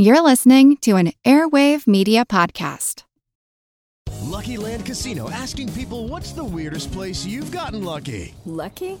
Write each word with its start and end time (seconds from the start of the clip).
You're 0.00 0.20
listening 0.20 0.76
to 0.82 0.94
an 0.94 1.12
Airwave 1.24 1.88
Media 1.88 2.24
Podcast. 2.24 3.02
Lucky 4.20 4.56
Land 4.56 4.86
Casino 4.86 5.28
asking 5.28 5.72
people 5.72 6.06
what's 6.06 6.30
the 6.30 6.44
weirdest 6.44 6.92
place 6.92 7.26
you've 7.26 7.50
gotten 7.50 7.82
lucky? 7.82 8.32
Lucky? 8.44 9.00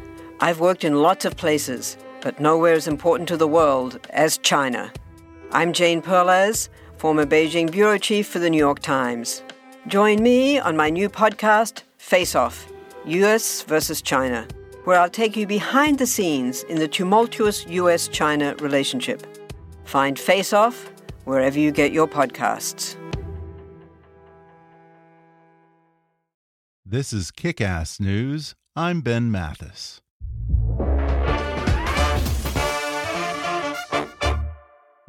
I've 0.43 0.59
worked 0.59 0.83
in 0.83 1.03
lots 1.03 1.23
of 1.23 1.37
places, 1.37 1.97
but 2.19 2.39
nowhere 2.39 2.73
as 2.73 2.87
important 2.87 3.29
to 3.29 3.37
the 3.37 3.47
world 3.47 3.99
as 4.09 4.39
China. 4.39 4.91
I'm 5.51 5.71
Jane 5.71 6.01
Perlez, 6.01 6.67
former 6.97 7.27
Beijing 7.27 7.69
bureau 7.69 7.99
chief 7.99 8.27
for 8.27 8.39
the 8.39 8.49
New 8.49 8.57
York 8.57 8.79
Times. 8.79 9.43
Join 9.85 10.23
me 10.23 10.57
on 10.57 10.75
my 10.75 10.89
new 10.89 11.09
podcast, 11.09 11.83
Face 11.99 12.33
Off 12.33 12.67
US 13.05 13.61
versus 13.61 14.01
China, 14.01 14.47
where 14.85 14.99
I'll 14.99 15.11
take 15.11 15.37
you 15.37 15.45
behind 15.45 15.99
the 15.99 16.07
scenes 16.07 16.63
in 16.63 16.79
the 16.79 16.87
tumultuous 16.87 17.67
US 17.67 18.07
China 18.07 18.55
relationship. 18.55 19.27
Find 19.83 20.17
Face 20.17 20.53
Off 20.53 20.91
wherever 21.25 21.59
you 21.59 21.71
get 21.71 21.91
your 21.91 22.07
podcasts. 22.07 22.95
This 26.83 27.13
is 27.13 27.29
Kick 27.29 27.61
Ass 27.61 27.99
News. 27.99 28.55
I'm 28.75 29.01
Ben 29.01 29.29
Mathis. 29.29 30.00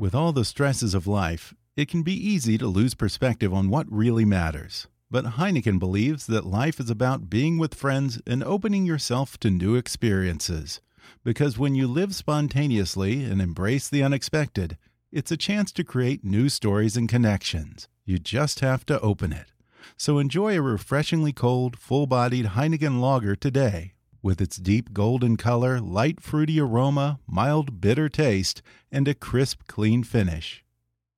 With 0.02 0.16
all 0.16 0.32
the 0.32 0.44
stresses 0.44 0.94
of 0.94 1.06
life, 1.06 1.54
it 1.76 1.86
can 1.86 2.02
be 2.02 2.12
easy 2.12 2.58
to 2.58 2.66
lose 2.66 2.92
perspective 2.92 3.54
on 3.54 3.70
what 3.70 3.86
really 3.88 4.24
matters. 4.24 4.88
But 5.12 5.36
Heineken 5.36 5.78
believes 5.78 6.26
that 6.26 6.44
life 6.44 6.80
is 6.80 6.90
about 6.90 7.30
being 7.30 7.56
with 7.56 7.76
friends 7.76 8.20
and 8.26 8.42
opening 8.42 8.84
yourself 8.84 9.38
to 9.38 9.48
new 9.48 9.76
experiences. 9.76 10.80
Because 11.22 11.56
when 11.56 11.76
you 11.76 11.86
live 11.86 12.16
spontaneously 12.16 13.22
and 13.22 13.40
embrace 13.40 13.88
the 13.88 14.02
unexpected, 14.02 14.76
it's 15.12 15.30
a 15.30 15.36
chance 15.36 15.70
to 15.70 15.84
create 15.84 16.24
new 16.24 16.48
stories 16.48 16.96
and 16.96 17.08
connections. 17.08 17.86
You 18.04 18.18
just 18.18 18.58
have 18.58 18.84
to 18.86 19.00
open 19.02 19.32
it. 19.32 19.52
So 19.96 20.18
enjoy 20.18 20.58
a 20.58 20.62
refreshingly 20.62 21.32
cold, 21.32 21.78
full 21.78 22.08
bodied 22.08 22.46
Heineken 22.56 23.00
lager 23.00 23.36
today. 23.36 23.92
With 24.24 24.40
its 24.40 24.58
deep 24.58 24.92
golden 24.92 25.36
color, 25.36 25.80
light 25.80 26.20
fruity 26.20 26.60
aroma, 26.60 27.18
mild 27.26 27.80
bitter 27.80 28.08
taste, 28.08 28.62
and 28.92 29.08
a 29.08 29.14
crisp, 29.14 29.62
clean 29.66 30.04
finish. 30.04 30.64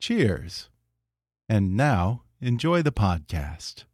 Cheers. 0.01 0.71
And 1.47 1.77
now, 1.77 2.23
enjoy 2.41 2.81
the 2.81 2.93
podcast. 2.93 3.85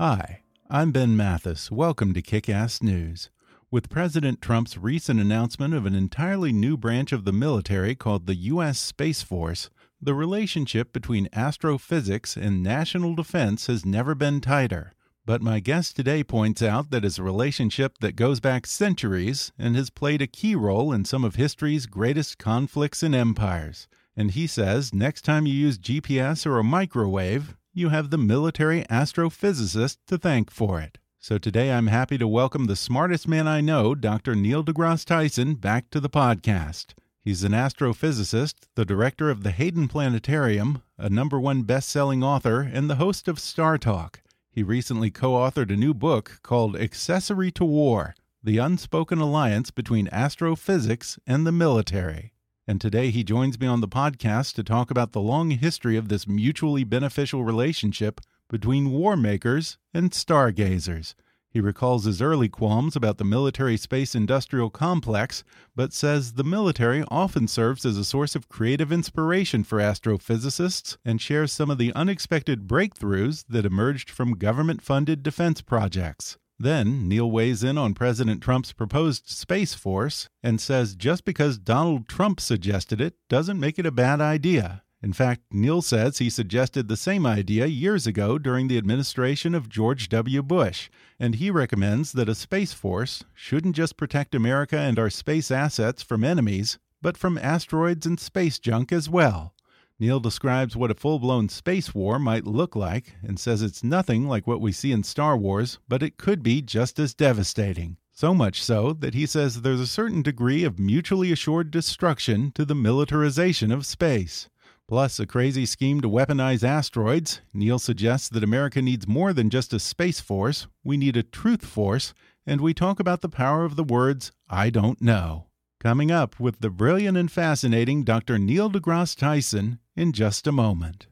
Hi, 0.00 0.40
I'm 0.68 0.90
Ben 0.90 1.16
Mathis. 1.16 1.70
Welcome 1.70 2.12
to 2.14 2.20
Kick 2.20 2.48
Ass 2.48 2.82
News. 2.82 3.30
With 3.70 3.88
President 3.88 4.42
Trump's 4.42 4.76
recent 4.76 5.20
announcement 5.20 5.72
of 5.72 5.86
an 5.86 5.94
entirely 5.94 6.52
new 6.52 6.76
branch 6.76 7.12
of 7.12 7.24
the 7.24 7.32
military 7.32 7.94
called 7.94 8.26
the 8.26 8.34
U.S. 8.34 8.80
Space 8.80 9.22
Force, 9.22 9.70
the 10.02 10.14
relationship 10.14 10.92
between 10.92 11.28
astrophysics 11.32 12.36
and 12.36 12.60
national 12.60 13.14
defense 13.14 13.68
has 13.68 13.86
never 13.86 14.16
been 14.16 14.40
tighter. 14.40 14.94
But 15.26 15.40
my 15.40 15.58
guest 15.58 15.96
today 15.96 16.22
points 16.22 16.60
out 16.60 16.90
that 16.90 17.02
it's 17.02 17.18
a 17.18 17.22
relationship 17.22 17.96
that 18.00 18.14
goes 18.14 18.40
back 18.40 18.66
centuries 18.66 19.52
and 19.58 19.74
has 19.74 19.88
played 19.88 20.20
a 20.20 20.26
key 20.26 20.54
role 20.54 20.92
in 20.92 21.06
some 21.06 21.24
of 21.24 21.36
history's 21.36 21.86
greatest 21.86 22.36
conflicts 22.36 23.02
and 23.02 23.14
empires. 23.14 23.88
And 24.14 24.32
he 24.32 24.46
says 24.46 24.92
next 24.92 25.22
time 25.22 25.46
you 25.46 25.54
use 25.54 25.78
GPS 25.78 26.44
or 26.44 26.58
a 26.58 26.64
microwave, 26.64 27.56
you 27.72 27.88
have 27.88 28.10
the 28.10 28.18
military 28.18 28.82
astrophysicist 28.84 29.96
to 30.08 30.18
thank 30.18 30.50
for 30.50 30.78
it. 30.78 30.98
So 31.18 31.38
today 31.38 31.72
I'm 31.72 31.86
happy 31.86 32.18
to 32.18 32.28
welcome 32.28 32.66
the 32.66 32.76
smartest 32.76 33.26
man 33.26 33.48
I 33.48 33.62
know, 33.62 33.94
Dr. 33.94 34.34
Neil 34.34 34.62
deGrasse 34.62 35.06
Tyson, 35.06 35.54
back 35.54 35.88
to 35.88 36.00
the 36.00 36.10
podcast. 36.10 36.92
He's 37.22 37.44
an 37.44 37.52
astrophysicist, 37.52 38.56
the 38.74 38.84
director 38.84 39.30
of 39.30 39.42
the 39.42 39.52
Hayden 39.52 39.88
Planetarium, 39.88 40.82
a 40.98 41.08
number 41.08 41.40
one 41.40 41.62
best 41.62 41.88
selling 41.88 42.22
author, 42.22 42.60
and 42.60 42.90
the 42.90 42.96
host 42.96 43.26
of 43.26 43.38
Star 43.38 43.78
Talk. 43.78 44.20
He 44.54 44.62
recently 44.62 45.10
co 45.10 45.32
authored 45.32 45.72
a 45.72 45.76
new 45.76 45.92
book 45.92 46.38
called 46.44 46.76
Accessory 46.76 47.50
to 47.50 47.64
War 47.64 48.14
The 48.40 48.58
Unspoken 48.58 49.18
Alliance 49.18 49.72
Between 49.72 50.08
Astrophysics 50.12 51.18
and 51.26 51.44
the 51.44 51.50
Military. 51.50 52.34
And 52.64 52.80
today 52.80 53.10
he 53.10 53.24
joins 53.24 53.58
me 53.58 53.66
on 53.66 53.80
the 53.80 53.88
podcast 53.88 54.54
to 54.54 54.62
talk 54.62 54.92
about 54.92 55.10
the 55.10 55.20
long 55.20 55.50
history 55.50 55.96
of 55.96 56.06
this 56.06 56.28
mutually 56.28 56.84
beneficial 56.84 57.42
relationship 57.42 58.20
between 58.48 58.92
war 58.92 59.16
makers 59.16 59.76
and 59.92 60.14
stargazers. 60.14 61.16
He 61.54 61.60
recalls 61.60 62.04
his 62.04 62.20
early 62.20 62.48
qualms 62.48 62.96
about 62.96 63.16
the 63.16 63.24
military 63.24 63.76
space 63.76 64.16
industrial 64.16 64.70
complex, 64.70 65.44
but 65.76 65.92
says 65.92 66.32
the 66.32 66.42
military 66.42 67.04
often 67.06 67.46
serves 67.46 67.86
as 67.86 67.96
a 67.96 68.04
source 68.04 68.34
of 68.34 68.48
creative 68.48 68.90
inspiration 68.90 69.62
for 69.62 69.78
astrophysicists 69.78 70.96
and 71.04 71.20
shares 71.20 71.52
some 71.52 71.70
of 71.70 71.78
the 71.78 71.92
unexpected 71.94 72.66
breakthroughs 72.66 73.44
that 73.48 73.64
emerged 73.64 74.10
from 74.10 74.32
government 74.32 74.82
funded 74.82 75.22
defense 75.22 75.62
projects. 75.62 76.38
Then 76.58 77.08
Neil 77.08 77.30
weighs 77.30 77.62
in 77.62 77.78
on 77.78 77.94
President 77.94 78.42
Trump's 78.42 78.72
proposed 78.72 79.28
Space 79.28 79.74
Force 79.74 80.28
and 80.42 80.60
says 80.60 80.96
just 80.96 81.24
because 81.24 81.58
Donald 81.58 82.08
Trump 82.08 82.40
suggested 82.40 83.00
it 83.00 83.14
doesn't 83.28 83.60
make 83.60 83.78
it 83.78 83.86
a 83.86 83.92
bad 83.92 84.20
idea. 84.20 84.83
In 85.04 85.12
fact, 85.12 85.42
Neil 85.52 85.82
says 85.82 86.16
he 86.16 86.30
suggested 86.30 86.88
the 86.88 86.96
same 86.96 87.26
idea 87.26 87.66
years 87.66 88.06
ago 88.06 88.38
during 88.38 88.68
the 88.68 88.78
administration 88.78 89.54
of 89.54 89.68
George 89.68 90.08
W. 90.08 90.42
Bush, 90.42 90.88
and 91.20 91.34
he 91.34 91.50
recommends 91.50 92.12
that 92.12 92.30
a 92.30 92.34
Space 92.34 92.72
Force 92.72 93.22
shouldn't 93.34 93.76
just 93.76 93.98
protect 93.98 94.34
America 94.34 94.78
and 94.78 94.98
our 94.98 95.10
space 95.10 95.50
assets 95.50 96.02
from 96.02 96.24
enemies, 96.24 96.78
but 97.02 97.18
from 97.18 97.36
asteroids 97.36 98.06
and 98.06 98.18
space 98.18 98.58
junk 98.58 98.92
as 98.92 99.10
well. 99.10 99.52
Neil 99.98 100.20
describes 100.20 100.74
what 100.74 100.90
a 100.90 100.94
full 100.94 101.18
blown 101.18 101.50
space 101.50 101.94
war 101.94 102.18
might 102.18 102.46
look 102.46 102.74
like 102.74 103.12
and 103.22 103.38
says 103.38 103.60
it's 103.60 103.84
nothing 103.84 104.26
like 104.26 104.46
what 104.46 104.62
we 104.62 104.72
see 104.72 104.90
in 104.90 105.02
Star 105.02 105.36
Wars, 105.36 105.80
but 105.86 106.02
it 106.02 106.16
could 106.16 106.42
be 106.42 106.62
just 106.62 106.98
as 106.98 107.12
devastating. 107.12 107.98
So 108.10 108.32
much 108.32 108.62
so 108.62 108.94
that 108.94 109.12
he 109.12 109.26
says 109.26 109.60
there's 109.60 109.80
a 109.80 109.86
certain 109.86 110.22
degree 110.22 110.64
of 110.64 110.78
mutually 110.78 111.30
assured 111.30 111.70
destruction 111.70 112.52
to 112.52 112.64
the 112.64 112.74
militarization 112.74 113.70
of 113.70 113.84
space. 113.84 114.48
Plus, 114.86 115.18
a 115.18 115.26
crazy 115.26 115.64
scheme 115.64 116.02
to 116.02 116.10
weaponize 116.10 116.62
asteroids, 116.62 117.40
Neil 117.54 117.78
suggests 117.78 118.28
that 118.28 118.44
America 118.44 118.82
needs 118.82 119.08
more 119.08 119.32
than 119.32 119.48
just 119.48 119.72
a 119.72 119.78
space 119.78 120.20
force, 120.20 120.66
we 120.84 120.98
need 120.98 121.16
a 121.16 121.22
truth 121.22 121.64
force, 121.64 122.12
and 122.46 122.60
we 122.60 122.74
talk 122.74 123.00
about 123.00 123.22
the 123.22 123.30
power 123.30 123.64
of 123.64 123.76
the 123.76 123.84
words, 123.84 124.30
I 124.50 124.68
don't 124.68 125.00
know. 125.00 125.46
Coming 125.80 126.10
up 126.10 126.38
with 126.38 126.60
the 126.60 126.68
brilliant 126.68 127.16
and 127.16 127.32
fascinating 127.32 128.04
Dr. 128.04 128.38
Neil 128.38 128.70
deGrasse 128.70 129.16
Tyson 129.16 129.78
in 129.96 130.12
just 130.12 130.46
a 130.46 130.52
moment. 130.52 131.06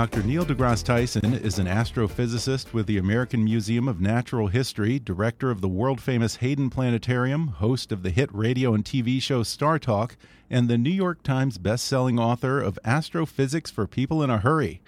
Dr. 0.00 0.22
Neil 0.22 0.46
deGrasse 0.46 0.82
Tyson 0.82 1.34
is 1.34 1.58
an 1.58 1.66
astrophysicist 1.66 2.72
with 2.72 2.86
the 2.86 2.96
American 2.96 3.44
Museum 3.44 3.86
of 3.86 4.00
Natural 4.00 4.46
History, 4.46 4.98
director 4.98 5.50
of 5.50 5.60
the 5.60 5.68
world 5.68 6.00
famous 6.00 6.36
Hayden 6.36 6.70
Planetarium, 6.70 7.48
host 7.48 7.92
of 7.92 8.02
the 8.02 8.08
hit 8.08 8.34
radio 8.34 8.72
and 8.72 8.82
TV 8.82 9.20
show 9.20 9.42
Star 9.42 9.78
Talk, 9.78 10.16
and 10.48 10.68
the 10.68 10.78
New 10.78 10.88
York 10.88 11.22
Times 11.22 11.58
best-selling 11.58 12.18
author 12.18 12.62
of 12.62 12.78
Astrophysics 12.82 13.70
for 13.70 13.86
People 13.86 14.22
in 14.22 14.30
a 14.30 14.38
Hurry. 14.38 14.80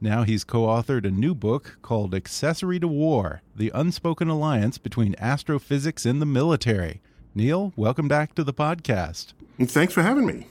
Now 0.00 0.22
he's 0.22 0.44
co-authored 0.44 1.04
a 1.04 1.10
new 1.10 1.34
book 1.34 1.78
called 1.82 2.14
Accessory 2.14 2.78
to 2.78 2.86
War: 2.86 3.42
The 3.56 3.72
Unspoken 3.74 4.28
Alliance 4.28 4.78
Between 4.78 5.16
Astrophysics 5.18 6.06
and 6.06 6.22
the 6.22 6.26
Military. 6.26 7.00
Neil, 7.34 7.72
welcome 7.74 8.06
back 8.06 8.36
to 8.36 8.44
the 8.44 8.54
podcast. 8.54 9.32
Thanks 9.60 9.92
for 9.92 10.04
having 10.04 10.26
me. 10.26 10.46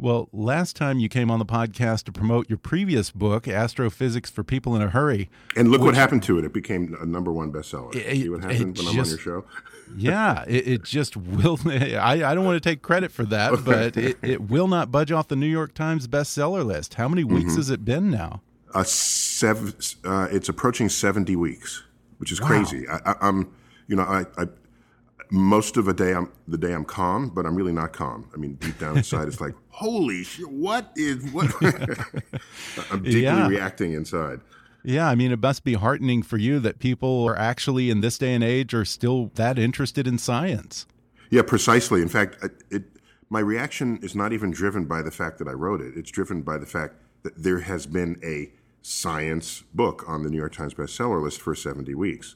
Well, 0.00 0.30
last 0.32 0.76
time 0.76 0.98
you 0.98 1.10
came 1.10 1.30
on 1.30 1.38
the 1.40 1.44
podcast 1.44 2.04
to 2.04 2.12
promote 2.12 2.48
your 2.48 2.56
previous 2.56 3.10
book, 3.10 3.46
Astrophysics 3.46 4.30
for 4.30 4.42
People 4.42 4.74
in 4.74 4.80
a 4.80 4.88
Hurry. 4.88 5.28
And 5.54 5.70
look 5.70 5.82
which, 5.82 5.88
what 5.88 5.94
happened 5.94 6.22
to 6.22 6.38
it. 6.38 6.46
It 6.46 6.54
became 6.54 6.96
a 6.98 7.04
number 7.04 7.30
one 7.30 7.52
bestseller. 7.52 7.94
It, 7.94 8.16
See 8.16 8.28
what 8.30 8.40
happened 8.40 8.58
when 8.58 8.74
just, 8.74 8.88
I'm 8.88 8.98
on 8.98 9.06
your 9.06 9.18
show? 9.18 9.44
yeah, 9.98 10.44
it, 10.48 10.66
it, 10.66 10.84
just 10.84 11.18
will. 11.18 11.58
I, 11.66 12.24
I 12.24 12.34
don't 12.34 12.46
want 12.46 12.62
to 12.62 12.66
take 12.66 12.80
credit 12.80 13.12
for 13.12 13.24
that, 13.24 13.62
but 13.62 13.98
it, 13.98 14.16
it 14.22 14.40
will 14.40 14.68
not 14.68 14.90
budge 14.90 15.12
off 15.12 15.28
the 15.28 15.36
New 15.36 15.44
York 15.44 15.74
Times 15.74 16.08
bestseller 16.08 16.64
list. 16.64 16.94
How 16.94 17.06
many 17.06 17.22
weeks 17.22 17.50
mm 17.50 17.50
-hmm. 17.50 17.56
has 17.56 17.70
it 17.70 17.84
been 17.84 18.10
now? 18.10 18.40
Uh, 18.74 18.84
seven, 18.84 19.74
uh, 20.06 20.28
it's 20.30 20.48
approaching 20.48 20.88
70 20.90 21.36
weeks, 21.36 21.84
which 22.18 22.32
is 22.32 22.40
wow. 22.40 22.48
crazy. 22.48 22.88
I, 22.88 23.16
am 23.20 23.48
you 23.90 23.96
know, 23.96 24.04
I, 24.04 24.20
I 24.40 24.46
most 25.30 25.76
of 25.76 25.84
the 25.84 25.94
day 25.94 26.12
I'm 26.12 26.30
the 26.48 26.58
day 26.58 26.72
I'm 26.72 26.84
calm, 26.84 27.28
but 27.28 27.46
I'm 27.46 27.54
really 27.54 27.72
not 27.72 27.92
calm. 27.92 28.28
I 28.34 28.36
mean, 28.36 28.54
deep 28.54 28.78
down 28.78 28.96
inside, 28.96 29.28
it's 29.28 29.40
like, 29.40 29.54
holy 29.68 30.24
shit, 30.24 30.50
what 30.50 30.92
is 30.96 31.24
what? 31.32 31.52
I'm 32.90 33.02
deeply 33.02 33.22
yeah. 33.22 33.48
reacting 33.48 33.92
inside. 33.92 34.40
Yeah, 34.82 35.08
I 35.08 35.14
mean, 35.14 35.30
it 35.30 35.40
must 35.40 35.62
be 35.62 35.74
heartening 35.74 36.22
for 36.22 36.38
you 36.38 36.58
that 36.60 36.78
people 36.78 37.24
are 37.24 37.36
actually 37.36 37.90
in 37.90 38.00
this 38.00 38.16
day 38.16 38.34
and 38.34 38.42
age 38.42 38.72
are 38.72 38.84
still 38.84 39.30
that 39.34 39.58
interested 39.58 40.06
in 40.06 40.16
science. 40.16 40.86
Yeah, 41.28 41.42
precisely. 41.42 42.00
In 42.02 42.08
fact, 42.08 42.44
it, 42.70 42.84
my 43.28 43.40
reaction 43.40 43.98
is 44.02 44.14
not 44.14 44.32
even 44.32 44.50
driven 44.50 44.86
by 44.86 45.02
the 45.02 45.10
fact 45.10 45.38
that 45.38 45.48
I 45.48 45.52
wrote 45.52 45.80
it. 45.80 45.96
It's 45.96 46.10
driven 46.10 46.42
by 46.42 46.58
the 46.58 46.66
fact 46.66 46.94
that 47.22 47.42
there 47.42 47.60
has 47.60 47.86
been 47.86 48.18
a 48.24 48.50
science 48.82 49.62
book 49.74 50.04
on 50.08 50.22
the 50.22 50.30
New 50.30 50.38
York 50.38 50.54
Times 50.54 50.74
bestseller 50.74 51.22
list 51.22 51.40
for 51.40 51.54
70 51.54 51.94
weeks. 51.94 52.34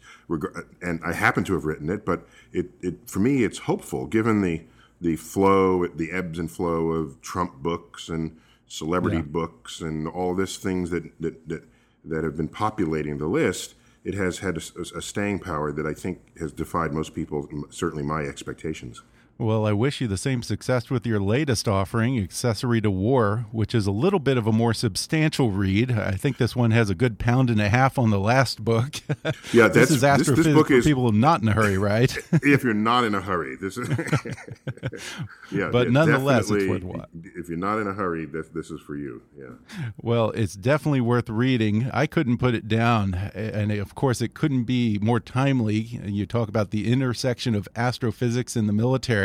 And 0.82 1.00
I 1.04 1.12
happen 1.12 1.44
to 1.44 1.54
have 1.54 1.64
written 1.64 1.88
it, 1.88 2.04
but 2.04 2.26
it, 2.52 2.70
it 2.82 3.08
for 3.08 3.20
me, 3.20 3.44
it's 3.44 3.58
hopeful 3.58 4.06
given 4.06 4.42
the, 4.42 4.62
the 5.00 5.16
flow, 5.16 5.86
the 5.86 6.12
ebbs 6.12 6.38
and 6.38 6.50
flow 6.50 6.88
of 6.88 7.20
Trump 7.22 7.62
books 7.62 8.08
and 8.08 8.38
celebrity 8.66 9.18
yeah. 9.18 9.22
books 9.22 9.80
and 9.80 10.06
all 10.08 10.34
this 10.34 10.56
things 10.56 10.90
that, 10.90 11.04
that, 11.20 11.48
that, 11.48 11.64
that 12.04 12.24
have 12.24 12.36
been 12.36 12.48
populating 12.48 13.18
the 13.18 13.26
list. 13.26 13.74
It 14.04 14.14
has 14.14 14.40
had 14.40 14.58
a, 14.58 14.60
a 14.96 15.02
staying 15.02 15.38
power 15.38 15.72
that 15.72 15.86
I 15.86 15.94
think 15.94 16.20
has 16.38 16.52
defied 16.52 16.92
most 16.92 17.14
people, 17.14 17.48
certainly 17.70 18.02
my 18.02 18.22
expectations. 18.22 19.02
Well, 19.36 19.66
I 19.66 19.72
wish 19.72 20.00
you 20.00 20.06
the 20.06 20.16
same 20.16 20.44
success 20.44 20.90
with 20.90 21.04
your 21.04 21.18
latest 21.18 21.66
offering, 21.66 22.22
Accessory 22.22 22.80
to 22.80 22.90
War, 22.90 23.46
which 23.50 23.74
is 23.74 23.86
a 23.88 23.90
little 23.90 24.20
bit 24.20 24.38
of 24.38 24.46
a 24.46 24.52
more 24.52 24.72
substantial 24.72 25.50
read. 25.50 25.90
I 25.90 26.12
think 26.12 26.36
this 26.36 26.54
one 26.54 26.70
has 26.70 26.88
a 26.88 26.94
good 26.94 27.18
pound 27.18 27.50
and 27.50 27.60
a 27.60 27.68
half 27.68 27.98
on 27.98 28.10
the 28.10 28.20
last 28.20 28.64
book. 28.64 29.00
Yeah, 29.52 29.68
this 29.68 29.90
is 29.90 30.02
astrophysics 30.02 30.36
this, 30.36 30.46
this 30.46 30.54
book 30.54 30.70
is, 30.70 30.84
people 30.84 31.12
not 31.12 31.42
in 31.42 31.48
a 31.48 31.52
hurry, 31.52 31.78
right? 31.78 32.16
if 32.32 32.64
you're 32.64 32.74
not 32.74 33.04
in 33.04 33.14
a 33.14 33.20
hurry, 33.20 33.56
this 33.56 33.76
is. 33.76 33.88
yeah, 35.52 35.68
but 35.70 35.86
yeah, 35.86 35.92
nonetheless, 35.92 36.50
it's. 36.50 36.84
If 37.36 37.48
you're 37.48 37.58
not 37.58 37.78
in 37.78 37.86
a 37.86 37.92
hurry, 37.92 38.26
this 38.26 38.48
this 38.48 38.70
is 38.70 38.80
for 38.80 38.96
you. 38.96 39.22
Yeah. 39.38 39.82
Well, 40.00 40.30
it's 40.30 40.54
definitely 40.54 41.02
worth 41.02 41.28
reading. 41.28 41.90
I 41.92 42.06
couldn't 42.06 42.38
put 42.38 42.54
it 42.54 42.66
down, 42.66 43.14
and 43.34 43.70
of 43.72 43.94
course, 43.94 44.20
it 44.20 44.34
couldn't 44.34 44.64
be 44.64 44.98
more 45.00 45.20
timely. 45.20 45.78
You 45.78 46.26
talk 46.26 46.48
about 46.48 46.70
the 46.70 46.90
intersection 46.90 47.54
of 47.54 47.68
astrophysics 47.76 48.56
and 48.56 48.68
the 48.68 48.72
military 48.72 49.23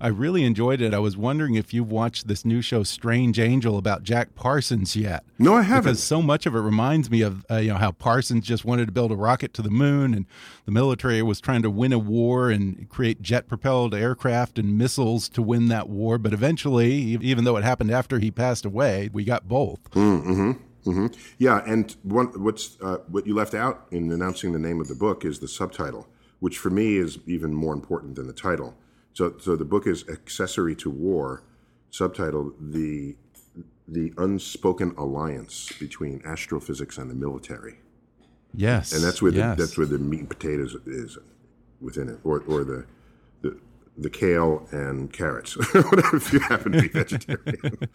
I 0.00 0.08
really 0.08 0.44
enjoyed 0.44 0.80
it. 0.80 0.92
I 0.92 0.98
was 0.98 1.16
wondering 1.16 1.54
if 1.54 1.72
you've 1.72 1.90
watched 1.90 2.28
this 2.28 2.44
new 2.44 2.60
show, 2.60 2.82
Strange 2.82 3.38
Angel, 3.38 3.78
about 3.78 4.02
Jack 4.02 4.34
Parsons 4.34 4.96
yet. 4.96 5.24
No, 5.38 5.54
I 5.54 5.62
haven't. 5.62 5.92
Because 5.92 6.02
so 6.02 6.20
much 6.20 6.46
of 6.46 6.54
it 6.54 6.60
reminds 6.60 7.10
me 7.10 7.22
of 7.22 7.44
uh, 7.50 7.56
you 7.56 7.70
know 7.70 7.78
how 7.78 7.92
Parsons 7.92 8.46
just 8.46 8.64
wanted 8.64 8.86
to 8.86 8.92
build 8.92 9.12
a 9.12 9.16
rocket 9.16 9.54
to 9.54 9.62
the 9.62 9.70
moon, 9.70 10.12
and 10.14 10.26
the 10.66 10.72
military 10.72 11.22
was 11.22 11.40
trying 11.40 11.62
to 11.62 11.70
win 11.70 11.92
a 11.92 11.98
war 11.98 12.50
and 12.50 12.88
create 12.88 13.22
jet-propelled 13.22 13.94
aircraft 13.94 14.58
and 14.58 14.76
missiles 14.76 15.28
to 15.30 15.42
win 15.42 15.68
that 15.68 15.88
war. 15.88 16.18
But 16.18 16.32
eventually, 16.32 16.92
even 17.22 17.44
though 17.44 17.56
it 17.56 17.64
happened 17.64 17.90
after 17.90 18.18
he 18.18 18.30
passed 18.30 18.64
away, 18.64 19.10
we 19.12 19.24
got 19.24 19.48
both. 19.48 19.78
Mm 19.94 20.22
-hmm. 20.22 20.56
Mm 20.86 20.94
-hmm. 20.94 21.14
Yeah, 21.38 21.72
and 21.72 21.96
one, 22.02 22.28
what's 22.36 22.76
uh, 22.80 22.96
what 23.10 23.26
you 23.26 23.34
left 23.34 23.54
out 23.54 23.76
in 23.90 24.12
announcing 24.12 24.52
the 24.52 24.68
name 24.68 24.80
of 24.80 24.88
the 24.88 24.94
book 24.94 25.24
is 25.24 25.38
the 25.38 25.48
subtitle, 25.48 26.06
which 26.40 26.58
for 26.58 26.70
me 26.70 26.82
is 26.82 27.18
even 27.26 27.54
more 27.54 27.74
important 27.74 28.16
than 28.16 28.26
the 28.26 28.50
title. 28.50 28.74
So, 29.14 29.34
so 29.38 29.56
the 29.56 29.64
book 29.64 29.86
is 29.86 30.04
Accessory 30.08 30.74
to 30.76 30.90
War, 30.90 31.42
subtitled 31.90 32.54
The 32.60 33.16
the 33.86 34.12
Unspoken 34.16 34.94
Alliance 34.96 35.70
Between 35.78 36.22
Astrophysics 36.24 36.96
and 36.98 37.10
the 37.10 37.14
Military. 37.14 37.80
Yes. 38.54 38.92
And 38.92 39.04
that's 39.04 39.20
where 39.20 39.30
yes. 39.32 39.56
the, 39.56 39.62
that's 39.62 39.76
where 39.76 39.86
the 39.86 39.98
meat 39.98 40.20
and 40.20 40.28
potatoes 40.28 40.74
is 40.86 41.18
within 41.80 42.08
it, 42.08 42.18
or, 42.24 42.42
or 42.48 42.64
the, 42.64 42.86
the 43.96 44.10
kale 44.10 44.66
and 44.72 45.12
carrots, 45.12 45.56
whatever 45.74 46.16
if 46.16 46.32
you 46.32 46.40
happen 46.40 46.72
to 46.72 46.82
be 46.82 46.88
vegetarian. 46.88 47.88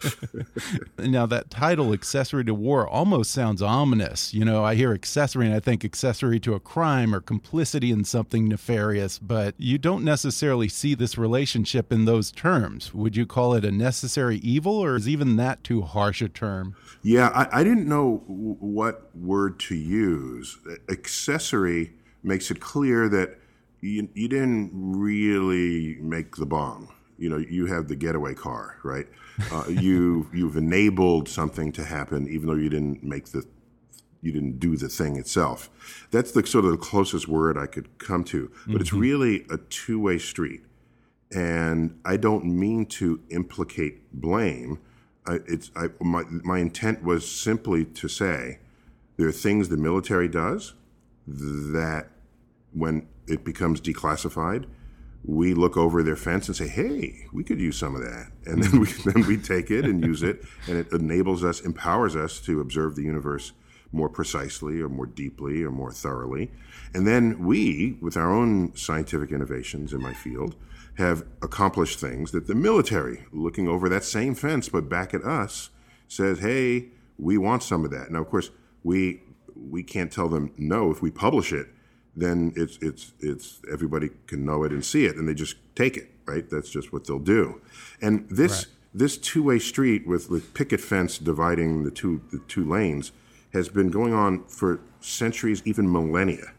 now 1.12 1.26
that 1.26 1.50
title, 1.50 1.92
accessory 1.92 2.44
to 2.44 2.54
war, 2.54 2.88
almost 2.88 3.30
sounds 3.30 3.60
ominous. 3.60 4.32
You 4.32 4.44
know, 4.44 4.64
I 4.64 4.74
hear 4.74 4.94
accessory 4.94 5.46
and 5.46 5.54
I 5.54 5.60
think 5.60 5.84
accessory 5.84 6.40
to 6.40 6.54
a 6.54 6.60
crime 6.60 7.14
or 7.14 7.20
complicity 7.20 7.90
in 7.90 8.04
something 8.04 8.48
nefarious, 8.48 9.18
but 9.18 9.54
you 9.58 9.76
don't 9.76 10.04
necessarily 10.04 10.68
see 10.68 10.94
this 10.94 11.18
relationship 11.18 11.92
in 11.92 12.06
those 12.06 12.32
terms. 12.32 12.94
Would 12.94 13.16
you 13.16 13.26
call 13.26 13.54
it 13.54 13.64
a 13.64 13.70
necessary 13.70 14.38
evil, 14.38 14.74
or 14.74 14.96
is 14.96 15.08
even 15.08 15.36
that 15.36 15.62
too 15.62 15.82
harsh 15.82 16.22
a 16.22 16.28
term? 16.28 16.76
Yeah, 17.02 17.28
I, 17.28 17.60
I 17.60 17.64
didn't 17.64 17.88
know 17.88 18.22
what 18.26 19.14
word 19.14 19.58
to 19.60 19.74
use. 19.74 20.58
Accessory 20.90 21.92
makes 22.22 22.50
it 22.50 22.60
clear 22.60 23.08
that 23.08 23.39
you, 23.80 24.08
you 24.14 24.28
didn't 24.28 24.70
really 24.74 25.96
make 26.00 26.36
the 26.36 26.46
bomb. 26.46 26.88
You 27.18 27.28
know, 27.28 27.38
you 27.38 27.66
have 27.66 27.88
the 27.88 27.96
getaway 27.96 28.34
car, 28.34 28.78
right? 28.82 29.06
Uh, 29.50 29.64
you 29.68 30.28
you've 30.32 30.56
enabled 30.56 31.28
something 31.28 31.72
to 31.72 31.84
happen, 31.84 32.28
even 32.28 32.46
though 32.46 32.54
you 32.54 32.70
didn't 32.70 33.02
make 33.02 33.26
the 33.26 33.46
you 34.22 34.32
didn't 34.32 34.58
do 34.58 34.76
the 34.76 34.88
thing 34.88 35.16
itself. 35.16 35.70
That's 36.10 36.32
the 36.32 36.46
sort 36.46 36.64
of 36.64 36.72
the 36.72 36.76
closest 36.76 37.28
word 37.28 37.56
I 37.56 37.66
could 37.66 37.98
come 37.98 38.24
to. 38.24 38.48
But 38.48 38.50
mm 38.50 38.72
-hmm. 38.72 38.80
it's 38.80 38.90
mm-hmm. 38.90 39.00
really 39.00 39.46
a 39.50 39.58
two 39.86 40.00
way 40.00 40.18
street, 40.18 40.62
and 41.34 41.90
I 42.04 42.16
don't 42.16 42.44
mean 42.44 42.86
to 42.86 43.20
implicate 43.28 43.94
blame. 44.12 44.78
I, 45.26 45.40
it's 45.46 45.70
I, 45.76 45.88
my 46.00 46.24
my 46.42 46.60
intent 46.60 47.02
was 47.02 47.42
simply 47.42 47.84
to 47.84 48.08
say 48.08 48.58
there 49.16 49.28
are 49.28 49.40
things 49.48 49.68
the 49.68 49.76
military 49.76 50.28
does 50.28 50.74
that 51.72 52.06
when 52.72 53.06
it 53.30 53.44
becomes 53.44 53.80
declassified, 53.80 54.66
we 55.24 55.54
look 55.54 55.76
over 55.76 56.02
their 56.02 56.16
fence 56.16 56.48
and 56.48 56.56
say, 56.56 56.66
"Hey, 56.66 57.26
we 57.32 57.44
could 57.44 57.60
use 57.60 57.76
some 57.76 57.94
of 57.94 58.02
that," 58.02 58.32
and 58.46 58.62
then 58.62 58.80
we 58.80 58.86
then 59.04 59.26
we 59.26 59.36
take 59.36 59.70
it 59.70 59.84
and 59.84 60.04
use 60.04 60.22
it, 60.22 60.42
and 60.66 60.78
it 60.78 60.92
enables 60.92 61.44
us, 61.44 61.60
empowers 61.60 62.16
us 62.16 62.40
to 62.40 62.60
observe 62.60 62.96
the 62.96 63.02
universe 63.02 63.52
more 63.92 64.08
precisely, 64.08 64.80
or 64.80 64.88
more 64.88 65.06
deeply, 65.06 65.62
or 65.62 65.70
more 65.70 65.92
thoroughly, 65.92 66.50
and 66.94 67.06
then 67.06 67.44
we, 67.44 67.98
with 68.00 68.16
our 68.16 68.32
own 68.32 68.74
scientific 68.76 69.32
innovations 69.32 69.92
in 69.92 70.00
my 70.00 70.14
field, 70.14 70.54
have 70.94 71.24
accomplished 71.42 71.98
things 71.98 72.30
that 72.30 72.46
the 72.46 72.54
military, 72.54 73.26
looking 73.32 73.68
over 73.68 73.88
that 73.88 74.04
same 74.04 74.34
fence 74.34 74.68
but 74.68 74.88
back 74.88 75.12
at 75.12 75.22
us, 75.24 75.70
says, 76.08 76.38
"Hey, 76.38 76.88
we 77.18 77.36
want 77.36 77.62
some 77.62 77.84
of 77.84 77.90
that." 77.90 78.10
Now, 78.10 78.22
of 78.22 78.30
course, 78.30 78.50
we 78.82 79.22
we 79.54 79.82
can't 79.82 80.10
tell 80.10 80.28
them 80.28 80.52
no 80.56 80.90
if 80.90 81.02
we 81.02 81.10
publish 81.10 81.52
it 81.52 81.68
then 82.16 82.52
it's 82.56 82.78
it's 82.82 83.12
it's 83.20 83.60
everybody 83.70 84.10
can 84.26 84.44
know 84.44 84.64
it 84.64 84.72
and 84.72 84.84
see 84.84 85.04
it, 85.06 85.16
and 85.16 85.28
they 85.28 85.34
just 85.34 85.56
take 85.74 85.96
it, 85.96 86.10
right? 86.26 86.48
That's 86.48 86.70
just 86.70 86.92
what 86.92 87.06
they'll 87.06 87.18
do. 87.18 87.60
And 88.02 88.28
this 88.28 88.66
right. 88.66 88.74
this 88.94 89.16
two 89.16 89.42
way 89.42 89.58
street 89.58 90.06
with 90.06 90.28
the 90.28 90.40
picket 90.40 90.80
fence 90.80 91.18
dividing 91.18 91.84
the 91.84 91.90
two 91.90 92.22
the 92.32 92.40
two 92.48 92.68
lanes 92.68 93.12
has 93.52 93.68
been 93.68 93.90
going 93.90 94.12
on 94.12 94.44
for 94.44 94.80
centuries, 95.00 95.62
even 95.64 95.90
millennia. 95.90 96.52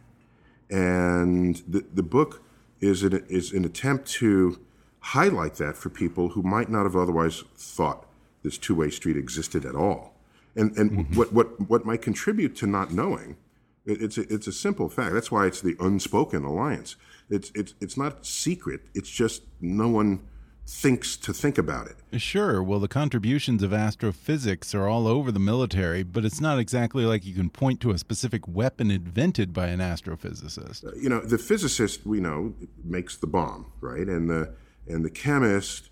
And 0.69 1.61
the 1.67 1.85
the 1.93 2.03
book 2.03 2.41
is 2.79 3.03
an, 3.03 3.25
is 3.29 3.51
an 3.51 3.65
attempt 3.65 4.09
to 4.09 4.59
highlight 4.99 5.55
that 5.55 5.75
for 5.77 5.89
people 5.89 6.29
who 6.29 6.41
might 6.41 6.69
not 6.69 6.83
have 6.83 6.95
otherwise 6.95 7.43
thought 7.55 8.05
this 8.43 8.57
two 8.57 8.75
way 8.75 8.89
street 8.89 9.17
existed 9.17 9.65
at 9.65 9.75
all. 9.75 10.13
And 10.55 10.75
and 10.77 10.91
mm-hmm. 10.91 11.17
what 11.17 11.33
what 11.33 11.69
what 11.69 11.85
might 11.85 12.01
contribute 12.01 12.55
to 12.57 12.67
not 12.67 12.91
knowing 12.91 13.35
it's 13.85 14.17
a, 14.17 14.33
it's 14.33 14.47
a 14.47 14.51
simple 14.51 14.89
fact. 14.89 15.13
That's 15.13 15.31
why 15.31 15.47
it's 15.47 15.61
the 15.61 15.75
unspoken 15.79 16.43
alliance. 16.43 16.95
It's 17.29 17.51
it's 17.55 17.73
it's 17.81 17.97
not 17.97 18.25
secret. 18.25 18.81
It's 18.93 19.09
just 19.09 19.43
no 19.59 19.87
one 19.87 20.21
thinks 20.67 21.17
to 21.17 21.33
think 21.33 21.57
about 21.57 21.87
it. 21.87 22.21
Sure. 22.21 22.61
Well, 22.61 22.79
the 22.79 22.87
contributions 22.87 23.63
of 23.63 23.73
astrophysics 23.73 24.75
are 24.75 24.87
all 24.87 25.07
over 25.07 25.31
the 25.31 25.39
military, 25.39 26.03
but 26.03 26.23
it's 26.23 26.39
not 26.39 26.59
exactly 26.59 27.05
like 27.05 27.25
you 27.25 27.33
can 27.33 27.49
point 27.49 27.81
to 27.81 27.91
a 27.91 27.97
specific 27.97 28.47
weapon 28.47 28.91
invented 28.91 29.53
by 29.53 29.67
an 29.67 29.79
astrophysicist. 29.79 30.85
Uh, 30.85 30.91
you 30.95 31.09
know, 31.09 31.19
the 31.19 31.37
physicist 31.37 32.05
we 32.05 32.19
know 32.19 32.53
makes 32.83 33.17
the 33.17 33.27
bomb, 33.27 33.71
right? 33.81 34.07
And 34.07 34.29
the 34.29 34.53
and 34.87 35.03
the 35.03 35.09
chemist 35.09 35.89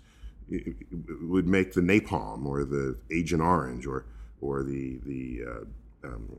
would 1.22 1.46
make 1.46 1.74
the 1.74 1.80
napalm 1.80 2.46
or 2.46 2.64
the 2.64 2.98
Agent 3.12 3.42
Orange 3.42 3.86
or 3.86 4.06
or 4.40 4.62
the 4.62 4.98
the 5.04 5.42
uh, 5.46 6.08
um, 6.08 6.38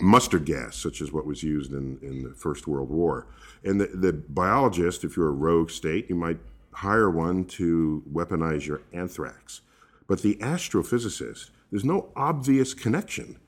mustard 0.00 0.44
gas, 0.44 0.76
such 0.76 1.00
as 1.00 1.12
what 1.12 1.26
was 1.26 1.42
used 1.42 1.72
in, 1.72 1.98
in 2.02 2.22
the 2.22 2.34
First 2.34 2.66
World 2.66 2.90
War. 2.90 3.26
And 3.64 3.80
the, 3.80 3.86
the 3.86 4.12
biologist, 4.12 5.04
if 5.04 5.16
you're 5.16 5.28
a 5.28 5.32
rogue 5.32 5.70
state, 5.70 6.08
you 6.08 6.14
might 6.14 6.38
hire 6.72 7.10
one 7.10 7.44
to 7.44 8.02
weaponize 8.12 8.66
your 8.66 8.82
anthrax. 8.92 9.62
But 10.06 10.22
the 10.22 10.36
astrophysicist, 10.36 11.50
there's 11.70 11.84
no 11.84 12.10
obvious 12.14 12.74
connection 12.74 13.38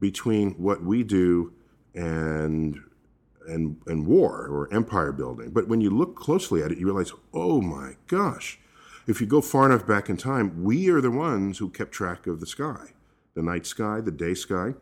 between 0.00 0.52
what 0.52 0.82
we 0.82 1.02
do 1.02 1.52
and 1.94 2.80
and 3.48 3.80
and 3.86 4.06
war 4.06 4.46
or 4.46 4.72
empire 4.72 5.10
building. 5.10 5.50
But 5.50 5.68
when 5.68 5.80
you 5.80 5.90
look 5.90 6.14
closely 6.14 6.62
at 6.62 6.70
it, 6.70 6.78
you 6.78 6.86
realize, 6.86 7.12
oh 7.32 7.60
my 7.62 7.96
gosh, 8.06 8.60
if 9.06 9.20
you 9.20 9.26
go 9.26 9.40
far 9.40 9.66
enough 9.66 9.86
back 9.86 10.10
in 10.10 10.18
time, 10.18 10.62
we 10.62 10.90
are 10.90 11.00
the 11.00 11.10
ones 11.10 11.58
who 11.58 11.70
kept 11.70 11.92
track 11.92 12.26
of 12.26 12.40
the 12.40 12.46
sky, 12.46 12.92
the 13.34 13.42
night 13.42 13.66
sky, 13.66 14.00
the 14.02 14.12
day 14.12 14.34
sky, 14.34 14.74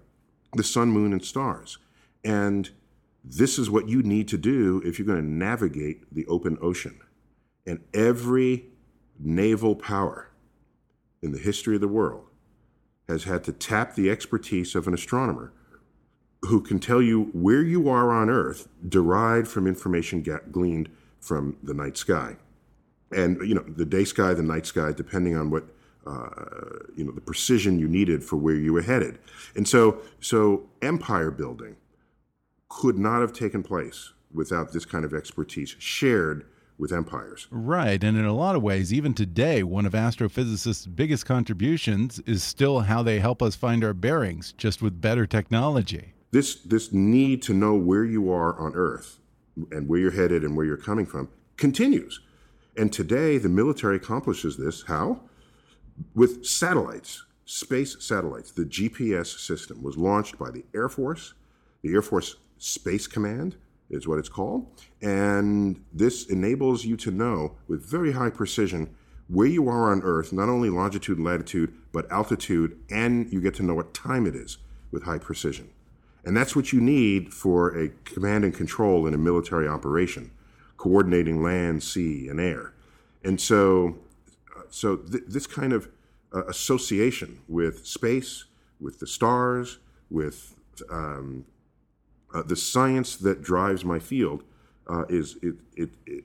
the 0.57 0.65
sun, 0.65 0.91
moon, 0.91 1.13
and 1.13 1.25
stars. 1.25 1.79
And 2.25 2.71
this 3.25 3.59
is 3.59 3.71
what 3.71 3.89
you 3.89 4.03
need 4.03 4.29
to 4.29 4.39
do 4.39 4.83
if 4.85 4.99
you're 4.99 5.07
going 5.07 5.23
to 5.23 5.29
navigate 5.29 6.13
the 6.15 6.27
open 6.27 6.59
ocean. 6.61 7.01
And 7.67 7.81
every 7.93 8.67
naval 9.19 9.75
power 9.75 10.31
in 11.23 11.33
the 11.33 11.39
history 11.39 11.75
of 11.75 11.81
the 11.81 11.89
world 11.89 12.27
has 13.09 13.25
had 13.25 13.45
to 13.45 13.53
tap 13.53 13.95
the 13.95 14.11
expertise 14.11 14.75
of 14.75 14.87
an 14.87 14.95
astronomer 14.95 15.53
who 16.43 16.61
can 16.61 16.79
tell 16.79 17.03
you 17.03 17.25
where 17.33 17.63
you 17.63 17.89
are 17.89 18.13
on 18.13 18.31
Earth 18.31 18.69
derived 18.89 19.49
from 19.49 19.67
information 19.67 20.25
gleaned 20.51 20.89
from 21.21 21.57
the 21.63 21.75
night 21.75 21.97
sky. 21.97 22.37
And, 23.13 23.41
you 23.49 23.55
know, 23.55 23.65
the 23.67 23.87
day 23.87 24.05
sky, 24.05 24.35
the 24.35 24.43
night 24.43 24.67
sky, 24.67 24.93
depending 24.93 25.37
on 25.37 25.51
what, 25.51 25.65
uh, 26.07 26.29
you 26.97 27.05
know, 27.05 27.13
the 27.13 27.21
precision 27.21 27.79
you 27.79 27.89
needed 27.89 28.23
for 28.23 28.37
where 28.37 28.55
you 28.55 28.73
were 28.73 28.83
headed. 28.83 29.19
And 29.55 29.67
so, 29.67 30.01
so 30.21 30.69
empire 30.83 31.31
building 31.31 31.77
could 32.69 32.99
not 32.99 33.21
have 33.21 33.33
taken 33.33 33.63
place 33.63 34.13
without 34.33 34.73
this 34.73 34.85
kind 34.85 35.05
of 35.05 35.15
expertise 35.15 35.75
shared 35.79 36.47
with 36.79 36.93
empires. 36.93 37.47
Right. 37.51 38.03
And 38.05 38.19
in 38.19 38.25
a 38.27 38.35
lot 38.35 38.55
of 38.55 38.63
ways, 38.63 38.93
even 38.93 39.15
today, 39.15 39.63
one 39.63 39.87
of 39.87 39.93
astrophysicists' 39.93 40.95
biggest 40.95 41.25
contributions 41.25 42.21
is 42.21 42.43
still 42.43 42.81
how 42.81 43.03
they 43.03 43.19
help 43.19 43.43
us 43.43 43.57
find 43.57 43.83
our 43.83 43.95
bearings, 43.95 44.53
just 44.53 44.83
with 44.83 45.01
better 45.01 45.27
technology. 45.27 46.13
This, 46.33 46.57
this 46.57 46.93
need 46.93 47.41
to 47.43 47.55
know 47.55 47.75
where 47.75 48.05
you 48.05 48.31
are 48.31 48.59
on 48.59 48.75
Earth 48.75 49.19
and 49.71 49.89
where 49.89 49.99
you're 49.99 50.11
headed 50.11 50.45
and 50.45 50.55
where 50.55 50.67
you're 50.67 50.77
coming 50.77 51.07
from 51.07 51.31
continues. 51.57 52.21
And 52.77 52.93
today, 52.93 53.39
the 53.39 53.49
military 53.49 53.97
accomplishes 53.97 54.59
this. 54.59 54.83
How? 54.83 55.21
With 56.15 56.45
satellites, 56.45 57.25
space 57.47 57.97
satellites. 58.01 58.51
The 58.51 58.65
GPS 58.65 59.39
system 59.39 59.83
was 59.83 59.97
launched 59.97 60.39
by 60.39 60.51
the 60.51 60.65
Air 60.75 60.89
Force, 60.89 61.35
the 61.83 61.93
Air 61.93 62.03
Force 62.03 62.37
Space 62.59 63.07
Command, 63.07 63.57
is 63.89 64.07
what 64.07 64.19
it's 64.19 64.29
called. 64.29 64.67
And 65.01 65.83
this 65.93 66.27
enables 66.27 66.85
you 66.85 66.97
to 66.99 67.11
know 67.11 67.57
with 67.69 67.89
very 67.89 68.13
high 68.13 68.31
precision 68.31 68.95
where 69.29 69.47
you 69.47 69.69
are 69.69 69.91
on 69.91 70.03
Earth, 70.03 70.33
not 70.33 70.49
only 70.49 70.71
longitude 70.71 71.19
and 71.19 71.27
latitude, 71.27 71.73
but 71.93 72.11
altitude, 72.11 72.79
and 72.91 73.33
you 73.33 73.41
get 73.41 73.55
to 73.55 73.63
know 73.63 73.75
what 73.75 73.95
time 73.95 74.27
it 74.27 74.35
is 74.35 74.59
with 74.91 75.05
high 75.05 75.19
precision. 75.19 75.71
And 76.25 76.37
that's 76.37 76.57
what 76.57 76.73
you 76.73 76.81
need 76.81 77.33
for 77.33 77.77
a 77.79 77.91
command 78.05 78.45
and 78.45 78.55
control 78.55 79.07
in 79.07 79.15
a 79.15 79.19
military 79.19 79.69
operation, 79.69 80.33
coordinating 80.77 81.43
land, 81.43 81.83
sea, 81.83 82.29
and 82.29 82.41
air. 82.41 82.73
And 83.23 83.41
so, 83.41 83.99
so 84.71 84.97
th- 84.97 85.25
this 85.27 85.47
kind 85.47 85.73
of 85.73 85.89
uh, 86.35 86.45
association 86.47 87.41
with 87.49 87.87
space, 87.87 88.45
with 88.81 88.99
the 88.99 89.07
stars, 89.07 89.79
with 90.11 90.55
um, 90.91 91.45
uh, 92.35 92.43
the 92.43 92.57
science 92.57 93.17
that 93.17 93.43
drives 93.43 93.85
my 93.85 93.99
field 93.99 94.43
uh, 94.89 95.05
is 95.09 95.37
it, 95.43 95.55
it, 95.77 95.91
it, 96.07 96.25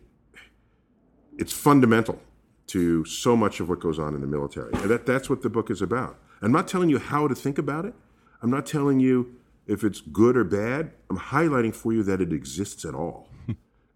it's 1.38 1.54
fundamental 1.54 2.20
to 2.68 3.04
so 3.06 3.36
much 3.36 3.60
of 3.60 3.70
what 3.70 3.80
goes 3.80 4.00
on 4.00 4.14
in 4.16 4.22
the 4.22 4.28
military. 4.28 4.72
And 4.74 4.90
that, 4.90 5.06
that's 5.06 5.30
what 5.30 5.42
the 5.42 5.50
book 5.50 5.70
is 5.70 5.82
about. 5.82 6.18
I'm 6.42 6.52
not 6.52 6.68
telling 6.68 6.90
you 6.90 7.00
how 7.00 7.28
to 7.28 7.36
think 7.36 7.58
about 7.58 7.86
it. 7.86 7.94
I'm 8.42 8.50
not 8.50 8.66
telling 8.66 9.00
you 9.00 9.36
if 9.68 9.84
it's 9.84 10.02
good 10.02 10.36
or 10.36 10.44
bad. 10.44 10.92
I'm 11.10 11.18
highlighting 11.18 11.74
for 11.74 11.94
you 11.94 12.04
that 12.04 12.22
it 12.22 12.34
exists 12.34 12.84
at 12.86 12.96
all. 12.96 13.28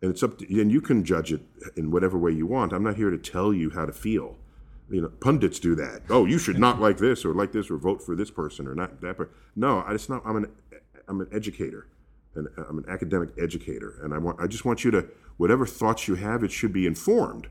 And 0.06 0.14
it's 0.14 0.22
up 0.22 0.38
to, 0.38 0.62
and 0.62 0.72
you 0.72 0.82
can 0.82 1.04
judge 1.04 1.34
it 1.34 1.42
in 1.76 1.90
whatever 1.90 2.16
way 2.16 2.30
you 2.30 2.46
want. 2.46 2.74
I'm 2.74 2.84
not 2.84 2.96
here 2.96 3.10
to 3.10 3.18
tell 3.18 3.52
you 3.52 3.72
how 3.72 3.86
to 3.86 3.92
feel. 3.92 4.38
You 4.88 5.02
know, 5.02 5.10
pundits 5.10 5.60
do 5.60 5.74
that. 5.78 6.04
Oh, 6.12 6.26
you 6.26 6.38
should 6.38 6.60
not 6.60 6.80
like 6.80 7.00
this 7.00 7.26
or 7.26 7.34
like 7.34 7.52
this 7.52 7.72
or 7.72 7.78
vote 7.78 8.04
for 8.04 8.16
this 8.16 8.30
person 8.30 8.68
or 8.68 8.76
not 8.76 9.02
that 9.02 9.18
person. 9.18 9.34
No, 9.56 9.84
i 9.88 9.94
just 9.94 10.08
not. 10.08 10.22
I'm 10.24 10.36
an 10.36 10.52
I'm 11.08 11.22
an 11.22 11.28
educator 11.34 11.88
and 12.36 12.48
I'm 12.70 12.78
an 12.78 12.86
academic 12.88 13.30
educator, 13.42 13.96
and 14.04 14.14
I 14.14 14.20
want 14.20 14.40
I 14.40 14.46
just 14.46 14.64
want 14.64 14.84
you 14.84 14.92
to 14.92 15.08
whatever 15.38 15.66
thoughts 15.66 16.08
you 16.08 16.14
have, 16.14 16.44
it 16.44 16.52
should 16.52 16.72
be 16.72 16.86
informed. 16.86 17.48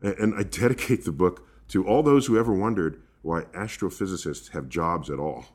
And, 0.00 0.14
and 0.18 0.34
I 0.36 0.44
dedicate 0.44 1.04
the 1.04 1.10
book 1.10 1.48
to 1.70 1.84
all 1.84 2.04
those 2.04 2.26
who 2.26 2.38
ever 2.38 2.52
wondered 2.52 3.02
why 3.22 3.42
astrophysicists 3.56 4.52
have 4.52 4.68
jobs 4.68 5.10
at 5.10 5.18
all. 5.18 5.46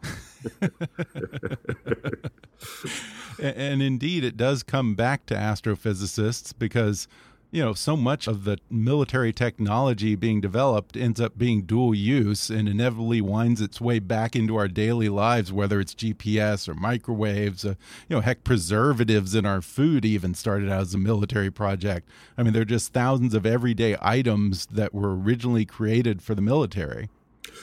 and 3.40 3.82
indeed, 3.82 4.24
it 4.24 4.38
does 4.38 4.63
come 4.63 4.96
back 4.96 5.25
to 5.28 5.36
astrophysicists 5.36 6.54
because 6.58 7.08
you 7.54 7.63
know, 7.63 7.74
so 7.75 7.96
much 7.96 8.25
of 8.25 8.46
the 8.46 8.58
military 8.72 9.32
technology 9.32 10.16
being 10.16 10.42
developed 10.42 10.98
ends 10.98 11.22
up 11.22 11.38
being 11.38 11.62
dual 11.62 11.94
use 11.94 12.50
and 12.50 12.68
inevitably 12.68 13.22
winds 13.22 13.62
its 13.62 13.80
way 13.80 14.00
back 14.00 14.36
into 14.36 14.56
our 14.56 14.68
daily 14.68 15.08
lives, 15.08 15.54
whether 15.54 15.80
it's 15.80 15.94
GPS 15.94 16.68
or 16.68 16.74
microwaves, 16.74 17.63
uh, 17.63 17.75
you 18.10 18.16
know, 18.16 18.22
heck, 18.22 18.44
preservatives 18.44 19.36
in 19.36 19.46
our 19.46 19.62
food 19.62 20.04
even 20.04 20.34
started 20.34 20.68
out 20.68 20.82
as 20.82 20.96
a 20.96 20.98
military 20.98 21.52
project. 21.52 22.10
I 22.40 22.42
mean, 22.42 22.54
they're 22.54 22.66
just 22.66 22.92
thousands 22.92 23.36
of 23.36 23.46
everyday 23.46 23.98
items 24.02 24.66
that 24.72 24.92
were 24.92 25.16
originally 25.16 25.63
created 25.63 26.24
for 26.24 26.34
the 26.34 26.42
military. 26.42 27.08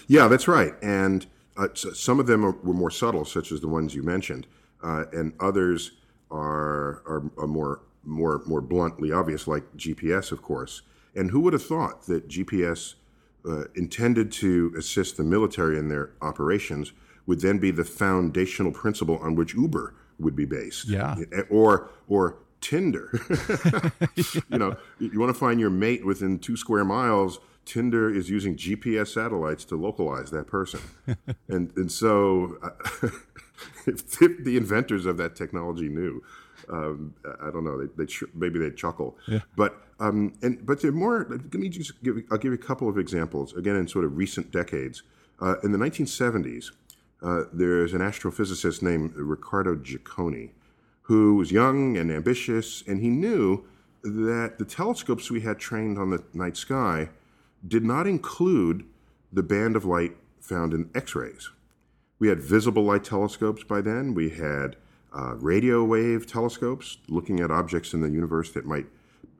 Yeah, 0.07 0.29
that's 0.29 0.47
right. 0.47 0.73
And 0.81 1.27
uh, 1.57 1.67
some 1.75 2.21
of 2.21 2.29
them 2.29 2.47
are, 2.47 2.53
were 2.63 2.75
more 2.75 2.93
subtle, 2.93 3.25
such 3.25 3.51
as 3.51 3.61
the 3.61 3.67
ones 3.67 3.97
you 3.97 4.05
mentioned, 4.05 4.47
uh, 4.83 5.05
and 5.13 5.33
others 5.41 5.93
are, 6.31 7.03
are, 7.07 7.31
are 7.39 7.47
more 7.47 7.81
more 8.03 8.43
more 8.47 8.61
bluntly 8.61 9.13
obvious, 9.13 9.47
like 9.47 9.63
GPS, 9.77 10.33
of 10.33 10.43
course. 10.43 10.83
And 11.15 11.31
who 11.31 11.41
would 11.41 11.53
have 11.53 11.65
thought 11.65 12.07
that 12.07 12.29
GPS, 12.29 12.95
uh, 13.49 13.65
intended 13.75 14.31
to 14.33 14.73
assist 14.77 15.17
the 15.17 15.25
military 15.25 15.79
in 15.79 15.89
their 15.89 16.13
operations, 16.23 16.93
would 17.27 17.41
then 17.41 17.59
be 17.59 17.71
the 17.71 17.85
foundational 17.85 18.73
principle 18.73 19.19
on 19.19 19.35
which 19.35 19.55
Uber 19.55 19.95
would 20.19 20.37
be 20.37 20.45
based? 20.45 20.89
Yeah. 20.89 21.17
Or 21.51 21.91
or 22.09 22.37
Tinder. 22.61 23.11
you 24.17 24.59
know, 24.59 24.77
you 24.99 25.19
want 25.19 25.35
to 25.35 25.39
find 25.39 25.59
your 25.59 25.71
mate 25.71 26.05
within 26.05 26.39
two 26.39 26.57
square 26.57 26.85
miles. 26.85 27.39
Tinder 27.65 28.13
is 28.13 28.29
using 28.29 28.57
GPS 28.57 29.15
satellites 29.15 29.65
to 29.67 29.77
localize 29.77 30.31
that 30.31 30.47
person, 30.47 30.81
and 31.49 31.73
and 31.77 31.91
so 31.91 32.59
uh, 32.63 33.09
if, 33.87 34.23
if 34.23 34.45
the 34.45 34.57
inventors 34.57 35.07
of 35.07 35.17
that 35.19 35.37
technology 35.37 35.89
knew, 35.89 36.23
um, 36.69 37.15
I 37.41 37.51
don't 37.51 37.65
know. 37.65 37.85
They, 37.85 38.05
they 38.05 38.13
maybe 38.35 38.59
they 38.59 38.71
chuckle. 38.71 39.17
Yeah. 39.27 39.41
But 39.57 39.83
um, 39.99 40.35
and 40.43 40.65
but 40.65 40.81
they're 40.81 40.93
more. 40.93 41.27
Let 41.29 41.55
me 41.55 41.69
just 41.69 42.03
give. 42.03 42.17
I'll 42.31 42.39
give 42.39 42.53
you 42.53 42.59
a 42.59 42.63
couple 42.63 42.89
of 42.89 42.99
examples. 42.99 43.55
Again, 43.55 43.77
in 43.77 43.89
sort 43.89 44.05
of 44.05 44.17
recent 44.17 44.51
decades. 44.51 45.03
Uh, 45.43 45.55
in 45.63 45.73
the 45.73 45.79
1970s, 45.79 46.71
uh, 47.23 47.45
there's 47.51 47.95
an 47.95 48.01
astrophysicist 48.01 48.83
named 48.83 49.15
Riccardo 49.17 49.75
Giacconi, 49.75 50.51
who 51.03 51.37
was 51.37 51.51
young 51.51 51.97
and 51.97 52.11
ambitious, 52.11 52.85
and 52.87 53.01
he 53.01 53.09
knew 53.09 53.65
that 54.03 54.59
the 54.59 54.65
telescopes 54.65 55.31
we 55.31 55.41
had 55.41 55.59
trained 55.59 55.99
on 55.99 56.11
the 56.11 56.23
night 56.35 56.57
sky 56.57 57.09
did 57.67 57.85
not 57.85 58.07
include 58.07 58.85
the 59.33 59.43
band 59.43 59.77
of 59.77 59.85
light 59.85 60.17
found 60.41 60.73
in 60.73 60.91
X-rays. 60.95 61.51
We 62.21 62.29
had 62.29 62.41
visible 62.41 62.85
light 62.85 63.03
telescopes 63.03 63.65
by 63.65 63.81
then. 63.81 64.15
We 64.15 64.31
had 64.31 64.77
uh, 65.13 65.35
radio 65.37 65.83
wave 65.83 66.27
telescopes, 66.27 66.99
looking 67.09 67.41
at 67.41 67.51
objects 67.51 67.93
in 67.95 68.03
the 68.03 68.11
universe 68.11 68.53
that 68.53 68.65
might 68.65 68.87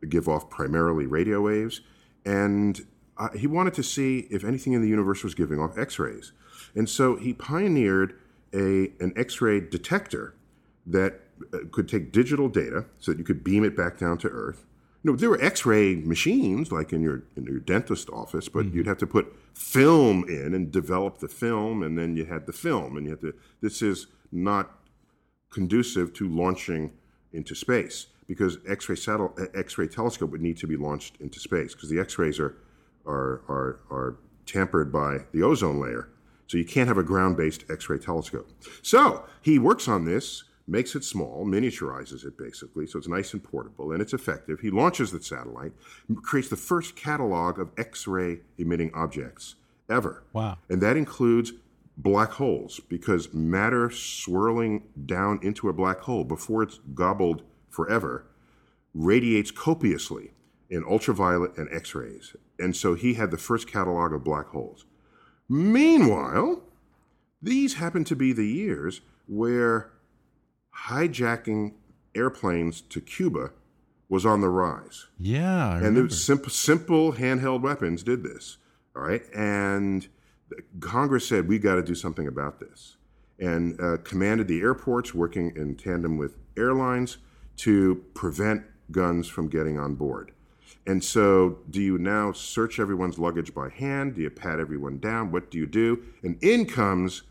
give 0.09 0.29
off 0.29 0.51
primarily 0.51 1.07
radio 1.07 1.43
waves. 1.43 1.83
And 2.25 2.81
uh, 3.19 3.29
he 3.31 3.47
wanted 3.47 3.75
to 3.75 3.83
see 3.83 4.27
if 4.31 4.45
anything 4.45 4.73
in 4.73 4.83
the 4.83 4.89
universe 4.89 5.23
was 5.23 5.35
giving 5.35 5.61
off 5.61 5.79
X 5.79 5.99
rays. 5.99 6.33
And 6.75 6.89
so 6.89 7.17
he 7.17 7.35
pioneered 7.35 8.19
a, 8.53 8.93
an 8.99 9.13
X 9.15 9.41
ray 9.41 9.61
detector 9.61 10.35
that 10.87 11.21
uh, 11.53 11.59
could 11.71 11.89
take 11.89 12.13
digital 12.13 12.49
data 12.49 12.87
so 12.99 13.13
that 13.13 13.19
you 13.19 13.25
could 13.25 13.45
beam 13.45 13.63
it 13.63 13.77
back 13.77 13.99
down 13.99 14.19
to 14.19 14.29
Earth. 14.29 14.65
Know, 15.03 15.17
there 15.17 15.31
were 15.31 15.43
X-ray 15.43 15.97
machines 15.97 16.71
like 16.71 16.93
in 16.93 17.01
your 17.01 17.23
in 17.35 17.45
your 17.45 17.61
dentist 17.61 18.11
office, 18.11 18.49
but 18.49 18.67
mm-hmm. 18.67 18.77
you'd 18.77 18.87
have 18.87 18.99
to 18.99 19.07
put 19.07 19.35
film 19.55 20.25
in 20.29 20.53
and 20.55 20.71
develop 20.71 21.19
the 21.19 21.29
film, 21.29 21.83
and 21.83 21.97
then 21.97 22.17
you 22.17 22.27
had 22.27 22.47
the 22.47 22.53
film, 22.53 22.97
and 22.97 23.07
you 23.07 23.13
had 23.13 23.21
to. 23.23 23.35
This 23.63 23.81
is 23.81 24.09
not 24.31 24.79
conducive 25.51 26.13
to 26.15 26.29
launching 26.29 26.93
into 27.33 27.55
space 27.55 28.07
because 28.27 28.59
X-ray 28.69 28.97
satel- 28.97 29.35
X-ray 29.55 29.89
telescope 29.89 30.31
would 30.31 30.43
need 30.43 30.57
to 30.59 30.67
be 30.67 30.77
launched 30.77 31.17
into 31.21 31.41
space 31.41 31.75
because 31.75 31.89
the 31.89 31.99
X-rays 31.99 32.39
are, 32.39 32.57
are 33.07 33.41
are 33.49 33.81
are 33.91 34.17
tampered 34.45 34.93
by 34.93 35.19
the 35.33 35.43
ozone 35.43 35.81
layer, 35.81 36.09
so 36.47 36.59
you 36.59 36.65
can't 36.65 36.89
have 36.89 36.99
a 36.99 37.03
ground-based 37.03 37.65
X-ray 37.71 37.99
telescope. 37.99 38.51
So 38.83 39.25
he 39.41 39.59
works 39.59 39.89
on 39.89 40.05
this, 40.05 40.45
makes 40.67 40.95
it 40.95 41.05
small, 41.05 41.45
miniaturizes 41.45 42.25
it 42.25 42.39
basically, 42.39 42.87
so 42.87 42.99
it's 42.99 43.09
nice 43.09 43.33
and 43.33 43.43
portable 43.43 43.93
and 43.93 44.01
it's 44.01 44.13
effective. 44.13 44.61
He 44.61 44.71
launches 44.71 45.11
the 45.11 45.23
satellite, 45.23 45.73
creates 46.23 46.49
the 46.49 46.57
first 46.57 46.97
catalog 46.97 47.59
of 47.59 47.71
X-ray 47.77 48.41
emitting 48.59 48.91
objects, 48.95 49.57
ever. 49.89 50.23
Wow. 50.33 50.59
And 50.69 50.81
that 50.81 50.97
includes 50.97 51.53
black 51.97 52.31
holes 52.33 52.81
because 52.89 53.35
matter 53.35 53.91
swirling 53.91 54.85
down 55.07 55.41
into 55.43 55.69
a 55.69 55.73
black 55.73 56.01
hole 56.01 56.25
before 56.25 56.63
it's 56.63 56.81
gobbled 56.95 57.43
forever 57.69 58.25
radiates 58.95 59.51
copiously 59.51 60.33
in 60.69 60.85
ultraviolet 60.85 61.57
and 61.59 61.69
X 61.73 61.95
rays. 61.95 62.35
And 62.59 62.75
so 62.77 62.95
he 62.95 63.15
had 63.15 63.31
the 63.31 63.39
first 63.39 63.71
catalog 63.71 64.13
of 64.13 64.25
black 64.25 64.49
holes. 64.49 64.85
Meanwhile, 65.49 66.63
these 67.43 67.75
happen 67.75 68.05
to 68.05 68.17
be 68.17 68.33
the 68.33 68.47
years 68.47 69.01
where 69.27 69.91
hijacking 70.87 71.75
airplanes 72.15 72.81
to 72.81 73.01
Cuba 73.01 73.51
was 74.09 74.27
on 74.27 74.41
the 74.41 74.49
rise. 74.49 75.07
Yeah. 75.19 75.71
I 75.71 75.81
and 75.81 75.97
the 75.97 76.11
simple, 76.11 76.51
simple 76.51 77.13
handheld 77.15 77.63
weapons 77.63 78.03
did 78.03 78.23
this. 78.23 78.59
All 78.97 79.03
right. 79.03 79.23
And 79.35 80.09
Congress 80.81 81.29
said, 81.29 81.47
we've 81.47 81.63
got 81.63 81.77
to 81.77 81.83
do 81.83 81.95
something 81.95 82.27
about 82.27 82.59
this. 82.59 82.97
And 83.39 83.81
uh, 83.81 83.99
commanded 83.99 84.49
the 84.49 84.61
airports, 84.61 85.15
working 85.15 85.53
in 85.57 85.77
tandem 85.77 86.19
with 86.19 86.37
airlines, 86.57 87.19
to 87.59 88.05
prevent 88.15 88.65
guns 88.91 89.29
from 89.29 89.49
getting 89.49 89.79
on 89.79 89.95
board. 89.95 90.33
And 90.87 91.03
so, 91.03 91.59
do 91.71 91.81
you 91.81 91.99
now 91.99 92.33
search 92.33 92.81
everyone's 92.81 93.19
luggage 93.19 93.55
by 93.55 93.69
hand? 93.69 94.15
Do 94.15 94.23
you 94.23 94.31
pat 94.31 94.59
everyone 94.61 94.99
down? 94.99 95.31
What 95.31 95.51
do 95.51 95.59
you 95.59 95.67
do? 95.67 96.03
And 96.23 96.43
in 96.43 96.67
comes 96.67 97.23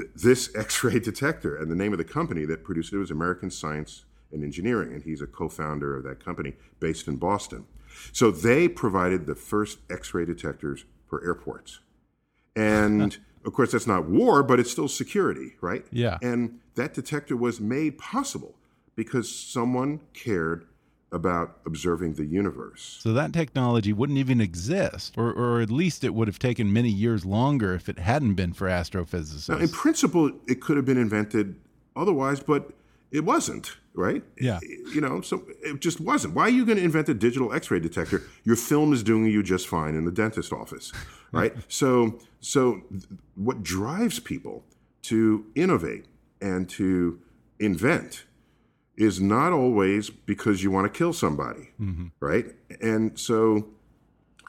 th- 0.00 0.10
this 0.14 0.54
X 0.54 0.82
ray 0.84 0.98
detector. 0.98 1.56
And 1.56 1.70
the 1.70 1.76
name 1.76 1.92
of 1.92 1.98
the 1.98 2.04
company 2.04 2.44
that 2.46 2.64
produced 2.64 2.92
it 2.92 2.98
was 2.98 3.10
American 3.10 3.50
Science 3.50 4.04
and 4.32 4.42
Engineering. 4.42 4.92
And 4.92 5.02
he's 5.02 5.20
a 5.20 5.26
co 5.26 5.48
founder 5.48 5.96
of 5.96 6.04
that 6.04 6.24
company 6.24 6.54
based 6.78 7.08
in 7.08 7.16
Boston. 7.16 7.66
So, 8.12 8.30
they 8.30 8.68
provided 8.68 9.26
the 9.26 9.34
first 9.34 9.78
X 9.90 10.14
ray 10.14 10.24
detectors 10.24 10.84
for 11.06 11.24
airports. 11.24 11.80
And 12.56 13.18
of 13.44 13.52
course, 13.52 13.72
that's 13.72 13.86
not 13.86 14.08
war, 14.08 14.42
but 14.42 14.60
it's 14.60 14.70
still 14.70 14.88
security, 14.88 15.54
right? 15.60 15.84
Yeah. 15.90 16.18
And 16.22 16.60
that 16.74 16.94
detector 16.94 17.36
was 17.36 17.60
made 17.60 17.98
possible 17.98 18.54
because 18.94 19.34
someone 19.34 20.00
cared 20.12 20.66
about 21.12 21.58
observing 21.66 22.14
the 22.14 22.24
universe. 22.24 22.98
So 23.00 23.12
that 23.12 23.32
technology 23.32 23.92
wouldn't 23.92 24.18
even 24.18 24.40
exist, 24.40 25.14
or, 25.16 25.32
or 25.32 25.60
at 25.60 25.70
least 25.70 26.04
it 26.04 26.14
would 26.14 26.28
have 26.28 26.38
taken 26.38 26.72
many 26.72 26.88
years 26.88 27.24
longer 27.24 27.74
if 27.74 27.88
it 27.88 27.98
hadn't 27.98 28.34
been 28.34 28.52
for 28.52 28.68
astrophysicists. 28.68 29.48
Now, 29.48 29.58
in 29.58 29.68
principle, 29.68 30.30
it 30.46 30.60
could 30.60 30.76
have 30.76 30.86
been 30.86 30.98
invented 30.98 31.56
otherwise, 31.96 32.40
but 32.40 32.70
it 33.10 33.24
wasn't, 33.24 33.76
right? 33.94 34.22
Yeah. 34.40 34.60
You 34.62 35.00
know, 35.00 35.20
so 35.20 35.42
it 35.62 35.80
just 35.80 36.00
wasn't. 36.00 36.34
Why 36.34 36.44
are 36.44 36.50
you 36.50 36.64
going 36.64 36.78
to 36.78 36.84
invent 36.84 37.08
a 37.08 37.14
digital 37.14 37.52
X-ray 37.52 37.80
detector? 37.80 38.22
Your 38.44 38.56
film 38.56 38.92
is 38.92 39.02
doing 39.02 39.26
you 39.26 39.42
just 39.42 39.66
fine 39.66 39.96
in 39.96 40.04
the 40.04 40.12
dentist 40.12 40.52
office, 40.52 40.92
right? 41.32 41.54
so, 41.68 42.20
so 42.40 42.82
what 43.34 43.64
drives 43.64 44.20
people 44.20 44.64
to 45.02 45.44
innovate 45.56 46.04
and 46.40 46.68
to 46.70 47.18
invent 47.58 48.24
is 49.00 49.18
not 49.18 49.50
always 49.52 50.10
because 50.10 50.62
you 50.62 50.70
want 50.70 50.84
to 50.92 50.96
kill 50.96 51.12
somebody, 51.14 51.70
right? 52.20 52.46
And 52.82 53.18
so 53.18 53.68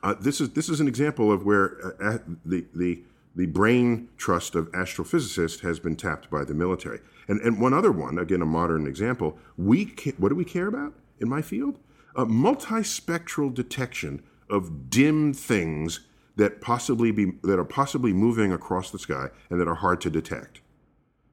uh, 0.04 0.14
this 0.20 0.42
is 0.42 0.50
this 0.52 0.68
is 0.68 0.82
an 0.82 0.88
example 0.90 1.32
of 1.32 1.46
where 1.46 1.78
uh, 2.02 2.16
uh, 2.16 2.18
the 2.46 2.66
the 2.76 3.02
the 3.34 3.46
brain 3.46 4.10
trust 4.18 4.56
of 4.56 4.70
astrophysicists 4.74 5.62
has 5.62 5.80
been 5.80 5.96
tapped 5.96 6.30
by 6.30 6.44
the 6.44 6.54
military. 6.54 7.00
And 7.30 7.40
and 7.42 7.62
one 7.62 7.74
other 7.74 7.94
one, 7.94 8.20
again 8.20 8.42
a 8.42 8.46
modern 8.46 8.86
example, 8.88 9.38
we 9.58 9.86
ca- 9.86 10.18
what 10.18 10.30
do 10.30 10.36
we 10.36 10.46
care 10.46 10.68
about 10.68 10.94
in 11.22 11.30
my 11.30 11.42
field? 11.42 11.80
A 12.16 12.26
multispectral 12.26 13.54
detection 13.54 14.22
of 14.50 14.90
dim 14.90 15.34
things 15.34 16.02
that 16.36 16.60
possibly 16.60 17.12
be 17.12 17.34
that 17.44 17.58
are 17.58 17.64
possibly 17.64 18.12
moving 18.12 18.52
across 18.52 18.92
the 18.92 19.00
sky 19.00 19.30
and 19.50 19.62
that 19.62 19.68
are 19.70 19.76
hard 19.76 20.02
to 20.02 20.10
detect. 20.10 20.60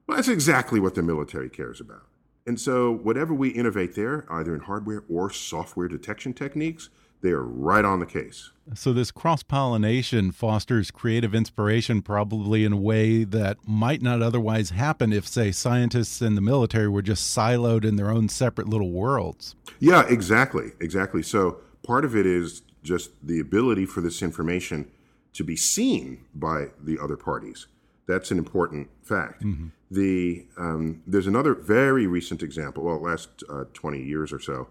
Well, 0.07 0.17
that's 0.17 0.29
exactly 0.29 0.79
what 0.79 0.95
the 0.95 1.03
military 1.03 1.51
cares 1.51 1.81
about. 1.81 2.07
And 2.49 2.59
so, 2.59 2.91
whatever 2.91 3.35
we 3.35 3.51
innovate 3.51 3.95
there, 3.95 4.25
either 4.31 4.55
in 4.55 4.61
hardware 4.61 5.05
or 5.07 5.31
software 5.31 5.87
detection 5.87 6.33
techniques, 6.33 6.89
they 7.21 7.29
are 7.29 7.43
right 7.43 7.85
on 7.85 8.01
the 8.01 8.07
case. 8.07 8.53
So 8.75 8.95
this 8.95 9.11
cross 9.11 9.43
pollination 9.43 10.33
fosters 10.33 10.91
creative 10.91 11.35
inspiration, 11.35 12.01
probably 12.01 12.65
in 12.65 12.73
a 12.73 12.79
way 12.79 13.25
that 13.25 13.59
might 13.67 14.01
not 14.01 14.23
otherwise 14.23 14.71
happen 14.71 15.13
if, 15.13 15.29
say, 15.29 15.53
scientists 15.53 16.23
and 16.23 16.39
the 16.39 16.41
military 16.41 16.89
were 16.89 17.03
just 17.03 17.37
siloed 17.37 17.85
in 17.85 17.97
their 17.97 18.11
own 18.11 18.31
separate 18.31 18.67
little 18.67 18.93
worlds. 18.93 19.55
Yeah, 19.79 20.07
exactly, 20.09 20.73
exactly. 20.81 21.23
So 21.23 21.59
part 21.83 22.07
of 22.07 22.17
it 22.17 22.25
is 22.25 22.63
just 22.83 23.11
the 23.23 23.41
ability 23.41 23.85
for 23.85 24.01
this 24.01 24.23
information 24.23 24.91
to 25.35 25.45
be 25.45 25.57
seen 25.57 26.25
by 26.35 26.69
the 26.83 26.99
other 26.99 27.19
parties. 27.19 27.67
That's 28.09 28.31
an 28.33 28.39
important 28.39 28.89
fact. 29.03 29.45
The 29.91 30.47
um, 30.57 31.03
there's 31.07 31.27
another 31.29 31.55
very 31.55 32.07
recent 32.07 32.43
example. 32.43 32.83
Well, 32.85 33.01
last 33.01 33.29
uh, 33.49 33.65
20 33.75 34.03
years 34.03 34.33
or 34.33 34.41
so. 34.41 34.69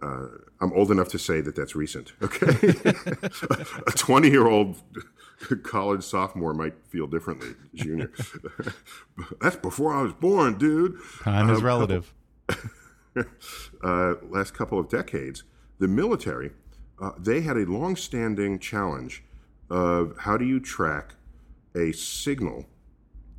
Uh, 0.00 0.26
I'm 0.60 0.72
old 0.74 0.90
enough 0.92 1.08
to 1.08 1.18
say 1.18 1.40
that 1.40 1.54
that's 1.56 1.74
recent. 1.74 2.12
Okay, 2.22 2.46
a 3.86 3.90
20 3.90 4.30
year 4.30 4.46
old 4.46 4.76
college 5.64 6.02
sophomore 6.04 6.54
might 6.54 6.74
feel 6.88 7.06
differently. 7.08 7.48
Junior, 7.74 8.10
that's 9.40 9.56
before 9.56 9.92
I 9.92 10.02
was 10.02 10.12
born, 10.12 10.56
dude. 10.56 10.96
Time 11.24 11.50
is 11.50 11.58
Um, 11.58 11.64
relative. 11.64 12.14
uh, 13.82 14.14
last 14.30 14.54
couple 14.54 14.78
of 14.78 14.88
decades, 14.88 15.42
the 15.78 15.88
military, 15.88 16.52
uh, 17.00 17.10
they 17.18 17.40
had 17.40 17.56
a 17.56 17.64
long-standing 17.66 18.58
challenge 18.58 19.24
of 19.68 20.14
how 20.20 20.36
do 20.36 20.44
you 20.44 20.60
track 20.60 21.14
a 21.74 21.92
signal, 21.92 22.66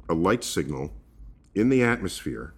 a 0.10 0.13
light 0.13 0.43
signal, 0.43 0.93
in 1.56 1.69
the 1.69 1.84
atmosphere, 1.84 2.54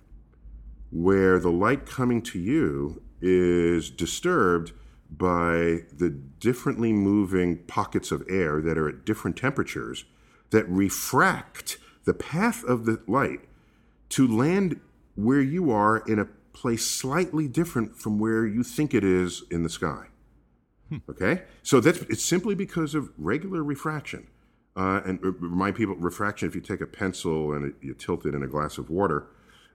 where 0.92 1.40
the 1.40 1.52
light 1.52 1.86
coming 1.86 2.22
to 2.22 2.40
you 2.40 3.02
is 3.22 3.90
disturbed 3.90 4.72
by 5.10 5.80
the 5.98 6.10
differently 6.40 6.92
moving 6.94 7.58
pockets 7.66 8.12
of 8.12 8.24
air 8.30 8.62
that 8.62 8.78
are 8.78 8.90
at 8.90 9.06
different 9.06 9.38
temperatures 9.38 10.06
that 10.52 10.68
refract 10.70 11.78
the 12.06 12.14
path 12.14 12.64
of 12.64 12.86
the 12.86 13.02
light 13.08 13.42
to 14.10 14.28
land 14.28 14.80
where 15.16 15.42
you 15.42 15.72
are 15.72 15.98
in 16.08 16.20
a 16.20 16.26
place 16.54 16.86
slightly 16.86 17.48
different 17.48 17.98
from 17.98 18.20
where 18.20 18.46
you 18.46 18.64
think 18.64 18.94
it 18.94 19.04
is 19.04 19.44
in 19.52 19.64
the 19.64 19.70
sky. 19.70 20.06
Hmm. 20.90 20.98
Okay, 21.10 21.44
so 21.64 21.80
that's 21.80 22.00
it's 22.02 22.24
simply 22.24 22.56
because 22.56 22.94
of 22.94 23.12
regular 23.18 23.64
refraction. 23.64 24.28
Uh, 24.76 25.02
and 25.06 25.20
remind 25.24 25.76
people, 25.76 25.96
refraction. 25.96 26.48
If 26.50 26.56
you 26.56 26.60
take 26.62 26.82
a 26.82 26.86
pencil 26.86 27.54
and 27.54 27.66
it, 27.68 27.76
you 27.82 27.94
tilt 27.94 28.26
it 28.26 28.36
in 28.36 28.44
a 28.44 28.48
glass 28.48 28.78
of 28.78 28.90
water, 28.90 29.26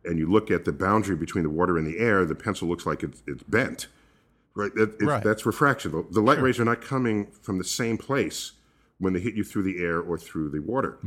and 0.05 0.19
you 0.19 0.31
look 0.31 0.51
at 0.51 0.65
the 0.67 0.73
boundary 0.73 1.17
between 1.17 1.43
the 1.45 1.51
water 1.51 1.79
and 1.79 1.87
the 1.87 1.99
air, 1.99 2.25
the 2.27 2.35
pencil 2.35 2.69
looks 2.69 2.85
like 2.85 3.03
it's, 3.03 3.23
it's 3.27 3.43
bent. 3.45 3.87
Right, 4.55 4.75
that, 4.75 4.95
it's- 4.95 5.03
Right. 5.03 5.23
That's 5.25 5.47
refraction. 5.47 5.93
The, 5.93 6.05
the 6.11 6.21
light 6.21 6.41
rays 6.43 6.61
are 6.61 6.65
not 6.67 6.83
coming 6.83 7.29
from 7.41 7.57
the 7.59 7.65
same 7.65 7.97
place 7.97 8.53
when 8.99 9.15
they 9.15 9.21
hit 9.21 9.35
you 9.35 9.45
through 9.45 9.63
the 9.63 9.83
air 9.83 10.01
or 10.01 10.19
through 10.19 10.51
the 10.51 10.61
water. 10.61 10.99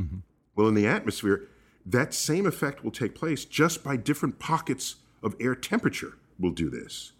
Well, 0.56 0.66
in 0.66 0.74
the 0.74 0.86
atmosphere, 0.88 1.46
that 1.86 2.14
same 2.14 2.46
effect 2.46 2.82
will 2.82 2.90
take 2.90 3.14
place 3.14 3.44
just 3.44 3.84
by 3.84 3.96
different 3.96 4.38
pockets 4.40 4.96
of 5.22 5.36
air 5.38 5.54
temperature 5.54 6.14
will 6.40 6.50
do 6.50 6.68
this. 6.68 7.12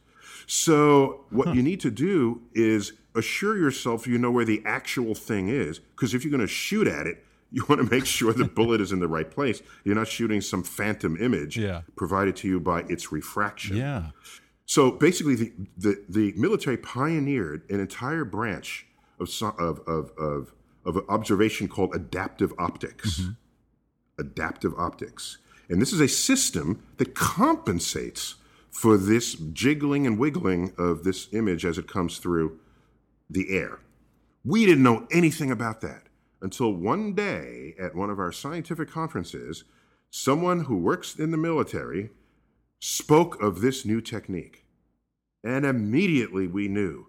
So, 0.47 1.25
what 1.31 1.55
you 1.55 1.63
need 1.63 1.81
to 1.81 1.91
do 1.91 2.43
is 2.53 2.93
assure 3.15 3.57
yourself 3.57 4.07
you 4.07 4.19
know 4.19 4.31
where 4.31 4.45
the 4.45 4.63
actual 4.65 5.15
thing 5.15 5.49
is, 5.49 5.79
because 5.79 6.15
if 6.15 6.25
you're 6.25 6.31
going 6.31 6.41
to 6.41 6.47
shoot 6.47 6.87
at 6.87 7.07
it, 7.07 7.25
you 7.51 7.65
want 7.69 7.81
to 7.81 7.89
make 7.95 8.07
sure 8.07 8.33
the 8.33 8.45
bullet 8.45 8.81
is 8.81 8.93
in 8.93 9.01
the 9.01 9.09
right 9.09 9.31
place. 9.31 9.63
You're 9.85 9.95
not 9.95 10.09
shooting 10.09 10.41
some 10.41 10.63
phantom 10.63 11.17
image 11.21 11.57
Yeah. 11.57 11.83
provided 11.97 12.37
to 12.37 12.49
you 12.49 12.61
by 12.61 12.81
its 12.89 13.13
refraction. 13.13 13.77
Yeah. 13.77 14.11
So 14.67 14.91
basically, 14.91 15.35
the, 15.37 15.53
the, 15.77 16.03
the 16.09 16.33
military 16.37 16.77
pioneered 16.79 17.63
an 17.71 17.81
entire 17.81 18.25
branch 18.25 18.87
of, 19.21 19.29
of, 19.59 19.81
of, 19.87 20.11
of, 20.19 20.53
of 20.85 21.05
observation 21.09 21.69
called 21.69 21.95
adaptive 21.95 22.53
optics. 22.59 23.21
Mm-hmm. 23.21 23.31
Adaptive 24.19 24.73
optics. 24.79 25.39
And 25.69 25.81
this 25.83 25.93
is 25.93 26.01
a 26.01 26.09
system 26.09 26.83
that 26.99 27.15
compensates 27.15 28.37
for 28.71 28.97
this 28.97 29.35
jiggling 29.35 30.07
and 30.07 30.19
wiggling 30.19 30.73
of 30.79 31.05
this 31.05 31.29
image 31.33 31.65
as 31.65 31.79
it 31.79 31.87
comes 31.87 32.19
through 32.19 32.59
the 33.29 33.57
air. 33.57 33.81
We 34.45 34.67
didn't 34.67 34.83
know 34.83 35.07
anything 35.11 35.51
about 35.51 35.81
that 35.81 36.05
until 36.43 36.73
one 36.73 37.15
day 37.15 37.75
at 37.81 37.95
one 37.95 38.11
of 38.11 38.19
our 38.19 38.33
scientific 38.33 38.91
conferences, 38.91 39.65
someone 40.11 40.65
who 40.65 40.77
works 40.77 41.17
in 41.17 41.31
the 41.31 41.37
military 41.39 42.11
spoke 42.81 43.41
of 43.43 43.61
this 43.61 43.87
new 43.87 44.01
technique. 44.01 44.67
And 45.43 45.65
immediately 45.65 46.47
we 46.47 46.69
knew 46.69 47.09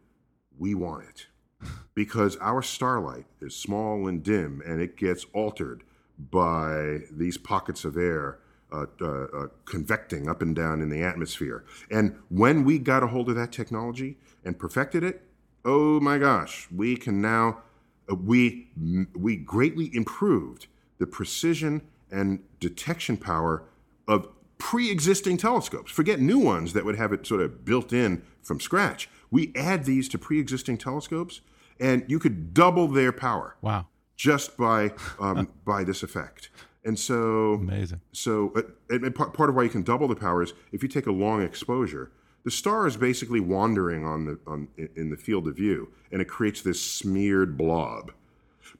we 0.58 0.74
want 0.74 1.06
it 1.10 1.28
because 1.96 2.38
our 2.38 2.62
starlight 2.62 3.26
is 3.42 3.56
small 3.56 4.08
and 4.08 4.24
dim 4.24 4.62
and 4.66 4.82
it 4.82 4.96
gets 4.96 5.26
altered 5.34 5.84
by 6.18 7.00
these 7.12 7.38
pockets 7.38 7.84
of 7.84 7.98
air 7.98 8.40
uh, 8.72 8.86
uh, 9.02 9.06
uh, 9.06 9.48
convecting 9.66 10.28
up 10.28 10.42
and 10.42 10.56
down 10.56 10.82
in 10.82 10.90
the 10.90 11.04
atmosphere. 11.04 11.64
And 11.92 12.18
when 12.30 12.64
we 12.64 12.80
got 12.80 13.04
a 13.04 13.08
hold 13.08 13.30
of 13.30 13.36
that 13.36 13.52
technology 13.52 14.18
and 14.44 14.58
perfected 14.58 15.04
it, 15.04 15.22
oh 15.66 16.00
my 16.00 16.18
gosh, 16.18 16.68
we 16.74 16.96
can 16.96 17.20
now 17.20 17.64
uh, 18.10 18.16
we 18.16 18.70
we 19.18 19.36
greatly 19.36 19.90
improved 19.94 20.68
the 21.00 21.08
precision 21.08 21.82
and 22.12 22.40
detection 22.60 23.18
power 23.18 23.64
of 24.08 24.30
pre-existing 24.58 25.38
telescopes. 25.38 25.92
Forget 25.92 26.20
new 26.20 26.40
ones 26.40 26.74
that 26.74 26.86
would 26.86 26.96
have 26.96 27.12
it 27.12 27.26
sort 27.26 27.42
of 27.42 27.66
built 27.66 27.92
in 27.92 28.22
from 28.42 28.60
scratch. 28.60 29.10
We 29.32 29.52
add 29.56 29.86
these 29.86 30.08
to 30.10 30.18
pre-existing 30.18 30.78
telescopes, 30.78 31.42
and 31.80 32.06
you 32.08 32.20
could 32.20 32.54
double 32.54 32.88
their 32.88 33.12
power. 33.12 33.58
Wow. 33.62 33.88
Just 34.16 34.56
by 34.56 34.94
um, 35.20 35.50
by 35.66 35.84
this 35.84 36.04
effect. 36.04 36.50
And 36.86 37.00
so 37.00 37.56
amazing. 37.56 38.02
So, 38.12 38.54
uh, 38.56 38.62
and 38.90 39.14
part 39.16 39.50
of 39.50 39.56
why 39.56 39.64
you 39.64 39.70
can 39.70 39.82
double 39.82 40.08
the 40.08 40.16
power 40.16 40.44
is 40.44 40.54
if 40.72 40.84
you 40.84 40.90
take 40.90 41.08
a 41.08 41.12
long 41.12 41.42
exposure, 41.42 42.12
the 42.46 42.52
star 42.52 42.86
is 42.86 42.96
basically 42.96 43.40
wandering 43.40 44.06
on 44.06 44.26
the 44.26 44.40
on 44.48 44.68
in 44.96 45.10
the 45.10 45.18
field 45.18 45.48
of 45.48 45.56
view, 45.56 45.90
and 46.12 46.22
it 46.22 46.26
creates 46.26 46.62
this 46.62 46.82
smeared 46.82 47.58
blob. 47.58 48.14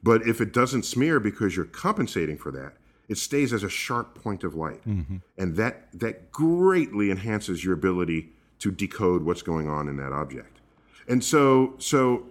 But 0.02 0.26
if 0.26 0.40
it 0.40 0.52
doesn't 0.52 0.84
smear 0.84 1.20
because 1.20 1.56
you're 1.56 1.66
compensating 1.66 2.38
for 2.38 2.52
that, 2.52 2.74
it 3.08 3.18
stays 3.18 3.52
as 3.52 3.64
a 3.64 3.68
sharp 3.68 4.14
point 4.14 4.44
of 4.44 4.54
light, 4.54 4.86
mm-hmm. 4.86 5.16
and 5.36 5.56
that 5.56 5.88
that 5.92 6.30
greatly 6.30 7.10
enhances 7.10 7.64
your 7.64 7.74
ability 7.74 8.30
to 8.60 8.70
decode 8.70 9.24
what's 9.24 9.42
going 9.42 9.68
on 9.68 9.88
in 9.88 9.96
that 9.96 10.12
object. 10.12 10.60
And 11.08 11.22
so, 11.22 11.74
so 11.78 12.24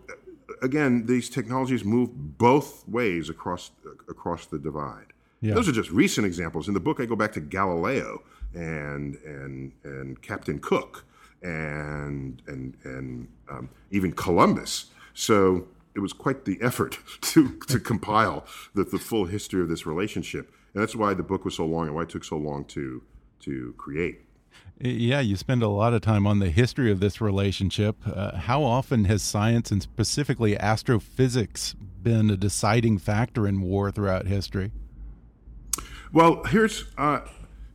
again, 0.61 1.05
these 1.05 1.29
technologies 1.29 1.83
move 1.83 2.37
both 2.37 2.87
ways 2.87 3.29
across 3.29 3.71
across 4.07 4.45
the 4.45 4.57
divide. 4.57 5.07
Yeah. 5.41 5.53
Those 5.53 5.67
are 5.67 5.73
just 5.73 5.91
recent 5.91 6.25
examples. 6.25 6.69
In 6.69 6.73
the 6.73 6.79
book, 6.79 7.01
I 7.01 7.05
go 7.05 7.17
back 7.17 7.33
to 7.33 7.41
Galileo 7.41 8.23
and 8.53 9.15
and 9.25 9.73
and 9.83 10.21
Captain 10.21 10.59
Cook 10.59 11.03
and 11.45 12.41
and 12.47 12.75
and 12.83 13.27
um, 13.49 13.69
even 13.91 14.11
Columbus. 14.11 14.87
So 15.13 15.67
it 15.95 15.99
was 15.99 16.11
quite 16.11 16.45
the 16.45 16.57
effort 16.61 16.97
to 17.21 17.57
to 17.67 17.79
compile 17.79 18.45
the, 18.73 18.83
the 18.83 18.97
full 18.97 19.25
history 19.25 19.61
of 19.61 19.69
this 19.69 19.85
relationship, 19.85 20.51
and 20.73 20.81
that's 20.81 20.95
why 20.95 21.13
the 21.13 21.23
book 21.23 21.45
was 21.45 21.55
so 21.55 21.65
long 21.65 21.87
and 21.87 21.95
why 21.95 22.03
it 22.03 22.09
took 22.09 22.23
so 22.23 22.37
long 22.37 22.65
to 22.65 23.01
to 23.41 23.73
create. 23.77 24.21
Yeah, 24.79 25.21
you 25.21 25.37
spend 25.37 25.63
a 25.63 25.69
lot 25.69 25.93
of 25.93 26.01
time 26.01 26.27
on 26.27 26.39
the 26.39 26.49
history 26.49 26.91
of 26.91 26.99
this 26.99 27.21
relationship. 27.21 27.95
Uh, 28.05 28.35
how 28.35 28.61
often 28.63 29.05
has 29.05 29.21
science 29.21 29.71
and 29.71 29.81
specifically 29.81 30.57
astrophysics 30.57 31.75
been 32.03 32.29
a 32.29 32.35
deciding 32.35 32.97
factor 32.97 33.47
in 33.47 33.61
war 33.61 33.89
throughout 33.91 34.27
history? 34.27 34.71
Well, 36.11 36.43
here's 36.43 36.85
uh, 36.97 37.21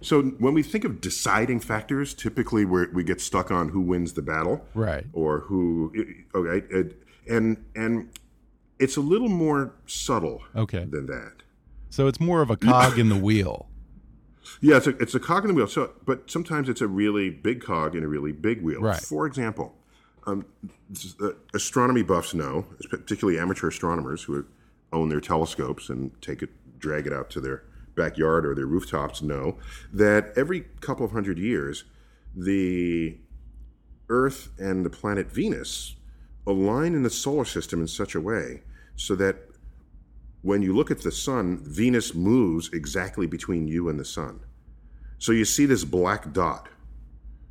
so 0.02 0.22
when 0.22 0.54
we 0.54 0.62
think 0.62 0.84
of 0.84 1.00
deciding 1.00 1.60
factors, 1.60 2.14
typically 2.14 2.64
we 2.64 2.86
we 2.88 3.04
get 3.04 3.20
stuck 3.20 3.50
on 3.50 3.68
who 3.68 3.80
wins 3.80 4.14
the 4.14 4.22
battle, 4.22 4.66
right? 4.74 5.06
Or 5.12 5.40
who, 5.40 5.92
okay, 6.34 6.90
and 7.28 7.64
and 7.74 8.08
it's 8.78 8.96
a 8.96 9.00
little 9.00 9.28
more 9.28 9.74
subtle, 9.86 10.42
okay. 10.56 10.84
than 10.84 11.06
that. 11.06 11.42
So 11.90 12.06
it's 12.06 12.18
more 12.18 12.40
of 12.40 12.50
a 12.50 12.56
cog 12.56 12.98
in 12.98 13.08
the 13.08 13.16
wheel. 13.16 13.66
Yeah, 14.62 14.78
it's 14.78 14.88
a, 14.88 14.90
it's 14.98 15.14
a 15.14 15.20
cog 15.20 15.44
in 15.44 15.48
the 15.48 15.54
wheel. 15.54 15.68
So, 15.68 15.92
but 16.04 16.28
sometimes 16.30 16.68
it's 16.68 16.80
a 16.80 16.88
really 16.88 17.30
big 17.30 17.62
cog 17.62 17.94
in 17.94 18.02
a 18.02 18.08
really 18.08 18.32
big 18.32 18.62
wheel. 18.62 18.80
Right. 18.80 19.00
For 19.00 19.24
example, 19.26 19.74
um, 20.26 20.44
uh, 21.22 21.30
astronomy 21.54 22.02
buffs 22.02 22.34
know, 22.34 22.66
particularly 22.90 23.38
amateur 23.38 23.68
astronomers 23.68 24.24
who 24.24 24.44
own 24.92 25.08
their 25.08 25.20
telescopes 25.20 25.88
and 25.88 26.10
take 26.20 26.42
it, 26.42 26.50
drag 26.78 27.06
it 27.06 27.12
out 27.12 27.30
to 27.30 27.40
their 27.40 27.62
backyard 27.94 28.46
or 28.46 28.54
their 28.54 28.66
rooftops, 28.66 29.22
know 29.22 29.58
that 29.92 30.32
every 30.36 30.62
couple 30.80 31.04
of 31.04 31.12
hundred 31.12 31.38
years, 31.38 31.84
the 32.34 33.16
Earth 34.08 34.48
and 34.58 34.84
the 34.84 34.90
planet 34.90 35.30
Venus 35.30 35.96
align 36.46 36.94
in 36.94 37.02
the 37.02 37.10
solar 37.10 37.44
system 37.44 37.80
in 37.80 37.88
such 37.88 38.14
a 38.14 38.20
way 38.20 38.62
so 38.96 39.14
that 39.14 39.36
when 40.42 40.62
you 40.62 40.74
look 40.74 40.90
at 40.90 41.02
the 41.02 41.12
sun, 41.12 41.58
Venus 41.62 42.14
moves 42.14 42.70
exactly 42.72 43.26
between 43.26 43.68
you 43.68 43.88
and 43.88 44.00
the 44.00 44.04
sun. 44.04 44.40
So 45.18 45.32
you 45.32 45.44
see 45.44 45.66
this 45.66 45.84
black 45.84 46.32
dot 46.32 46.68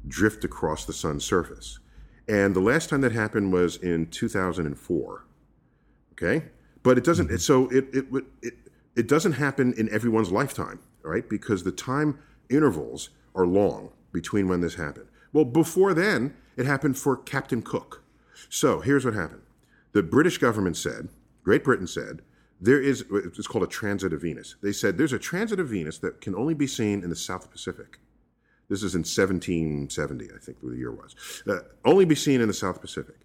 drift 0.08 0.43
across 0.43 0.86
the 0.86 0.93
sun's 0.93 1.23
surface. 1.23 1.80
And 2.28 2.56
the 2.56 2.62
last 2.62 2.89
time 2.89 3.02
that 3.02 3.12
happened 3.12 3.54
was 3.54 3.78
in 3.78 4.08
2004. 4.08 5.25
Okay? 6.13 6.45
But 6.84 6.97
it 6.97 7.04
doesn't, 7.04 7.28
mm-hmm. 7.28 7.38
so 7.38 7.67
it, 7.69 7.86
it, 7.93 8.06
it, 8.41 8.54
it 8.99 9.07
doesn't 9.07 9.31
happen 9.31 9.73
in 9.77 9.89
everyone's 9.93 10.29
lifetime, 10.29 10.81
right? 11.03 11.29
Because 11.29 11.63
the 11.63 11.71
time 11.71 12.19
intervals 12.49 13.12
are 13.33 13.47
long 13.47 13.91
between 14.12 14.49
when 14.49 14.59
this 14.59 14.75
happened. 14.75 15.07
Well, 15.31 15.45
before 15.45 15.93
then, 15.93 16.35
it 16.57 16.65
happened 16.65 16.97
for 16.97 17.15
Captain 17.15 17.62
Cook. 17.62 18.03
So 18.49 18.81
here's 18.81 19.05
what 19.05 19.13
happened 19.13 19.43
the 19.93 20.03
British 20.03 20.38
government 20.38 20.75
said, 20.75 21.07
Great 21.45 21.63
Britain 21.63 21.88
said, 21.88 22.21
there 22.59 22.81
is, 22.81 23.05
it's 23.09 23.47
called 23.47 23.63
a 23.63 23.67
transit 23.67 24.12
of 24.12 24.21
Venus. 24.21 24.57
They 24.62 24.73
said 24.73 24.97
there's 24.97 25.13
a 25.13 25.19
transit 25.19 25.62
of 25.62 25.69
Venus 25.69 25.99
that 25.99 26.19
can 26.19 26.35
only 26.35 26.53
be 26.53 26.67
seen 26.67 27.01
in 27.01 27.09
the 27.09 27.15
South 27.15 27.49
Pacific. 27.49 27.99
This 28.67 28.83
is 28.83 28.95
in 28.95 28.99
1770, 28.99 30.25
I 30.25 30.38
think 30.39 30.59
the 30.62 30.75
year 30.75 30.91
was. 30.91 31.15
Uh, 31.47 31.59
only 31.85 32.03
be 32.03 32.15
seen 32.15 32.41
in 32.41 32.49
the 32.49 32.53
South 32.53 32.81
Pacific. 32.81 33.15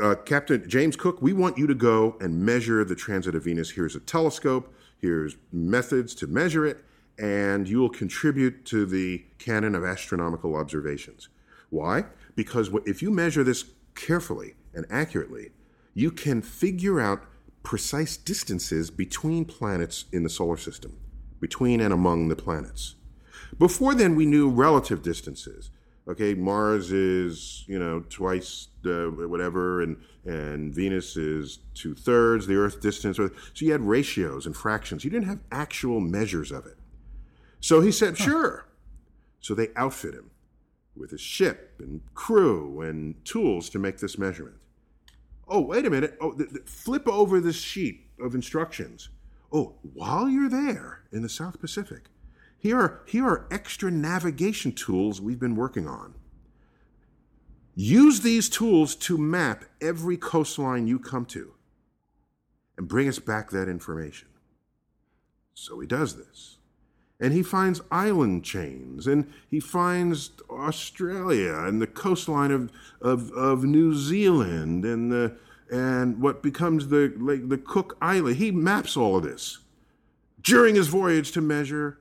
Uh, 0.00 0.14
Captain 0.14 0.68
James 0.68 0.94
Cook, 0.94 1.22
we 1.22 1.32
want 1.32 1.56
you 1.56 1.66
to 1.66 1.74
go 1.74 2.18
and 2.20 2.44
measure 2.44 2.84
the 2.84 2.94
transit 2.94 3.34
of 3.34 3.44
Venus. 3.44 3.70
Here's 3.70 3.96
a 3.96 4.00
telescope, 4.00 4.74
here's 5.00 5.36
methods 5.52 6.14
to 6.16 6.26
measure 6.26 6.66
it, 6.66 6.84
and 7.18 7.68
you 7.68 7.78
will 7.78 7.90
contribute 7.90 8.64
to 8.66 8.86
the 8.86 9.24
canon 9.38 9.74
of 9.74 9.84
astronomical 9.84 10.56
observations. 10.56 11.28
Why? 11.70 12.06
Because 12.34 12.70
if 12.86 13.02
you 13.02 13.10
measure 13.10 13.44
this 13.44 13.64
carefully 13.94 14.54
and 14.74 14.86
accurately, 14.90 15.50
you 15.94 16.10
can 16.10 16.42
figure 16.42 17.00
out 17.00 17.24
precise 17.62 18.16
distances 18.16 18.90
between 18.90 19.44
planets 19.44 20.06
in 20.12 20.22
the 20.22 20.28
solar 20.28 20.56
system, 20.56 20.98
between 21.40 21.80
and 21.80 21.92
among 21.92 22.28
the 22.28 22.36
planets. 22.36 22.94
Before 23.58 23.94
then, 23.94 24.16
we 24.16 24.26
knew 24.26 24.48
relative 24.48 25.02
distances. 25.02 25.70
Okay, 26.08 26.34
Mars 26.34 26.90
is 26.92 27.64
you 27.68 27.78
know 27.78 28.04
twice 28.08 28.68
the 28.82 29.12
whatever, 29.28 29.82
and 29.82 29.96
and 30.24 30.74
Venus 30.74 31.16
is 31.16 31.60
two 31.74 31.94
thirds 31.94 32.46
the 32.46 32.56
Earth 32.56 32.80
distance. 32.80 33.16
So 33.16 33.30
you 33.56 33.72
had 33.72 33.80
ratios 33.80 34.46
and 34.46 34.56
fractions. 34.56 35.04
You 35.04 35.10
didn't 35.10 35.28
have 35.28 35.40
actual 35.50 36.00
measures 36.00 36.52
of 36.52 36.66
it. 36.66 36.76
So 37.60 37.80
he 37.80 37.92
said, 37.92 38.16
sure. 38.16 38.66
So 39.40 39.54
they 39.54 39.68
outfit 39.76 40.14
him 40.14 40.30
with 40.96 41.12
a 41.12 41.18
ship 41.18 41.74
and 41.78 42.00
crew 42.14 42.80
and 42.82 43.22
tools 43.24 43.70
to 43.70 43.78
make 43.78 43.98
this 43.98 44.18
measurement. 44.18 44.56
Oh, 45.48 45.60
wait 45.60 45.86
a 45.86 45.90
minute. 45.90 46.16
Oh, 46.20 46.32
th- 46.32 46.50
th- 46.50 46.66
flip 46.66 47.08
over 47.08 47.40
this 47.40 47.56
sheet 47.56 48.06
of 48.20 48.34
instructions. 48.34 49.08
Oh, 49.52 49.74
while 49.94 50.28
you're 50.28 50.48
there 50.48 51.02
in 51.10 51.22
the 51.22 51.28
South 51.28 51.60
Pacific, 51.60 52.04
here 52.58 52.78
are, 52.78 53.00
here 53.06 53.24
are 53.24 53.46
extra 53.50 53.90
navigation 53.90 54.72
tools 54.72 55.20
we've 55.20 55.40
been 55.40 55.56
working 55.56 55.88
on. 55.88 56.14
Use 57.74 58.20
these 58.20 58.48
tools 58.48 58.94
to 58.96 59.16
map 59.16 59.64
every 59.80 60.16
coastline 60.16 60.86
you 60.86 60.98
come 60.98 61.24
to 61.26 61.54
and 62.76 62.88
bring 62.88 63.08
us 63.08 63.18
back 63.18 63.50
that 63.50 63.68
information. 63.68 64.28
So 65.54 65.78
he 65.80 65.86
does 65.86 66.16
this. 66.16 66.56
And 67.20 67.34
he 67.34 67.42
finds 67.42 67.82
island 67.90 68.44
chains, 68.44 69.06
and 69.06 69.30
he 69.50 69.60
finds 69.60 70.30
Australia 70.48 71.54
and 71.54 71.80
the 71.80 71.86
coastline 71.86 72.50
of, 72.50 72.72
of, 73.02 73.30
of 73.32 73.62
New 73.62 73.94
Zealand 73.94 74.86
and, 74.86 75.12
the, 75.12 75.36
and 75.70 76.18
what 76.18 76.42
becomes 76.42 76.88
the, 76.88 77.12
like, 77.18 77.50
the 77.50 77.58
Cook 77.58 77.98
Island. 78.00 78.36
He 78.36 78.50
maps 78.50 78.96
all 78.96 79.18
of 79.18 79.22
this 79.22 79.58
during 80.40 80.74
his 80.74 80.88
voyage 80.88 81.32
to 81.32 81.42
measure 81.42 81.98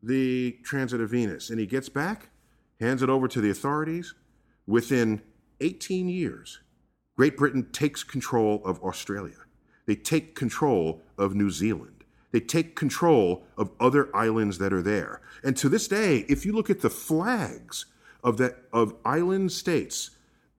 the 0.00 0.56
transit 0.62 1.00
of 1.00 1.10
Venus. 1.10 1.50
And 1.50 1.58
he 1.58 1.66
gets 1.66 1.88
back, 1.88 2.28
hands 2.78 3.02
it 3.02 3.08
over 3.08 3.26
to 3.26 3.40
the 3.40 3.50
authorities. 3.50 4.14
Within 4.68 5.22
18 5.62 6.10
years, 6.10 6.60
Great 7.16 7.38
Britain 7.38 7.66
takes 7.72 8.04
control 8.04 8.60
of 8.66 8.78
Australia. 8.82 9.46
They 9.86 9.96
take 9.96 10.34
control 10.34 11.00
of 11.16 11.34
New 11.34 11.50
Zealand. 11.50 12.04
They 12.32 12.40
take 12.40 12.76
control 12.76 13.46
of 13.56 13.70
other 13.80 14.14
islands 14.14 14.58
that 14.58 14.74
are 14.74 14.82
there. 14.82 15.22
And 15.42 15.56
to 15.56 15.70
this 15.70 15.88
day, 15.88 16.26
if 16.28 16.44
you 16.44 16.52
look 16.52 16.68
at 16.68 16.82
the 16.82 16.90
flags 16.90 17.86
of 18.22 18.36
that 18.36 18.58
of 18.70 18.94
island 19.06 19.52
states 19.52 20.10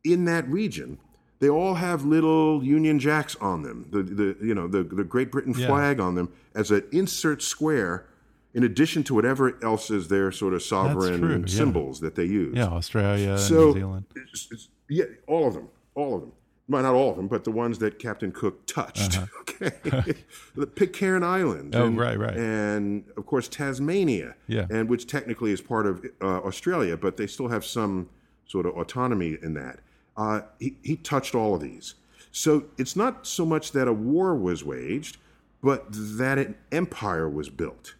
in 0.03 0.25
that 0.25 0.49
region, 0.49 0.97
they 1.37 1.49
all 1.49 1.75
have 1.75 2.03
little 2.03 2.63
Union 2.63 2.97
Jacks 2.97 3.35
on 3.35 3.61
them. 3.61 3.85
The, 3.91 4.01
the 4.01 4.37
you 4.41 4.55
know 4.55 4.67
the, 4.67 4.83
the 4.83 5.03
Great 5.03 5.31
Britain 5.31 5.53
flag 5.53 5.99
yeah. 5.99 6.03
on 6.03 6.15
them 6.15 6.33
as 6.55 6.71
an 6.71 6.83
insert 6.91 7.43
square, 7.43 8.07
in 8.53 8.63
addition 8.63 9.03
to 9.03 9.13
whatever 9.13 9.57
else 9.63 9.89
is 9.91 10.07
their 10.07 10.31
sort 10.31 10.53
of 10.53 10.63
sovereign 10.63 11.47
symbols 11.47 11.99
that 11.99 12.15
they 12.15 12.25
use. 12.25 12.55
Yeah, 12.57 12.67
Australia, 12.67 13.37
so, 13.37 13.67
New 13.67 13.73
Zealand. 13.73 14.05
It's, 14.15 14.47
it's, 14.51 14.67
yeah, 14.89 15.05
all 15.27 15.47
of 15.47 15.53
them, 15.53 15.69
all 15.95 16.15
of 16.15 16.21
them 16.21 16.31
well, 16.69 16.83
not 16.83 16.93
all 16.93 17.09
of 17.09 17.17
them, 17.17 17.27
but 17.27 17.43
the 17.43 17.51
ones 17.51 17.79
that 17.79 17.97
Captain 17.97 18.31
Cook 18.31 18.65
touched. 18.67 19.17
Uh-huh. 19.17 19.25
Okay, 19.61 20.13
the 20.55 20.65
Pitcairn 20.65 21.21
Islands. 21.21 21.75
Oh, 21.75 21.87
and, 21.87 21.97
right, 21.97 22.17
right. 22.17 22.33
And 22.33 23.03
of 23.17 23.25
course 23.25 23.49
Tasmania. 23.49 24.35
Yeah. 24.47 24.67
And 24.69 24.87
which 24.87 25.05
technically 25.05 25.51
is 25.51 25.59
part 25.59 25.85
of 25.85 26.05
uh, 26.21 26.25
Australia, 26.25 26.95
but 26.95 27.17
they 27.17 27.27
still 27.27 27.49
have 27.49 27.65
some 27.65 28.09
sort 28.45 28.65
of 28.65 28.77
autonomy 28.77 29.37
in 29.41 29.55
that. 29.55 29.79
Uh, 30.15 30.41
he, 30.59 30.77
he 30.81 30.95
touched 30.95 31.35
all 31.35 31.55
of 31.55 31.61
these. 31.61 31.95
So 32.31 32.67
it's 32.77 32.95
not 32.95 33.27
so 33.27 33.45
much 33.45 33.73
that 33.73 33.89
a 33.89 33.93
war 33.93 34.33
was 34.33 34.63
waged, 34.63 35.17
but 35.61 35.87
that 35.91 36.37
an 36.37 36.55
empire 36.71 37.27
was 37.27 37.49
built. 37.49 37.95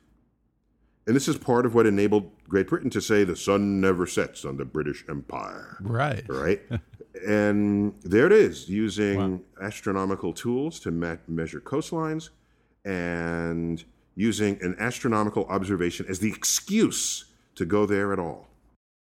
And 1.10 1.16
this 1.16 1.28
is 1.28 1.40
part 1.40 1.66
of 1.66 1.74
what 1.74 1.88
enabled 1.88 2.30
Great 2.48 2.68
Britain 2.68 2.92
to 2.92 3.02
say 3.02 3.24
the 3.24 3.36
sun 3.36 3.82
never 3.82 4.06
sets 4.06 4.46
on 4.46 4.58
the 4.58 4.64
British 4.64 5.04
Empire. 5.10 5.78
Right. 5.82 6.24
Right. 6.30 6.62
and 7.28 7.96
there 8.04 8.28
it 8.28 8.32
is, 8.32 8.70
using 8.70 9.18
wow. 9.18 9.40
astronomical 9.60 10.34
tools 10.34 10.80
to 10.82 10.92
me- 10.92 11.18
measure 11.28 11.62
coastlines 11.62 12.30
and 12.86 13.84
using 14.14 14.60
an 14.62 14.76
astronomical 14.78 15.46
observation 15.46 16.06
as 16.08 16.20
the 16.20 16.30
excuse 16.30 17.26
to 17.56 17.66
go 17.66 17.88
there 17.88 18.14
at 18.14 18.20
all. 18.20 18.48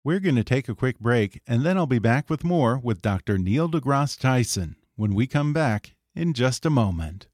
We're 0.05 0.21
going 0.21 0.38
to 0.38 0.45
take 0.45 0.69
a 0.69 0.75
quick 0.75 0.99
break, 0.99 1.41
and 1.45 1.63
then 1.63 1.77
I'll 1.77 1.85
be 1.85 1.99
back 1.99 2.29
with 2.29 2.45
more 2.45 2.77
with 2.77 3.01
Dr. 3.01 3.38
Neil 3.38 3.67
deGrasse 3.67 4.17
Tyson 4.17 4.77
when 4.95 5.13
we 5.13 5.27
come 5.27 5.51
back 5.51 5.95
in 6.15 6.31
just 6.31 6.65
a 6.65 6.69
moment. 6.69 7.27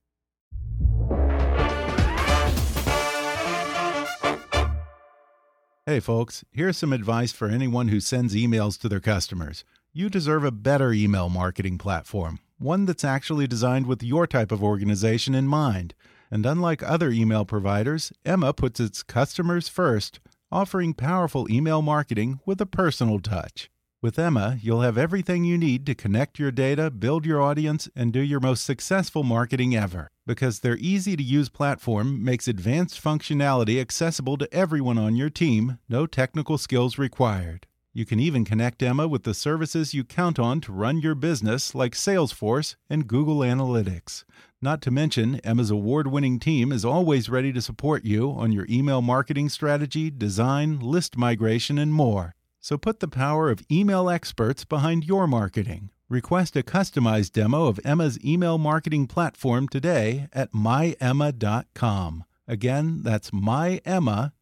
Hey, 5.87 5.99
folks, 5.99 6.43
here's 6.49 6.77
some 6.77 6.91
advice 6.91 7.31
for 7.31 7.47
anyone 7.47 7.89
who 7.89 7.99
sends 7.99 8.33
emails 8.33 8.75
to 8.79 8.89
their 8.89 8.99
customers. 8.99 9.63
You 9.93 10.09
deserve 10.09 10.43
a 10.43 10.49
better 10.49 10.91
email 10.91 11.29
marketing 11.29 11.77
platform, 11.77 12.39
one 12.57 12.85
that's 12.87 13.03
actually 13.03 13.45
designed 13.45 13.85
with 13.85 14.01
your 14.01 14.25
type 14.25 14.51
of 14.51 14.63
organization 14.63 15.35
in 15.35 15.47
mind. 15.47 15.93
And 16.31 16.43
unlike 16.43 16.81
other 16.81 17.11
email 17.11 17.45
providers, 17.45 18.11
Emma 18.25 18.51
puts 18.51 18.79
its 18.79 19.03
customers 19.03 19.69
first, 19.69 20.19
offering 20.51 20.95
powerful 20.95 21.47
email 21.51 21.83
marketing 21.83 22.39
with 22.47 22.59
a 22.61 22.65
personal 22.65 23.19
touch. 23.19 23.69
With 24.01 24.19
Emma, 24.19 24.59
you'll 24.61 24.81
have 24.81 24.97
everything 24.97 25.45
you 25.45 25.57
need 25.57 25.85
to 25.85 25.95
connect 25.95 26.37
your 26.37 26.51
data, 26.51 26.91
build 26.91 27.25
your 27.25 27.41
audience, 27.41 27.89
and 27.95 28.13
do 28.13 28.19
your 28.19 28.39
most 28.39 28.63
successful 28.63 29.23
marketing 29.23 29.75
ever. 29.75 30.09
Because 30.27 30.59
their 30.59 30.77
easy 30.77 31.15
to 31.15 31.23
use 31.23 31.49
platform 31.49 32.23
makes 32.23 32.47
advanced 32.47 33.03
functionality 33.03 33.79
accessible 33.79 34.37
to 34.37 34.53
everyone 34.53 34.97
on 34.97 35.15
your 35.15 35.29
team, 35.29 35.79
no 35.89 36.05
technical 36.05 36.57
skills 36.57 36.97
required. 36.97 37.67
You 37.93 38.05
can 38.05 38.19
even 38.19 38.43
connect 38.43 38.83
Emma 38.83 39.07
with 39.07 39.23
the 39.23 39.33
services 39.33 39.93
you 39.93 40.03
count 40.03 40.37
on 40.37 40.59
to 40.61 40.73
run 40.73 40.99
your 40.99 41.15
business, 41.15 41.73
like 41.73 41.93
Salesforce 41.93 42.75
and 42.89 43.07
Google 43.07 43.37
Analytics. 43.37 44.25
Not 44.61 44.81
to 44.81 44.91
mention, 44.91 45.39
Emma's 45.45 45.71
award 45.71 46.07
winning 46.07 46.37
team 46.37 46.73
is 46.73 46.83
always 46.83 47.29
ready 47.29 47.53
to 47.53 47.61
support 47.61 48.03
you 48.03 48.31
on 48.31 48.51
your 48.51 48.67
email 48.69 49.01
marketing 49.01 49.47
strategy, 49.47 50.11
design, 50.11 50.79
list 50.79 51.17
migration, 51.17 51.77
and 51.77 51.93
more. 51.93 52.35
So 52.65 52.79
put 52.79 52.99
the 52.99 53.07
power 53.07 53.51
of 53.51 53.61
email 53.71 54.09
experts 54.09 54.65
behind 54.65 55.05
your 55.05 55.27
marketing. 55.27 55.91
Request 56.09 56.55
a 56.55 56.63
customized 56.63 57.33
demo 57.33 57.67
of 57.67 57.79
Emma's 57.85 58.17
email 58.25 58.57
marketing 58.57 59.05
platform 59.05 59.67
today 59.67 60.27
at 60.33 60.51
myemma.com. 60.51 62.23
Again, 62.47 63.03
that's 63.03 63.29
myemma.com. 63.29 64.33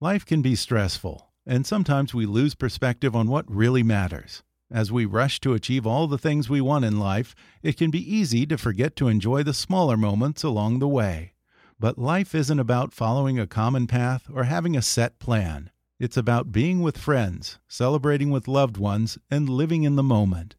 Life 0.00 0.24
can 0.24 0.40
be 0.40 0.54
stressful, 0.54 1.32
and 1.44 1.66
sometimes 1.66 2.14
we 2.14 2.26
lose 2.26 2.54
perspective 2.54 3.16
on 3.16 3.26
what 3.26 3.52
really 3.52 3.82
matters. 3.82 4.44
As 4.70 4.92
we 4.92 5.06
rush 5.06 5.40
to 5.40 5.54
achieve 5.54 5.84
all 5.84 6.06
the 6.06 6.16
things 6.16 6.48
we 6.48 6.60
want 6.60 6.84
in 6.84 7.00
life, 7.00 7.34
it 7.60 7.76
can 7.76 7.90
be 7.90 8.14
easy 8.14 8.46
to 8.46 8.56
forget 8.56 8.94
to 8.94 9.08
enjoy 9.08 9.42
the 9.42 9.52
smaller 9.52 9.96
moments 9.96 10.44
along 10.44 10.78
the 10.78 10.86
way. 10.86 11.32
But 11.80 11.98
life 11.98 12.36
isn't 12.36 12.60
about 12.60 12.92
following 12.92 13.40
a 13.40 13.48
common 13.48 13.88
path 13.88 14.28
or 14.32 14.44
having 14.44 14.76
a 14.76 14.82
set 14.82 15.18
plan. 15.18 15.72
It's 16.00 16.16
about 16.16 16.50
being 16.50 16.80
with 16.80 16.96
friends, 16.96 17.58
celebrating 17.68 18.30
with 18.30 18.48
loved 18.48 18.78
ones, 18.78 19.18
and 19.30 19.50
living 19.50 19.82
in 19.82 19.96
the 19.96 20.02
moment. 20.02 20.56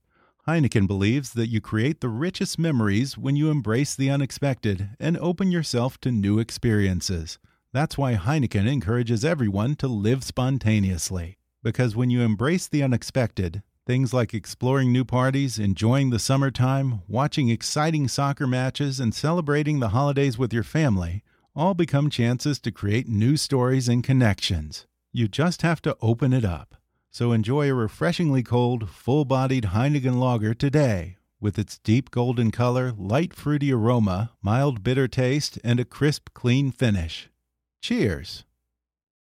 Heineken 0.48 0.86
believes 0.86 1.34
that 1.34 1.48
you 1.48 1.60
create 1.60 2.00
the 2.00 2.10
richest 2.10 2.60
memories 2.60 3.18
when 3.18 3.36
you 3.36 3.50
embrace 3.50 3.96
the 3.96 4.12
unexpected 4.12 4.90
and 5.00 5.18
open 5.18 5.52
yourself 5.52 6.00
to 6.02 6.12
new 6.12 6.38
experiences. 6.38 7.40
That's 7.74 7.98
why 7.98 8.18
Heineken 8.18 8.68
encourages 8.68 9.26
everyone 9.26 9.76
to 9.78 9.88
live 9.88 10.24
spontaneously. 10.24 11.40
Because 11.64 11.96
when 11.96 12.12
you 12.12 12.22
embrace 12.22 12.68
the 12.68 12.84
unexpected, 12.84 13.64
things 13.88 14.14
like 14.14 14.36
exploring 14.36 14.92
new 14.92 15.04
parties, 15.04 15.58
enjoying 15.58 16.12
the 16.12 16.20
summertime, 16.20 17.02
watching 17.08 17.50
exciting 17.50 18.08
soccer 18.08 18.46
matches, 18.46 19.00
and 19.00 19.16
celebrating 19.16 19.80
the 19.80 19.90
holidays 19.90 20.38
with 20.38 20.54
your 20.54 20.64
family 20.64 21.24
all 21.56 21.74
become 21.74 22.12
chances 22.12 22.60
to 22.60 22.72
create 22.72 23.10
new 23.10 23.36
stories 23.36 23.90
and 23.90 24.04
connections. 24.04 24.86
You 25.14 25.28
just 25.28 25.62
have 25.62 25.82
to 25.82 25.98
open 26.02 26.32
it 26.32 26.46
up. 26.46 26.76
So 27.10 27.34
enjoy 27.34 27.70
a 27.70 27.74
refreshingly 27.74 28.44
cold, 28.44 28.90
full 28.90 29.26
bodied 29.26 29.66
Heineken 29.66 30.18
lager 30.18 30.54
today 30.54 31.18
with 31.42 31.60
its 31.60 31.80
deep 31.80 32.12
golden 32.12 32.52
color, 32.52 32.94
light 32.96 33.34
fruity 33.34 33.74
aroma, 33.74 34.32
mild 34.42 34.84
bitter 34.84 35.08
taste, 35.08 35.60
and 35.64 35.80
a 35.80 35.86
crisp, 35.86 36.30
clean 36.34 36.72
finish. 36.72 37.30
Cheers! 37.82 38.46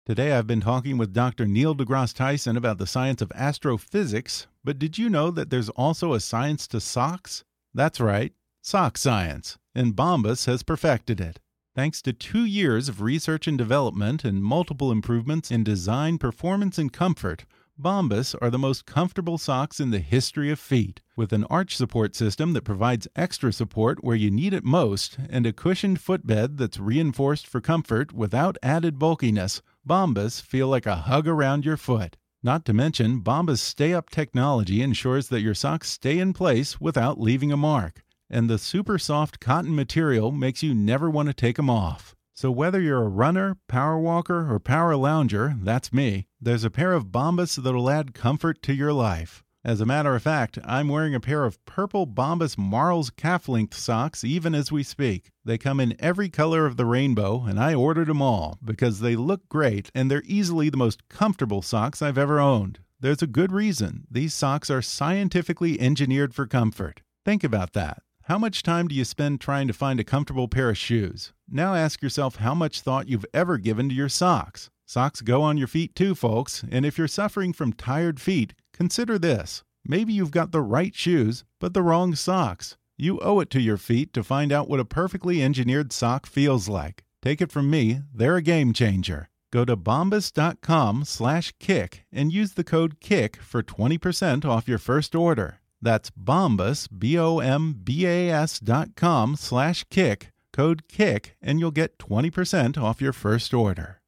Today 0.06 0.32
I've 0.32 0.46
been 0.46 0.60
talking 0.60 0.96
with 0.96 1.12
Dr. 1.12 1.46
Neil 1.46 1.74
deGrasse 1.74 2.14
Tyson 2.14 2.56
about 2.56 2.78
the 2.78 2.86
science 2.86 3.20
of 3.20 3.32
astrophysics, 3.34 4.46
but 4.62 4.78
did 4.78 4.96
you 4.96 5.10
know 5.10 5.30
that 5.32 5.50
there's 5.50 5.70
also 5.70 6.12
a 6.12 6.20
science 6.20 6.66
to 6.68 6.80
socks? 6.80 7.42
That's 7.74 8.00
right, 8.00 8.32
sock 8.62 8.96
science, 8.96 9.58
and 9.74 9.96
Bombas 9.96 10.46
has 10.46 10.62
perfected 10.62 11.20
it. 11.20 11.40
Thanks 11.74 12.00
to 12.02 12.12
two 12.12 12.44
years 12.44 12.88
of 12.88 13.00
research 13.02 13.48
and 13.48 13.58
development 13.58 14.24
and 14.24 14.44
multiple 14.44 14.92
improvements 14.92 15.50
in 15.50 15.64
design, 15.64 16.18
performance, 16.18 16.78
and 16.78 16.92
comfort, 16.92 17.46
Bombas 17.76 18.36
are 18.40 18.48
the 18.48 18.60
most 18.60 18.86
comfortable 18.86 19.38
socks 19.38 19.80
in 19.80 19.90
the 19.90 19.98
history 19.98 20.52
of 20.52 20.60
feet. 20.60 21.00
With 21.16 21.32
an 21.32 21.42
arch 21.50 21.76
support 21.76 22.14
system 22.14 22.52
that 22.52 22.62
provides 22.62 23.08
extra 23.16 23.52
support 23.52 24.04
where 24.04 24.14
you 24.14 24.30
need 24.30 24.54
it 24.54 24.62
most 24.62 25.18
and 25.28 25.44
a 25.46 25.52
cushioned 25.52 26.00
footbed 26.00 26.58
that's 26.58 26.78
reinforced 26.78 27.48
for 27.48 27.60
comfort 27.60 28.12
without 28.12 28.56
added 28.62 28.96
bulkiness, 28.96 29.60
Bombas 29.84 30.40
feel 30.40 30.68
like 30.68 30.86
a 30.86 30.94
hug 30.94 31.26
around 31.26 31.64
your 31.64 31.76
foot. 31.76 32.16
Not 32.40 32.64
to 32.66 32.72
mention, 32.72 33.20
Bombas 33.20 33.58
Stay 33.58 33.92
Up 33.92 34.10
technology 34.10 34.80
ensures 34.80 35.26
that 35.26 35.40
your 35.40 35.54
socks 35.54 35.90
stay 35.90 36.20
in 36.20 36.34
place 36.34 36.80
without 36.80 37.18
leaving 37.18 37.50
a 37.50 37.56
mark 37.56 38.03
and 38.34 38.50
the 38.50 38.58
super 38.58 38.98
soft 38.98 39.38
cotton 39.38 39.74
material 39.74 40.32
makes 40.32 40.62
you 40.62 40.74
never 40.74 41.08
want 41.08 41.28
to 41.28 41.32
take 41.32 41.56
them 41.56 41.70
off. 41.70 42.16
So 42.34 42.50
whether 42.50 42.80
you're 42.80 43.04
a 43.04 43.08
runner, 43.08 43.56
power 43.68 43.96
walker, 43.96 44.52
or 44.52 44.58
power 44.58 44.96
lounger, 44.96 45.54
that's 45.62 45.92
me, 45.92 46.26
there's 46.40 46.64
a 46.64 46.70
pair 46.70 46.92
of 46.92 47.06
Bombas 47.06 47.62
that'll 47.62 47.88
add 47.88 48.12
comfort 48.12 48.60
to 48.62 48.74
your 48.74 48.92
life. 48.92 49.44
As 49.64 49.80
a 49.80 49.86
matter 49.86 50.16
of 50.16 50.22
fact, 50.24 50.58
I'm 50.64 50.88
wearing 50.88 51.14
a 51.14 51.20
pair 51.20 51.44
of 51.44 51.64
purple 51.64 52.08
Bombas 52.08 52.58
Marls 52.58 53.08
calf-length 53.08 53.74
socks 53.74 54.24
even 54.24 54.52
as 54.52 54.72
we 54.72 54.82
speak. 54.82 55.30
They 55.44 55.56
come 55.56 55.78
in 55.78 55.96
every 56.00 56.28
color 56.28 56.66
of 56.66 56.76
the 56.76 56.84
rainbow, 56.84 57.44
and 57.44 57.58
I 57.58 57.72
ordered 57.72 58.08
them 58.08 58.20
all 58.20 58.58
because 58.64 58.98
they 58.98 59.14
look 59.14 59.48
great 59.48 59.92
and 59.94 60.10
they're 60.10 60.22
easily 60.26 60.68
the 60.70 60.76
most 60.76 61.08
comfortable 61.08 61.62
socks 61.62 62.02
I've 62.02 62.18
ever 62.18 62.40
owned. 62.40 62.80
There's 62.98 63.22
a 63.22 63.28
good 63.28 63.52
reason. 63.52 64.08
These 64.10 64.34
socks 64.34 64.70
are 64.70 64.82
scientifically 64.82 65.80
engineered 65.80 66.34
for 66.34 66.46
comfort. 66.46 67.02
Think 67.24 67.44
about 67.44 67.72
that. 67.74 68.02
How 68.26 68.38
much 68.38 68.62
time 68.62 68.88
do 68.88 68.94
you 68.94 69.04
spend 69.04 69.42
trying 69.42 69.68
to 69.68 69.74
find 69.74 70.00
a 70.00 70.04
comfortable 70.04 70.48
pair 70.48 70.70
of 70.70 70.78
shoes? 70.78 71.34
Now 71.46 71.74
ask 71.74 72.00
yourself 72.00 72.36
how 72.36 72.54
much 72.54 72.80
thought 72.80 73.06
you've 73.06 73.26
ever 73.34 73.58
given 73.58 73.90
to 73.90 73.94
your 73.94 74.08
socks. 74.08 74.70
Socks 74.86 75.20
go 75.20 75.42
on 75.42 75.58
your 75.58 75.66
feet 75.66 75.94
too, 75.94 76.14
folks, 76.14 76.64
and 76.70 76.86
if 76.86 76.96
you're 76.96 77.06
suffering 77.06 77.52
from 77.52 77.74
tired 77.74 78.18
feet, 78.18 78.54
consider 78.72 79.18
this. 79.18 79.62
Maybe 79.84 80.14
you've 80.14 80.30
got 80.30 80.52
the 80.52 80.62
right 80.62 80.94
shoes, 80.94 81.44
but 81.60 81.74
the 81.74 81.82
wrong 81.82 82.14
socks. 82.14 82.78
You 82.96 83.20
owe 83.20 83.40
it 83.40 83.50
to 83.50 83.60
your 83.60 83.76
feet 83.76 84.14
to 84.14 84.24
find 84.24 84.52
out 84.52 84.70
what 84.70 84.80
a 84.80 84.86
perfectly 84.86 85.42
engineered 85.42 85.92
sock 85.92 86.24
feels 86.24 86.66
like. 86.66 87.04
Take 87.20 87.42
it 87.42 87.52
from 87.52 87.68
me, 87.68 88.00
they're 88.14 88.36
a 88.36 88.42
game 88.42 88.72
changer. 88.72 89.28
Go 89.52 89.66
to 89.66 89.76
bombas.com 89.76 91.04
slash 91.04 91.52
kick 91.60 92.06
and 92.10 92.32
use 92.32 92.52
the 92.52 92.64
code 92.64 93.00
KICK 93.00 93.36
for 93.36 93.62
20% 93.62 94.46
off 94.46 94.66
your 94.66 94.78
first 94.78 95.14
order. 95.14 95.60
That's 95.84 96.10
Bombas, 96.10 96.88
B-O-M-B-A-S 96.98 98.58
dot 98.60 98.96
com 98.96 99.36
slash 99.36 99.84
kick, 99.90 100.30
code 100.50 100.88
KICK, 100.88 101.36
and 101.42 101.60
you'll 101.60 101.72
get 101.72 101.98
20% 101.98 102.78
off 102.78 103.02
your 103.02 103.12
first 103.12 103.52
order. 103.52 104.00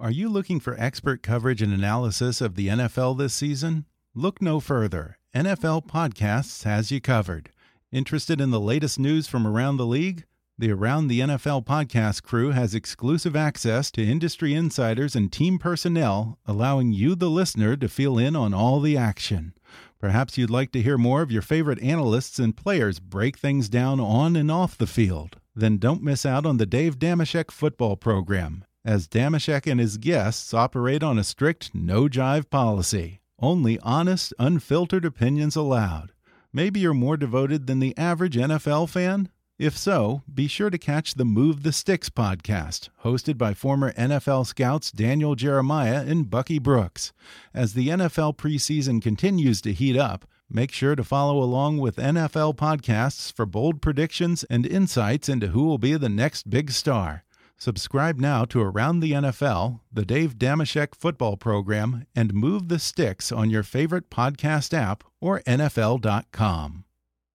Are 0.00 0.10
you 0.10 0.28
looking 0.28 0.58
for 0.58 0.74
expert 0.80 1.22
coverage 1.22 1.62
and 1.62 1.72
analysis 1.72 2.40
of 2.40 2.56
the 2.56 2.66
NFL 2.66 3.16
this 3.18 3.34
season? 3.34 3.84
Look 4.16 4.42
no 4.42 4.58
further. 4.58 5.16
NFL 5.32 5.86
Podcasts 5.86 6.64
has 6.64 6.90
you 6.90 7.00
covered. 7.00 7.50
Interested 7.92 8.40
in 8.40 8.50
the 8.50 8.58
latest 8.58 8.98
news 8.98 9.28
from 9.28 9.46
around 9.46 9.76
the 9.76 9.86
league? 9.86 10.24
The 10.58 10.72
Around 10.72 11.06
the 11.06 11.20
NFL 11.20 11.64
podcast 11.64 12.24
crew 12.24 12.50
has 12.50 12.74
exclusive 12.74 13.36
access 13.36 13.90
to 13.92 14.04
industry 14.04 14.54
insiders 14.54 15.14
and 15.14 15.30
team 15.30 15.58
personnel, 15.58 16.38
allowing 16.46 16.92
you, 16.92 17.14
the 17.14 17.30
listener, 17.30 17.76
to 17.76 17.88
feel 17.88 18.18
in 18.18 18.34
on 18.34 18.52
all 18.52 18.80
the 18.80 18.96
action. 18.96 19.54
Perhaps 20.02 20.36
you'd 20.36 20.50
like 20.50 20.72
to 20.72 20.82
hear 20.82 20.98
more 20.98 21.22
of 21.22 21.30
your 21.30 21.42
favorite 21.42 21.80
analysts 21.80 22.40
and 22.40 22.56
players 22.56 22.98
break 22.98 23.38
things 23.38 23.68
down 23.68 24.00
on 24.00 24.34
and 24.34 24.50
off 24.50 24.76
the 24.76 24.88
field. 24.88 25.36
Then 25.54 25.78
don't 25.78 26.02
miss 26.02 26.26
out 26.26 26.44
on 26.44 26.56
the 26.56 26.66
Dave 26.66 26.98
Dameshek 26.98 27.52
football 27.52 27.94
program, 27.94 28.64
as 28.84 29.06
Dameshek 29.06 29.70
and 29.70 29.78
his 29.78 29.98
guests 29.98 30.52
operate 30.52 31.04
on 31.04 31.20
a 31.20 31.24
strict 31.24 31.72
no 31.72 32.08
jive 32.08 32.50
policy. 32.50 33.20
Only 33.38 33.78
honest, 33.78 34.34
unfiltered 34.40 35.04
opinions 35.04 35.54
allowed. 35.54 36.10
Maybe 36.52 36.80
you're 36.80 36.94
more 36.94 37.16
devoted 37.16 37.68
than 37.68 37.78
the 37.78 37.96
average 37.96 38.34
NFL 38.34 38.88
fan? 38.88 39.28
If 39.58 39.76
so, 39.76 40.22
be 40.32 40.48
sure 40.48 40.70
to 40.70 40.78
catch 40.78 41.14
the 41.14 41.24
Move 41.24 41.62
the 41.62 41.72
Sticks 41.72 42.08
podcast, 42.08 42.88
hosted 43.04 43.36
by 43.36 43.54
former 43.54 43.92
NFL 43.92 44.46
scouts 44.46 44.90
Daniel 44.90 45.34
Jeremiah 45.34 46.04
and 46.06 46.30
Bucky 46.30 46.58
Brooks. 46.58 47.12
As 47.52 47.74
the 47.74 47.88
NFL 47.88 48.36
preseason 48.36 49.00
continues 49.00 49.60
to 49.62 49.72
heat 49.72 49.96
up, 49.96 50.24
make 50.50 50.72
sure 50.72 50.96
to 50.96 51.04
follow 51.04 51.42
along 51.42 51.78
with 51.78 51.96
NFL 51.96 52.56
podcasts 52.56 53.32
for 53.32 53.46
bold 53.46 53.82
predictions 53.82 54.42
and 54.44 54.66
insights 54.66 55.28
into 55.28 55.48
who 55.48 55.64
will 55.64 55.78
be 55.78 55.96
the 55.96 56.08
next 56.08 56.48
big 56.48 56.70
star. 56.70 57.22
Subscribe 57.58 58.18
now 58.18 58.44
to 58.46 58.60
Around 58.60 59.00
the 59.00 59.12
NFL, 59.12 59.80
the 59.92 60.04
Dave 60.04 60.36
Dameshek 60.36 60.96
football 60.96 61.36
program, 61.36 62.06
and 62.16 62.34
Move 62.34 62.68
the 62.68 62.80
Sticks 62.80 63.30
on 63.30 63.50
your 63.50 63.62
favorite 63.62 64.10
podcast 64.10 64.74
app 64.74 65.04
or 65.20 65.40
NFL.com. 65.42 66.84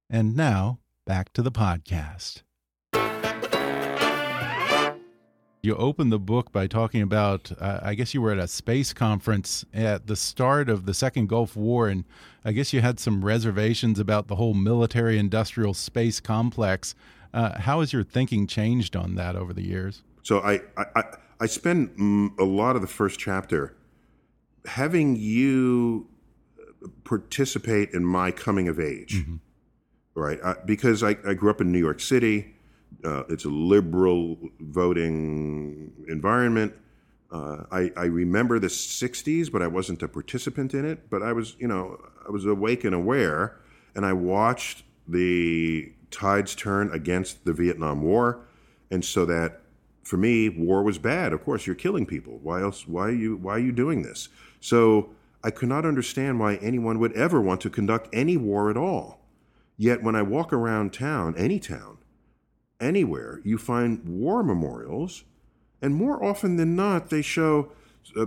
And 0.10 0.36
now, 0.36 0.80
back 1.08 1.32
to 1.32 1.42
the 1.42 1.52
podcast. 1.52 2.44
You 5.64 5.76
opened 5.76 6.12
the 6.12 6.20
book 6.20 6.52
by 6.52 6.68
talking 6.68 7.02
about, 7.02 7.52
uh, 7.60 7.80
I 7.82 7.96
guess 7.96 8.14
you 8.14 8.22
were 8.22 8.32
at 8.32 8.38
a 8.38 8.48
space 8.48 8.94
conference 8.94 9.66
at 9.74 10.08
the 10.08 10.16
start 10.16 10.70
of 10.70 10.86
the 10.86 10.94
Second 10.94 11.30
Gulf 11.30 11.56
War, 11.56 11.88
and 11.88 12.04
I 12.46 12.52
guess 12.52 12.74
you 12.74 12.82
had 12.82 13.00
some 13.00 13.26
reservations 13.26 14.00
about 14.00 14.28
the 14.28 14.36
whole 14.36 14.54
military 14.54 15.18
industrial 15.18 15.74
space 15.74 16.20
complex. 16.20 16.94
Uh, 17.34 17.60
how 17.60 17.80
has 17.80 17.92
your 17.92 18.04
thinking 18.04 18.46
changed 18.46 18.96
on 18.96 19.16
that 19.16 19.36
over 19.36 19.54
the 19.54 19.66
years? 19.66 20.04
So 20.24 20.40
I, 20.40 20.60
I, 20.78 21.04
I 21.40 21.46
spend 21.48 22.36
a 22.38 22.44
lot 22.44 22.76
of 22.76 22.82
the 22.82 22.88
first 22.88 23.20
chapter 23.20 23.76
having 24.66 25.16
you 25.16 26.08
participate 27.04 27.92
in 27.92 28.06
my 28.06 28.32
coming 28.32 28.68
of 28.68 28.80
age, 28.80 29.16
mm 29.16 29.24
-hmm. 29.24 29.40
Right? 30.18 30.40
I, 30.44 30.56
because 30.66 31.04
I, 31.04 31.16
I, 31.26 31.34
grew 31.34 31.50
up 31.50 31.62
in 31.62 31.72
New 31.72 31.80
York 31.80 32.00
City. 32.00 32.56
Uh, 33.04 33.24
it's 33.30 33.46
a 33.46 33.50
liberal 33.50 34.38
voting 34.60 35.92
environment. 36.08 36.74
Uh, 37.32 37.64
I, 37.72 37.92
I, 37.96 38.06
remember 38.06 38.58
the 38.58 38.68
'60s, 38.68 39.52
but 39.52 39.62
I 39.62 39.68
wasn't 39.68 40.02
a 40.02 40.08
participant 40.08 40.74
in 40.74 40.86
it. 40.86 41.10
But 41.10 41.22
I 41.22 41.34
was, 41.34 41.56
you 41.60 41.68
know, 41.68 41.98
I 42.28 42.32
was 42.32 42.46
awake 42.46 42.84
and 42.84 42.96
aware, 42.96 43.60
and 43.96 44.06
I 44.06 44.14
watched 44.14 44.84
the 45.08 45.92
tides 46.10 46.56
turn 46.56 46.92
against 46.92 47.46
the 47.46 47.54
Vietnam 47.54 48.02
War, 48.02 48.40
and 48.90 49.06
so 49.06 49.26
that 49.26 49.62
for 50.04 50.18
me, 50.18 50.50
war 50.50 50.84
was 50.84 50.98
bad. 50.98 51.34
Of 51.34 51.44
course, 51.44 51.68
you're 51.68 51.76
killing 51.76 52.06
people. 52.06 52.40
Why 52.42 52.62
else? 52.62 52.88
Why 52.88 53.08
are 53.08 53.12
you? 53.12 53.36
Why 53.36 53.56
are 53.56 53.60
you 53.60 53.74
doing 53.74 54.02
this? 54.02 54.30
So 54.62 55.10
I 55.44 55.52
could 55.52 55.70
not 55.70 55.86
understand 55.86 56.40
why 56.40 56.56
anyone 56.56 56.98
would 57.00 57.14
ever 57.14 57.40
want 57.42 57.62
to 57.62 57.70
conduct 57.70 58.10
any 58.14 58.38
war 58.38 58.72
at 58.72 58.78
all. 58.78 59.27
Yet 59.78 60.02
when 60.02 60.16
I 60.16 60.24
walk 60.24 60.52
around 60.52 60.92
town, 60.92 61.36
any 61.38 61.60
town, 61.60 62.00
anywhere, 62.82 63.42
you 63.44 63.58
find 63.58 64.04
war 64.06 64.44
memorials, 64.44 65.24
and 65.82 65.94
more 65.94 66.24
often 66.24 66.58
than 66.58 66.76
not, 66.76 67.10
they 67.10 67.22
show 67.22 67.72
uh, 68.16 68.26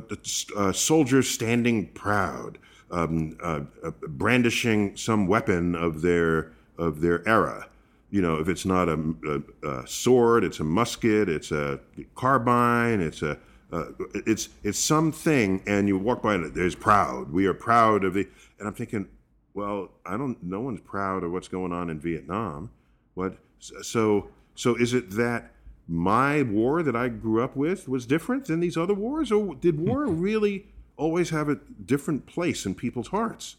uh, 0.56 0.72
soldiers 0.72 1.28
standing 1.28 1.88
proud, 1.88 2.58
um, 2.90 3.36
uh, 3.42 3.60
uh 3.82 3.90
brandishing 4.08 4.96
some 4.96 5.26
weapon 5.26 5.74
of 5.74 6.02
their 6.02 6.52
of 6.78 7.00
their 7.00 7.26
era. 7.28 7.68
You 8.10 8.22
know, 8.22 8.36
if 8.36 8.48
it's 8.48 8.64
not 8.64 8.88
a, 8.88 9.14
a, 9.62 9.68
a 9.68 9.86
sword, 9.86 10.44
it's 10.44 10.60
a 10.60 10.64
musket, 10.64 11.28
it's 11.28 11.52
a 11.52 11.80
carbine, 12.14 13.00
it's 13.00 13.22
a 13.22 13.38
uh, 13.72 13.86
it's 14.14 14.48
it's 14.62 14.78
something, 14.78 15.62
and 15.66 15.86
you 15.88 15.96
walk 15.98 16.22
by 16.22 16.34
and 16.34 16.54
there's 16.54 16.74
proud. 16.74 17.32
We 17.32 17.46
are 17.46 17.54
proud 17.54 18.04
of 18.04 18.14
the. 18.14 18.28
And 18.58 18.66
I'm 18.66 18.74
thinking, 18.74 19.08
well, 19.54 19.90
I 20.06 20.16
don't. 20.16 20.42
No 20.42 20.60
one's 20.60 20.80
proud 20.80 21.24
of 21.24 21.32
what's 21.32 21.48
going 21.48 21.72
on 21.72 21.90
in 21.90 22.00
Vietnam. 22.00 22.70
What? 23.14 23.36
So 23.58 24.30
so 24.54 24.74
is 24.76 24.94
it 24.94 25.10
that 25.12 25.52
my 25.88 26.42
war 26.42 26.82
that 26.82 26.94
I 26.94 27.08
grew 27.08 27.42
up 27.42 27.56
with 27.56 27.88
was 27.88 28.06
different 28.06 28.46
than 28.46 28.60
these 28.60 28.76
other 28.76 28.94
wars, 28.94 29.32
or 29.32 29.54
did 29.54 29.78
war 29.78 30.06
really 30.08 30.66
always 30.96 31.30
have 31.30 31.48
a 31.48 31.56
different 31.84 32.26
place 32.26 32.66
in 32.66 32.74
people's 32.74 33.08
hearts? 33.08 33.56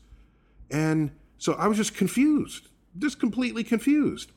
And 0.69 1.11
so 1.37 1.53
I 1.53 1.67
was 1.67 1.77
just 1.77 1.95
confused, 1.95 2.69
just 2.97 3.19
completely 3.19 3.63
confused. 3.63 4.31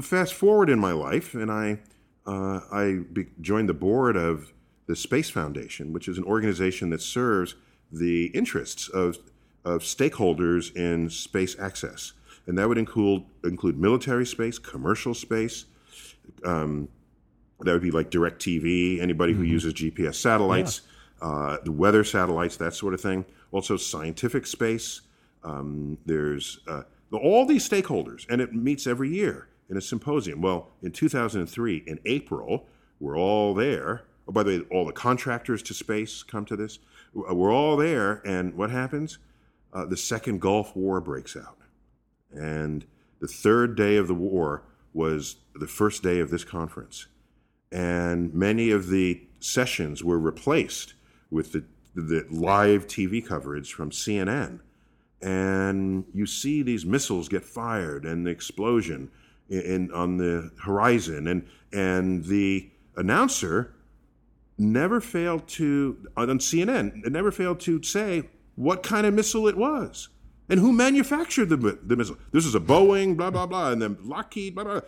Fast 0.00 0.32
forward 0.32 0.70
in 0.70 0.78
my 0.78 0.92
life, 0.92 1.34
and 1.34 1.50
I 1.50 1.80
uh, 2.26 2.60
I 2.70 3.00
be- 3.12 3.26
joined 3.40 3.68
the 3.68 3.74
board 3.74 4.16
of 4.16 4.52
the 4.86 4.96
Space 4.96 5.30
Foundation, 5.30 5.92
which 5.92 6.08
is 6.08 6.18
an 6.18 6.24
organization 6.24 6.90
that 6.90 7.02
serves 7.02 7.54
the 7.90 8.26
interests 8.26 8.88
of, 8.88 9.18
of 9.64 9.82
stakeholders 9.82 10.74
in 10.74 11.10
space 11.10 11.58
access. 11.58 12.12
And 12.46 12.56
that 12.58 12.68
would 12.68 12.78
include, 12.78 13.24
include 13.44 13.78
military 13.78 14.24
space, 14.24 14.58
commercial 14.58 15.14
space. 15.14 15.66
Um, 16.44 16.88
that 17.60 17.72
would 17.72 17.82
be 17.82 17.90
like 17.90 18.10
DirecTV, 18.10 19.00
anybody 19.00 19.32
who 19.32 19.42
mm-hmm. 19.42 19.52
uses 19.52 19.74
GPS 19.74 20.14
satellites, 20.14 20.82
yeah. 21.20 21.28
uh, 21.28 21.58
the 21.64 21.72
weather 21.72 22.04
satellites, 22.04 22.56
that 22.56 22.74
sort 22.74 22.94
of 22.94 23.00
thing. 23.00 23.24
Also, 23.50 23.76
scientific 23.76 24.46
space. 24.46 25.02
Um, 25.42 25.98
there's 26.06 26.60
uh, 26.68 26.82
all 27.12 27.44
these 27.46 27.68
stakeholders, 27.68 28.26
and 28.28 28.40
it 28.40 28.54
meets 28.54 28.86
every 28.86 29.08
year 29.10 29.48
in 29.68 29.76
a 29.76 29.80
symposium. 29.80 30.40
Well, 30.40 30.70
in 30.82 30.92
2003, 30.92 31.84
in 31.86 31.98
April, 32.04 32.66
we're 33.00 33.18
all 33.18 33.54
there 33.54 34.04
Oh, 34.28 34.32
by 34.32 34.42
the 34.42 34.58
way, 34.58 34.64
all 34.70 34.84
the 34.84 34.92
contractors 34.92 35.62
to 35.64 35.74
space 35.74 36.22
come 36.22 36.44
to 36.44 36.56
this. 36.56 36.78
We're 37.14 37.52
all 37.52 37.76
there, 37.76 38.20
and 38.26 38.54
what 38.54 38.70
happens? 38.70 39.18
Uh, 39.78 39.84
the 39.84 39.96
second 39.96 40.40
Gulf 40.40 40.74
War 40.74 41.00
breaks 41.00 41.36
out. 41.36 41.56
And 42.32 42.84
the 43.20 43.28
third 43.28 43.76
day 43.76 43.96
of 43.96 44.08
the 44.08 44.14
war 44.14 44.64
was 44.92 45.36
the 45.54 45.68
first 45.68 46.02
day 46.02 46.18
of 46.18 46.30
this 46.30 46.42
conference. 46.42 47.06
And 47.70 48.34
many 48.34 48.72
of 48.72 48.88
the 48.88 49.22
sessions 49.38 50.02
were 50.02 50.18
replaced 50.18 50.94
with 51.30 51.52
the, 51.52 51.64
the 51.94 52.26
live 52.28 52.88
TV 52.88 53.24
coverage 53.24 53.72
from 53.72 53.90
CNN. 53.90 54.58
And 55.22 56.04
you 56.12 56.26
see 56.26 56.62
these 56.62 56.84
missiles 56.84 57.28
get 57.28 57.44
fired 57.44 58.04
and 58.04 58.26
the 58.26 58.30
explosion 58.30 59.12
in, 59.48 59.60
in 59.60 59.92
on 59.92 60.16
the 60.16 60.50
horizon. 60.60 61.28
And, 61.28 61.46
and 61.72 62.24
the 62.24 62.68
announcer 62.96 63.74
never 64.58 65.00
failed 65.00 65.46
to, 65.46 66.08
on 66.16 66.40
CNN, 66.40 67.08
never 67.08 67.30
failed 67.30 67.60
to 67.60 67.80
say 67.84 68.24
what 68.58 68.82
kind 68.82 69.06
of 69.06 69.14
missile 69.14 69.46
it 69.46 69.56
was 69.56 70.08
and 70.48 70.58
who 70.58 70.72
manufactured 70.72 71.48
the, 71.48 71.56
the 71.56 71.96
missile. 71.96 72.16
This 72.32 72.44
is 72.44 72.56
a 72.56 72.60
Boeing, 72.60 73.16
blah, 73.16 73.30
blah, 73.30 73.46
blah, 73.46 73.70
and 73.70 73.80
then 73.80 73.96
Lockheed, 74.02 74.56
blah, 74.56 74.64
blah. 74.64 74.80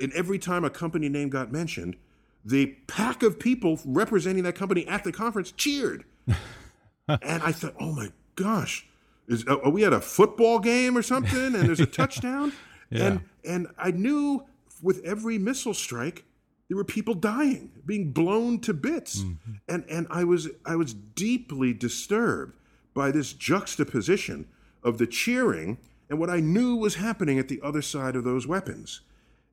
And 0.00 0.12
every 0.14 0.38
time 0.38 0.64
a 0.64 0.70
company 0.70 1.10
name 1.10 1.28
got 1.28 1.52
mentioned, 1.52 1.96
the 2.42 2.74
pack 2.86 3.22
of 3.22 3.38
people 3.38 3.78
representing 3.84 4.44
that 4.44 4.54
company 4.54 4.86
at 4.88 5.04
the 5.04 5.12
conference 5.12 5.52
cheered. 5.52 6.04
and 6.26 7.42
I 7.42 7.52
thought, 7.52 7.74
oh 7.78 7.92
my 7.92 8.12
gosh, 8.34 8.86
is, 9.28 9.44
are 9.44 9.70
we 9.70 9.84
at 9.84 9.92
a 9.92 10.00
football 10.00 10.58
game 10.58 10.96
or 10.96 11.02
something? 11.02 11.54
And 11.54 11.54
there's 11.54 11.80
a 11.80 11.86
touchdown? 12.00 12.52
yeah. 12.90 13.04
And, 13.04 13.20
and 13.44 13.66
I 13.76 13.90
knew 13.90 14.46
with 14.80 15.04
every 15.04 15.36
missile 15.36 15.74
strike, 15.74 16.24
there 16.68 16.78
were 16.78 16.84
people 16.84 17.12
dying, 17.12 17.72
being 17.84 18.12
blown 18.12 18.58
to 18.60 18.72
bits. 18.72 19.20
Mm-hmm. 19.20 19.52
And, 19.68 19.84
and 19.90 20.06
I, 20.08 20.24
was, 20.24 20.48
I 20.64 20.76
was 20.76 20.94
deeply 20.94 21.74
disturbed 21.74 22.56
by 22.94 23.10
this 23.10 23.32
juxtaposition 23.32 24.46
of 24.82 24.98
the 24.98 25.06
cheering 25.06 25.78
and 26.10 26.18
what 26.18 26.28
I 26.28 26.40
knew 26.40 26.76
was 26.76 26.96
happening 26.96 27.38
at 27.38 27.48
the 27.48 27.60
other 27.62 27.80
side 27.80 28.16
of 28.16 28.24
those 28.24 28.46
weapons. 28.46 29.00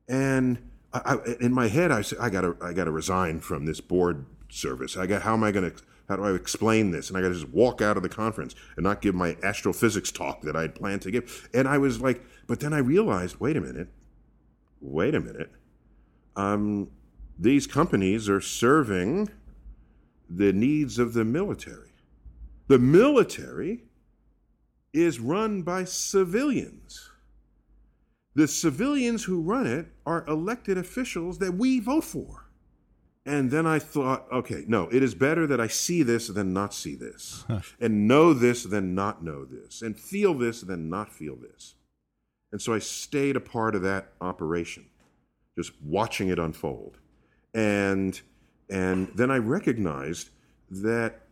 And 0.08 0.58
I, 0.92 1.00
I, 1.14 1.36
in 1.40 1.52
my 1.54 1.68
head, 1.68 1.90
I 1.90 2.02
said, 2.02 2.18
I 2.20 2.28
gotta, 2.28 2.56
I 2.60 2.72
gotta 2.72 2.90
resign 2.90 3.40
from 3.40 3.64
this 3.64 3.80
board 3.80 4.26
service. 4.50 4.96
I 4.96 5.06
got, 5.06 5.22
how 5.22 5.34
am 5.34 5.44
I 5.44 5.52
gonna, 5.52 5.72
how 6.08 6.16
do 6.16 6.24
I 6.24 6.32
explain 6.32 6.90
this? 6.90 7.08
And 7.08 7.16
I 7.16 7.22
gotta 7.22 7.34
just 7.34 7.48
walk 7.48 7.80
out 7.80 7.96
of 7.96 8.02
the 8.02 8.08
conference 8.08 8.54
and 8.76 8.84
not 8.84 9.00
give 9.00 9.14
my 9.14 9.36
astrophysics 9.42 10.12
talk 10.12 10.42
that 10.42 10.56
I 10.56 10.62
had 10.62 10.74
planned 10.74 11.02
to 11.02 11.10
give. 11.10 11.48
And 11.54 11.66
I 11.66 11.78
was 11.78 12.00
like, 12.00 12.22
but 12.46 12.60
then 12.60 12.72
I 12.72 12.78
realized, 12.78 13.36
wait 13.40 13.56
a 13.56 13.60
minute, 13.60 13.88
wait 14.80 15.14
a 15.14 15.20
minute. 15.20 15.50
Um, 16.36 16.88
these 17.38 17.66
companies 17.66 18.28
are 18.28 18.40
serving 18.40 19.30
the 20.28 20.52
needs 20.52 20.98
of 20.98 21.14
the 21.14 21.24
military. 21.24 21.89
The 22.70 22.78
military 22.78 23.82
is 24.92 25.18
run 25.18 25.62
by 25.62 25.82
civilians. 25.82 27.10
The 28.36 28.46
civilians 28.46 29.24
who 29.24 29.42
run 29.42 29.66
it 29.66 29.88
are 30.06 30.24
elected 30.28 30.78
officials 30.78 31.38
that 31.38 31.54
we 31.54 31.80
vote 31.80 32.04
for. 32.04 32.46
And 33.26 33.50
then 33.50 33.66
I 33.66 33.80
thought, 33.80 34.24
okay, 34.30 34.62
no, 34.68 34.88
it 34.92 35.02
is 35.02 35.16
better 35.16 35.48
that 35.48 35.60
I 35.60 35.66
see 35.66 36.04
this 36.04 36.28
than 36.28 36.52
not 36.52 36.72
see 36.72 36.94
this, 36.94 37.44
and 37.80 38.06
know 38.06 38.32
this 38.32 38.62
than 38.62 38.94
not 38.94 39.20
know 39.20 39.44
this, 39.44 39.82
and 39.82 39.98
feel 39.98 40.32
this 40.32 40.60
than 40.60 40.88
not 40.88 41.12
feel 41.12 41.34
this. 41.34 41.74
And 42.52 42.62
so 42.62 42.72
I 42.72 42.78
stayed 42.78 43.34
a 43.34 43.40
part 43.40 43.74
of 43.74 43.82
that 43.82 44.12
operation, 44.20 44.86
just 45.58 45.72
watching 45.82 46.28
it 46.28 46.38
unfold 46.38 46.98
and 47.52 48.20
and 48.68 49.10
then 49.16 49.32
I 49.32 49.38
recognized 49.38 50.30
that 50.70 51.22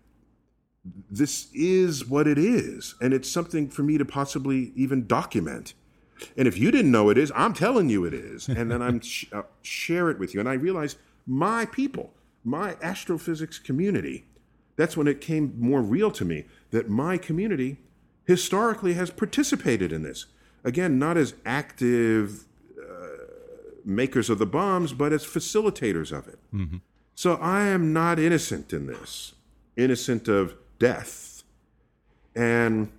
this 1.11 1.49
is 1.55 2.07
what 2.07 2.27
it 2.27 2.39
is, 2.39 2.95
and 3.01 3.13
it's 3.13 3.31
something 3.31 3.69
for 3.69 3.83
me 3.83 3.99
to 3.99 4.05
possibly 4.05 4.73
even 4.75 5.07
document 5.07 5.75
And 6.37 6.49
if 6.49 6.59
you 6.59 6.71
didn't 6.71 6.91
know 6.91 7.11
it 7.11 7.19
is, 7.19 7.33
I'm 7.35 7.55
telling 7.55 7.89
you 7.89 8.05
it 8.05 8.15
is. 8.15 8.49
And 8.49 8.71
then 8.71 8.83
I'm 8.83 9.01
sh- 9.01 9.27
uh, 9.33 9.43
share 9.63 10.11
it 10.11 10.19
with 10.19 10.35
you. 10.35 10.41
And 10.41 10.49
I 10.49 10.55
realize 10.55 10.97
my 11.27 11.67
people, 11.67 12.13
my 12.45 12.77
astrophysics 12.83 13.59
community, 13.59 14.25
that's 14.77 14.97
when 14.97 15.09
it 15.09 15.21
came 15.21 15.55
more 15.59 15.83
real 15.83 16.11
to 16.13 16.25
me 16.25 16.45
that 16.71 16.89
my 16.89 17.19
community 17.19 17.79
historically 18.27 18.95
has 18.95 19.11
participated 19.11 19.93
in 19.93 20.03
this. 20.03 20.27
Again, 20.65 20.99
not 20.99 21.17
as 21.17 21.35
active 21.47 22.45
uh, 22.79 22.85
makers 23.85 24.29
of 24.29 24.39
the 24.39 24.47
bombs, 24.47 24.93
but 24.93 25.13
as 25.13 25.25
facilitators 25.25 26.17
of 26.17 26.29
it. 26.29 26.39
Mm-hmm. 26.55 26.77
So 27.15 27.35
I 27.37 27.63
am 27.63 27.93
not 27.93 28.19
innocent 28.19 28.73
in 28.73 28.87
this, 28.87 29.35
innocent 29.77 30.29
of 30.29 30.55
death. 30.79 31.43
And 32.35 32.91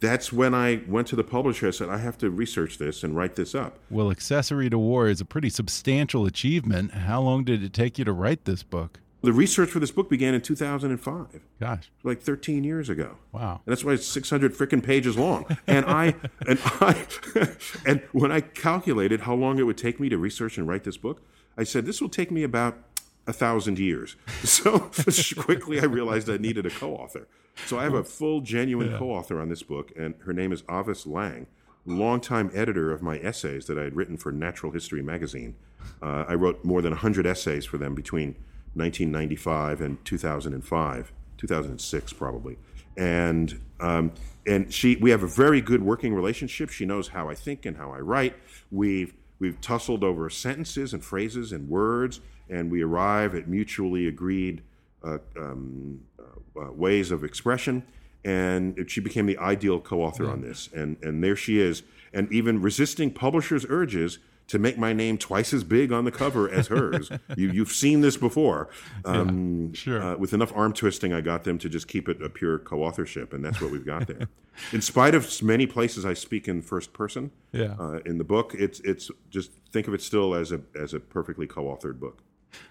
that's 0.00 0.32
when 0.32 0.54
I 0.54 0.82
went 0.86 1.08
to 1.08 1.16
the 1.16 1.24
publisher. 1.24 1.68
I 1.68 1.70
said, 1.70 1.88
I 1.88 1.98
have 1.98 2.18
to 2.18 2.30
research 2.30 2.78
this 2.78 3.02
and 3.02 3.16
write 3.16 3.36
this 3.36 3.54
up. 3.54 3.78
Well, 3.90 4.10
Accessory 4.10 4.70
to 4.70 4.78
War 4.78 5.08
is 5.08 5.20
a 5.20 5.24
pretty 5.24 5.50
substantial 5.50 6.26
achievement. 6.26 6.92
How 6.92 7.20
long 7.20 7.44
did 7.44 7.62
it 7.62 7.72
take 7.72 7.98
you 7.98 8.04
to 8.04 8.12
write 8.12 8.44
this 8.44 8.62
book? 8.62 9.00
The 9.20 9.32
research 9.32 9.70
for 9.70 9.80
this 9.80 9.90
book 9.90 10.08
began 10.08 10.32
in 10.34 10.42
2005. 10.42 11.40
Gosh, 11.58 11.90
like 12.04 12.20
13 12.20 12.62
years 12.62 12.88
ago. 12.88 13.16
Wow. 13.32 13.60
And 13.66 13.72
that's 13.72 13.84
why 13.84 13.94
it's 13.94 14.06
600 14.06 14.54
freaking 14.54 14.82
pages 14.82 15.18
long. 15.18 15.44
And 15.66 15.84
I 15.86 16.14
and 16.46 16.60
I 16.62 17.04
and 17.86 18.02
when 18.12 18.30
I 18.30 18.40
calculated 18.40 19.22
how 19.22 19.34
long 19.34 19.58
it 19.58 19.64
would 19.64 19.76
take 19.76 19.98
me 19.98 20.08
to 20.08 20.16
research 20.16 20.56
and 20.56 20.68
write 20.68 20.84
this 20.84 20.96
book, 20.96 21.20
I 21.56 21.64
said 21.64 21.84
this 21.84 22.00
will 22.00 22.08
take 22.08 22.30
me 22.30 22.44
about 22.44 22.87
a 23.28 23.32
thousand 23.32 23.78
years. 23.78 24.16
So 24.42 24.78
quickly 25.42 25.80
I 25.80 25.84
realized 25.84 26.28
I 26.28 26.38
needed 26.38 26.64
a 26.66 26.70
co-author. 26.70 27.28
So 27.66 27.78
I 27.78 27.84
have 27.84 27.94
a 27.94 28.02
full, 28.02 28.40
genuine 28.40 28.90
yeah. 28.90 28.98
co-author 28.98 29.40
on 29.40 29.48
this 29.48 29.62
book, 29.62 29.92
and 29.96 30.14
her 30.24 30.32
name 30.32 30.52
is 30.52 30.62
Avis 30.70 31.06
Lang, 31.06 31.46
longtime 31.84 32.50
editor 32.54 32.90
of 32.92 33.02
my 33.02 33.18
essays 33.18 33.66
that 33.66 33.78
I 33.78 33.82
had 33.82 33.94
written 33.94 34.16
for 34.16 34.32
Natural 34.32 34.72
History 34.72 35.02
magazine. 35.02 35.54
Uh, 36.02 36.24
I 36.28 36.34
wrote 36.34 36.64
more 36.64 36.80
than 36.80 36.92
100 36.92 37.26
essays 37.26 37.66
for 37.66 37.78
them 37.78 37.94
between 37.94 38.36
1995 38.74 39.80
and 39.80 40.04
2005, 40.04 41.12
2006 41.36 42.12
probably. 42.14 42.56
And 42.96 43.60
um, 43.80 44.12
and 44.46 44.72
she, 44.72 44.96
we 44.96 45.10
have 45.10 45.22
a 45.22 45.28
very 45.28 45.60
good 45.60 45.82
working 45.82 46.14
relationship. 46.14 46.70
She 46.70 46.86
knows 46.86 47.08
how 47.08 47.28
I 47.28 47.34
think 47.34 47.66
and 47.66 47.76
how 47.76 47.92
I 47.92 47.98
write. 47.98 48.34
We've 48.70 49.12
we've 49.38 49.60
tussled 49.60 50.04
over 50.04 50.28
sentences 50.30 50.92
and 50.92 51.04
phrases 51.04 51.52
and 51.52 51.68
words, 51.68 52.20
and 52.48 52.70
we 52.70 52.82
arrive 52.82 53.34
at 53.34 53.48
mutually 53.48 54.06
agreed 54.06 54.62
uh, 55.04 55.18
um, 55.38 56.00
uh, 56.18 56.60
uh, 56.60 56.72
ways 56.72 57.10
of 57.10 57.24
expression. 57.24 57.82
And 58.24 58.90
she 58.90 59.00
became 59.00 59.26
the 59.26 59.38
ideal 59.38 59.80
co-author 59.80 60.24
yeah. 60.24 60.30
on 60.30 60.42
this, 60.42 60.68
and 60.74 60.96
and 61.02 61.22
there 61.22 61.36
she 61.36 61.60
is. 61.60 61.84
And 62.12 62.30
even 62.32 62.60
resisting 62.60 63.12
publishers' 63.12 63.64
urges, 63.68 64.18
to 64.48 64.58
make 64.58 64.78
my 64.78 64.92
name 64.92 65.18
twice 65.18 65.52
as 65.52 65.62
big 65.62 65.92
on 65.92 66.04
the 66.04 66.10
cover 66.10 66.50
as 66.50 66.68
hers. 66.68 67.10
you, 67.36 67.50
you've 67.50 67.70
seen 67.70 68.00
this 68.00 68.16
before. 68.16 68.68
Um, 69.04 69.70
yeah, 69.72 69.78
sure. 69.78 70.02
Uh, 70.02 70.16
with 70.16 70.32
enough 70.32 70.52
arm 70.54 70.72
twisting, 70.72 71.12
I 71.12 71.20
got 71.20 71.44
them 71.44 71.58
to 71.58 71.68
just 71.68 71.86
keep 71.86 72.08
it 72.08 72.20
a 72.22 72.28
pure 72.28 72.58
co-authorship, 72.58 73.32
and 73.32 73.44
that's 73.44 73.60
what 73.60 73.70
we've 73.70 73.86
got 73.86 74.06
there. 74.06 74.28
in 74.72 74.80
spite 74.80 75.14
of 75.14 75.42
many 75.42 75.66
places 75.66 76.04
I 76.04 76.14
speak 76.14 76.48
in 76.48 76.62
first 76.62 76.92
person, 76.92 77.30
yeah. 77.52 77.76
Uh, 77.78 78.00
in 78.04 78.18
the 78.18 78.24
book, 78.24 78.54
it's 78.58 78.80
it's 78.80 79.10
just 79.30 79.50
think 79.70 79.86
of 79.86 79.94
it 79.94 80.02
still 80.02 80.34
as 80.34 80.50
a 80.52 80.60
as 80.74 80.94
a 80.94 81.00
perfectly 81.00 81.46
co-authored 81.46 82.00
book. 82.00 82.22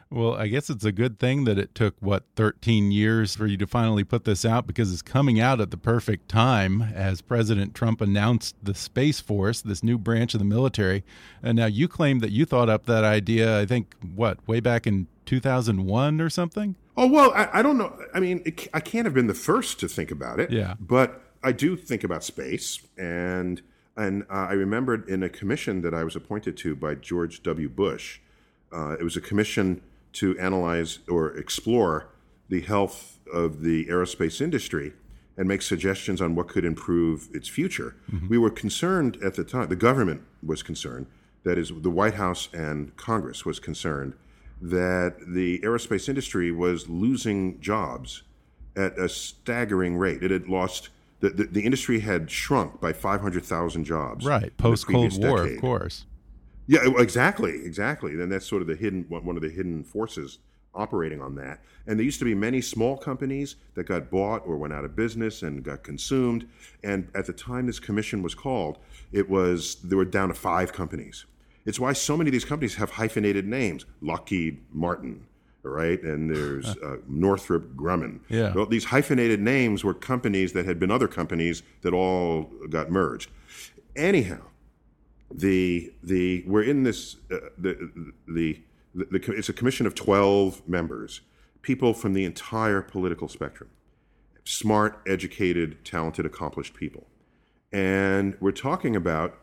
Well, 0.09 0.35
I 0.35 0.47
guess 0.47 0.69
it's 0.69 0.85
a 0.85 0.93
good 0.93 1.19
thing 1.19 1.43
that 1.43 1.57
it 1.59 1.75
took, 1.75 1.95
what, 1.99 2.23
13 2.37 2.91
years 2.91 3.35
for 3.35 3.45
you 3.45 3.57
to 3.57 3.67
finally 3.67 4.05
put 4.05 4.23
this 4.23 4.45
out 4.45 4.65
because 4.65 4.93
it's 4.93 5.01
coming 5.01 5.39
out 5.39 5.59
at 5.59 5.69
the 5.69 5.77
perfect 5.77 6.29
time 6.29 6.81
as 6.81 7.21
President 7.21 7.75
Trump 7.75 7.99
announced 7.99 8.55
the 8.63 8.73
Space 8.73 9.19
Force, 9.19 9.61
this 9.61 9.83
new 9.83 9.97
branch 9.97 10.33
of 10.33 10.39
the 10.39 10.45
military. 10.45 11.03
And 11.43 11.57
now 11.57 11.65
you 11.65 11.89
claim 11.89 12.19
that 12.19 12.31
you 12.31 12.45
thought 12.45 12.69
up 12.69 12.85
that 12.85 13.03
idea, 13.03 13.59
I 13.59 13.65
think, 13.65 13.95
what, 14.15 14.45
way 14.47 14.61
back 14.61 14.87
in 14.87 15.07
2001 15.25 16.21
or 16.21 16.29
something? 16.29 16.75
Oh, 16.95 17.07
well, 17.07 17.31
I, 17.35 17.59
I 17.59 17.61
don't 17.61 17.77
know. 17.77 17.93
I 18.13 18.21
mean, 18.21 18.41
it, 18.45 18.67
I 18.73 18.79
can't 18.79 19.05
have 19.05 19.13
been 19.13 19.27
the 19.27 19.33
first 19.33 19.79
to 19.81 19.89
think 19.89 20.09
about 20.09 20.39
it. 20.39 20.51
Yeah. 20.51 20.75
But 20.79 21.21
I 21.43 21.51
do 21.51 21.75
think 21.75 22.05
about 22.05 22.23
space. 22.23 22.79
And, 22.97 23.61
and 23.97 24.23
uh, 24.29 24.47
I 24.49 24.53
remembered 24.53 25.07
in 25.09 25.21
a 25.21 25.29
commission 25.29 25.81
that 25.81 25.93
I 25.93 26.05
was 26.05 26.15
appointed 26.15 26.55
to 26.57 26.77
by 26.77 26.95
George 26.95 27.43
W. 27.43 27.67
Bush, 27.67 28.19
uh, 28.71 28.95
it 28.99 29.03
was 29.03 29.17
a 29.17 29.21
commission 29.21 29.81
to 30.13 30.37
analyze 30.39 30.99
or 31.07 31.35
explore 31.37 32.09
the 32.49 32.61
health 32.61 33.19
of 33.31 33.61
the 33.61 33.85
aerospace 33.85 34.41
industry 34.41 34.93
and 35.37 35.47
make 35.47 35.61
suggestions 35.61 36.21
on 36.21 36.35
what 36.35 36.47
could 36.47 36.65
improve 36.65 37.29
its 37.33 37.47
future. 37.47 37.95
Mm-hmm. 38.11 38.27
We 38.27 38.37
were 38.37 38.49
concerned 38.49 39.17
at 39.23 39.35
the 39.35 39.43
time, 39.43 39.69
the 39.69 39.75
government 39.75 40.21
was 40.43 40.63
concerned, 40.63 41.05
that 41.43 41.57
is, 41.57 41.71
the 41.81 41.91
White 41.91 42.15
House 42.15 42.49
and 42.53 42.95
Congress 42.97 43.45
was 43.45 43.59
concerned 43.59 44.13
that 44.59 45.17
the 45.27 45.59
aerospace 45.59 46.09
industry 46.09 46.51
was 46.51 46.89
losing 46.89 47.61
jobs 47.61 48.23
at 48.75 48.97
a 48.97 49.07
staggering 49.07 49.97
rate. 49.97 50.23
It 50.23 50.31
had 50.31 50.47
lost, 50.47 50.89
the, 51.19 51.29
the, 51.29 51.43
the 51.45 51.61
industry 51.61 51.99
had 51.99 52.31
shrunk 52.31 52.81
by 52.81 52.93
500,000 52.93 53.85
jobs. 53.85 54.25
Right, 54.25 54.55
post 54.57 54.87
Cold 54.87 55.23
War, 55.23 55.43
decade. 55.43 55.55
of 55.55 55.61
course. 55.61 56.05
Yeah, 56.67 56.81
exactly, 56.97 57.63
exactly. 57.63 58.11
And 58.11 58.31
that's 58.31 58.45
sort 58.45 58.61
of 58.61 58.67
the 58.67 58.75
hidden 58.75 59.05
one 59.09 59.35
of 59.35 59.41
the 59.41 59.49
hidden 59.49 59.83
forces 59.83 60.39
operating 60.75 61.21
on 61.21 61.35
that. 61.35 61.59
And 61.87 61.97
there 61.97 62.05
used 62.05 62.19
to 62.19 62.25
be 62.25 62.35
many 62.35 62.61
small 62.61 62.97
companies 62.97 63.55
that 63.73 63.85
got 63.85 64.09
bought 64.09 64.43
or 64.45 64.57
went 64.57 64.73
out 64.73 64.85
of 64.85 64.95
business 64.95 65.41
and 65.41 65.63
got 65.63 65.83
consumed. 65.83 66.47
And 66.83 67.09
at 67.15 67.25
the 67.25 67.33
time 67.33 67.65
this 67.65 67.79
commission 67.79 68.21
was 68.21 68.35
called, 68.35 68.77
it 69.11 69.29
was 69.29 69.75
there 69.83 69.97
were 69.97 70.05
down 70.05 70.27
to 70.27 70.33
five 70.33 70.71
companies. 70.73 71.25
It's 71.65 71.79
why 71.79 71.93
so 71.93 72.15
many 72.15 72.29
of 72.29 72.31
these 72.31 72.45
companies 72.45 72.75
have 72.75 72.91
hyphenated 72.91 73.45
names: 73.45 73.85
Lockheed 74.01 74.59
Martin, 74.71 75.25
right? 75.63 76.01
And 76.01 76.29
there's 76.29 76.67
uh, 76.83 76.97
Northrop 77.07 77.75
Grumman. 77.75 78.19
Yeah. 78.29 78.53
Well, 78.53 78.65
these 78.65 78.85
hyphenated 78.85 79.41
names 79.41 79.83
were 79.83 79.93
companies 79.93 80.53
that 80.53 80.65
had 80.65 80.79
been 80.79 80.91
other 80.91 81.07
companies 81.07 81.63
that 81.81 81.93
all 81.93 82.43
got 82.69 82.89
merged. 82.89 83.29
Anyhow, 83.95 84.41
the 85.31 85.91
the 86.03 86.43
we're 86.47 86.63
in 86.63 86.83
this 86.83 87.17
uh, 87.31 87.37
the, 87.57 88.13
the, 88.27 88.61
the 88.95 89.09
the 89.09 89.33
it's 89.33 89.49
a 89.49 89.53
commission 89.53 89.85
of 89.85 89.93
12 89.93 90.67
members 90.67 91.21
people 91.61 91.93
from 91.93 92.13
the 92.13 92.23
entire 92.23 92.81
political 92.81 93.27
spectrum 93.27 93.69
smart 94.47 95.01
educated 95.05 95.83
talented 95.83 96.25
accomplished 96.25 96.73
people. 96.73 97.05
And 97.73 98.37
we're 98.39 98.51
talking 98.51 98.95
about 98.95 99.37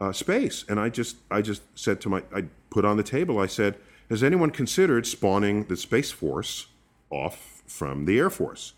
uh, 0.00 0.12
space. 0.12 0.64
And 0.68 0.80
i 0.80 0.88
just 0.88 1.16
i 1.30 1.40
just 1.40 1.62
said 1.78 2.00
to 2.00 2.08
my 2.08 2.22
i 2.34 2.44
put 2.70 2.84
on 2.84 2.96
the 2.96 3.02
table 3.02 3.38
i 3.38 3.46
said 3.46 3.76
has 4.10 4.22
anyone 4.22 4.50
considered 4.50 5.06
spawning 5.06 5.64
the 5.64 5.76
space 5.76 6.10
force 6.10 6.66
off 7.10 7.62
from 7.66 8.04
the 8.04 8.18
air 8.18 8.30
force 8.30 8.74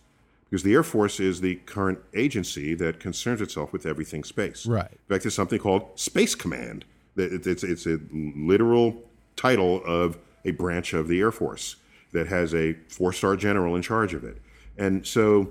because 0.50 0.64
the 0.64 0.74
Air 0.74 0.82
Force 0.82 1.20
is 1.20 1.40
the 1.40 1.56
current 1.64 2.00
agency 2.12 2.74
that 2.74 2.98
concerns 2.98 3.40
itself 3.40 3.72
with 3.72 3.86
everything 3.86 4.24
space. 4.24 4.66
Right. 4.66 4.90
In 4.90 4.98
fact, 5.08 5.22
there's 5.22 5.34
something 5.34 5.60
called 5.60 5.88
Space 5.94 6.34
Command. 6.34 6.84
It's, 7.16 7.62
it's 7.62 7.86
a 7.86 8.00
literal 8.12 9.00
title 9.36 9.80
of 9.84 10.18
a 10.44 10.50
branch 10.50 10.92
of 10.92 11.06
the 11.06 11.20
Air 11.20 11.30
Force 11.30 11.76
that 12.12 12.26
has 12.26 12.52
a 12.52 12.72
four-star 12.88 13.36
general 13.36 13.76
in 13.76 13.82
charge 13.82 14.12
of 14.12 14.24
it. 14.24 14.38
And 14.76 15.06
so, 15.06 15.50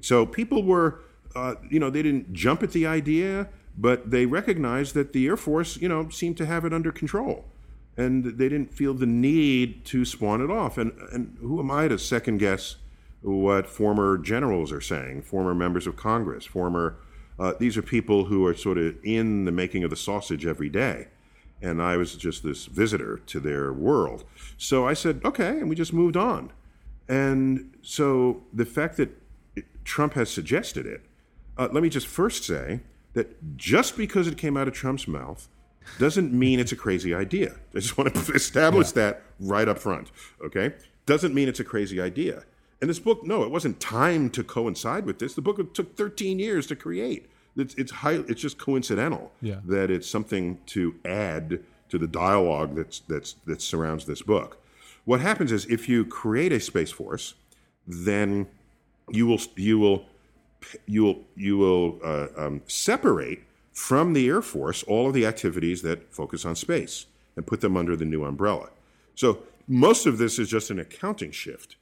so 0.00 0.26
people 0.26 0.64
were, 0.64 1.00
uh, 1.36 1.54
you 1.70 1.78
know, 1.78 1.88
they 1.88 2.02
didn't 2.02 2.32
jump 2.32 2.64
at 2.64 2.72
the 2.72 2.86
idea, 2.86 3.48
but 3.78 4.10
they 4.10 4.26
recognized 4.26 4.94
that 4.94 5.12
the 5.12 5.28
Air 5.28 5.36
Force, 5.36 5.76
you 5.76 5.88
know, 5.88 6.08
seemed 6.08 6.36
to 6.38 6.46
have 6.46 6.64
it 6.64 6.72
under 6.72 6.90
control. 6.90 7.44
And 7.96 8.24
they 8.24 8.48
didn't 8.48 8.74
feel 8.74 8.92
the 8.94 9.06
need 9.06 9.84
to 9.86 10.04
spawn 10.04 10.40
it 10.40 10.50
off. 10.50 10.78
And, 10.78 10.92
and 11.12 11.36
who 11.40 11.60
am 11.60 11.70
I 11.70 11.86
to 11.86 11.96
second 11.96 12.38
guess– 12.38 12.74
what 13.22 13.66
former 13.66 14.16
generals 14.18 14.72
are 14.72 14.80
saying, 14.80 15.22
former 15.22 15.54
members 15.54 15.86
of 15.86 15.96
Congress, 15.96 16.44
former. 16.46 16.96
Uh, 17.38 17.54
these 17.58 17.76
are 17.76 17.82
people 17.82 18.26
who 18.26 18.44
are 18.46 18.54
sort 18.54 18.78
of 18.78 18.96
in 19.02 19.44
the 19.44 19.52
making 19.52 19.82
of 19.84 19.90
the 19.90 19.96
sausage 19.96 20.44
every 20.44 20.68
day. 20.68 21.08
And 21.62 21.82
I 21.82 21.96
was 21.96 22.16
just 22.16 22.42
this 22.42 22.66
visitor 22.66 23.18
to 23.26 23.40
their 23.40 23.72
world. 23.72 24.24
So 24.56 24.86
I 24.86 24.94
said, 24.94 25.20
okay, 25.24 25.58
and 25.58 25.68
we 25.68 25.74
just 25.74 25.92
moved 25.92 26.16
on. 26.16 26.52
And 27.08 27.76
so 27.82 28.42
the 28.52 28.64
fact 28.64 28.96
that 28.98 29.10
Trump 29.84 30.14
has 30.14 30.30
suggested 30.30 30.86
it, 30.86 31.02
uh, 31.58 31.68
let 31.72 31.82
me 31.82 31.88
just 31.88 32.06
first 32.06 32.44
say 32.44 32.80
that 33.14 33.56
just 33.56 33.96
because 33.96 34.26
it 34.26 34.38
came 34.38 34.56
out 34.56 34.68
of 34.68 34.74
Trump's 34.74 35.08
mouth 35.08 35.48
doesn't 35.98 36.32
mean 36.32 36.60
it's 36.60 36.72
a 36.72 36.76
crazy 36.76 37.14
idea. 37.14 37.56
I 37.74 37.80
just 37.80 37.98
want 37.98 38.14
to 38.14 38.32
establish 38.34 38.88
yeah. 38.88 38.92
that 38.94 39.22
right 39.40 39.68
up 39.68 39.78
front, 39.78 40.10
okay? 40.44 40.74
Doesn't 41.06 41.34
mean 41.34 41.48
it's 41.48 41.60
a 41.60 41.64
crazy 41.64 42.00
idea. 42.00 42.44
And 42.80 42.88
this 42.88 42.98
book, 42.98 43.24
no, 43.26 43.42
it 43.42 43.50
wasn't 43.50 43.78
timed 43.78 44.32
to 44.34 44.44
coincide 44.44 45.04
with 45.04 45.18
this. 45.18 45.34
The 45.34 45.42
book 45.42 45.74
took 45.74 45.96
13 45.96 46.38
years 46.38 46.66
to 46.68 46.76
create. 46.76 47.30
It's 47.56 47.74
it's 47.74 47.92
high, 47.92 48.22
It's 48.28 48.40
just 48.40 48.58
coincidental 48.58 49.32
yeah. 49.42 49.56
that 49.66 49.90
it's 49.90 50.08
something 50.08 50.58
to 50.66 50.94
add 51.04 51.60
to 51.88 51.98
the 51.98 52.06
dialogue 52.06 52.76
that's 52.76 53.00
that's 53.00 53.34
that 53.46 53.60
surrounds 53.60 54.06
this 54.06 54.22
book. 54.22 54.58
What 55.04 55.20
happens 55.20 55.52
is 55.52 55.66
if 55.66 55.88
you 55.88 56.04
create 56.04 56.52
a 56.52 56.60
space 56.60 56.92
force, 56.92 57.34
then 57.86 58.46
you 59.10 59.26
will 59.26 59.40
you 59.56 59.78
will 59.78 60.06
you 60.86 61.02
will 61.02 61.24
you 61.36 61.58
will 61.58 61.98
uh, 62.04 62.28
um, 62.36 62.62
separate 62.66 63.40
from 63.72 64.12
the 64.12 64.28
Air 64.28 64.42
Force 64.42 64.82
all 64.84 65.08
of 65.08 65.14
the 65.14 65.26
activities 65.26 65.82
that 65.82 66.14
focus 66.14 66.44
on 66.44 66.54
space 66.54 67.06
and 67.36 67.46
put 67.46 67.60
them 67.60 67.76
under 67.76 67.96
the 67.96 68.04
new 68.04 68.24
umbrella. 68.24 68.70
So 69.14 69.42
most 69.66 70.06
of 70.06 70.18
this 70.18 70.38
is 70.38 70.48
just 70.48 70.70
an 70.70 70.78
accounting 70.78 71.30
shift 71.30 71.76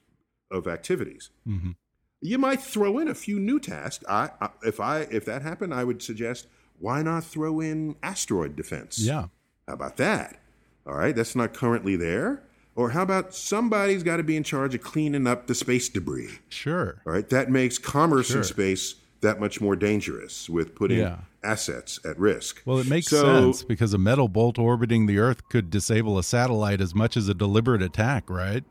of 0.50 0.66
activities. 0.66 1.30
Mm-hmm. 1.46 1.72
You 2.20 2.38
might 2.38 2.60
throw 2.60 2.98
in 2.98 3.08
a 3.08 3.14
few 3.14 3.38
new 3.38 3.60
tasks. 3.60 4.04
I, 4.08 4.30
I, 4.40 4.48
if 4.64 4.80
I 4.80 5.00
if 5.10 5.24
that 5.26 5.42
happened, 5.42 5.72
I 5.72 5.84
would 5.84 6.02
suggest 6.02 6.46
why 6.80 7.02
not 7.02 7.24
throw 7.24 7.60
in 7.60 7.96
asteroid 8.02 8.56
defense? 8.56 8.98
Yeah. 8.98 9.26
How 9.66 9.74
about 9.74 9.96
that? 9.98 10.40
All 10.86 10.94
right, 10.94 11.14
that's 11.14 11.36
not 11.36 11.52
currently 11.54 11.96
there. 11.96 12.42
Or 12.74 12.90
how 12.90 13.02
about 13.02 13.34
somebody's 13.34 14.02
got 14.04 14.18
to 14.18 14.22
be 14.22 14.36
in 14.36 14.44
charge 14.44 14.74
of 14.74 14.82
cleaning 14.82 15.26
up 15.26 15.48
the 15.48 15.54
space 15.54 15.88
debris? 15.88 16.38
Sure. 16.48 17.02
All 17.06 17.12
right, 17.12 17.28
that 17.28 17.50
makes 17.50 17.76
commerce 17.76 18.28
Sure. 18.28 18.38
in 18.38 18.44
space 18.44 18.94
that 19.20 19.40
much 19.40 19.60
more 19.60 19.74
dangerous 19.74 20.48
with 20.48 20.76
putting 20.76 20.98
Yeah. 20.98 21.18
assets 21.42 21.98
at 22.04 22.16
risk. 22.20 22.62
Well, 22.64 22.78
it 22.78 22.86
makes 22.86 23.08
So- 23.08 23.24
sense 23.24 23.64
because 23.64 23.92
a 23.92 23.98
metal 23.98 24.28
bolt 24.28 24.58
orbiting 24.58 25.06
the 25.06 25.18
Earth 25.18 25.48
could 25.48 25.70
disable 25.70 26.18
a 26.18 26.22
satellite 26.22 26.80
as 26.80 26.94
much 26.94 27.16
as 27.16 27.28
a 27.28 27.34
deliberate 27.34 27.82
attack, 27.82 28.30
right? 28.30 28.62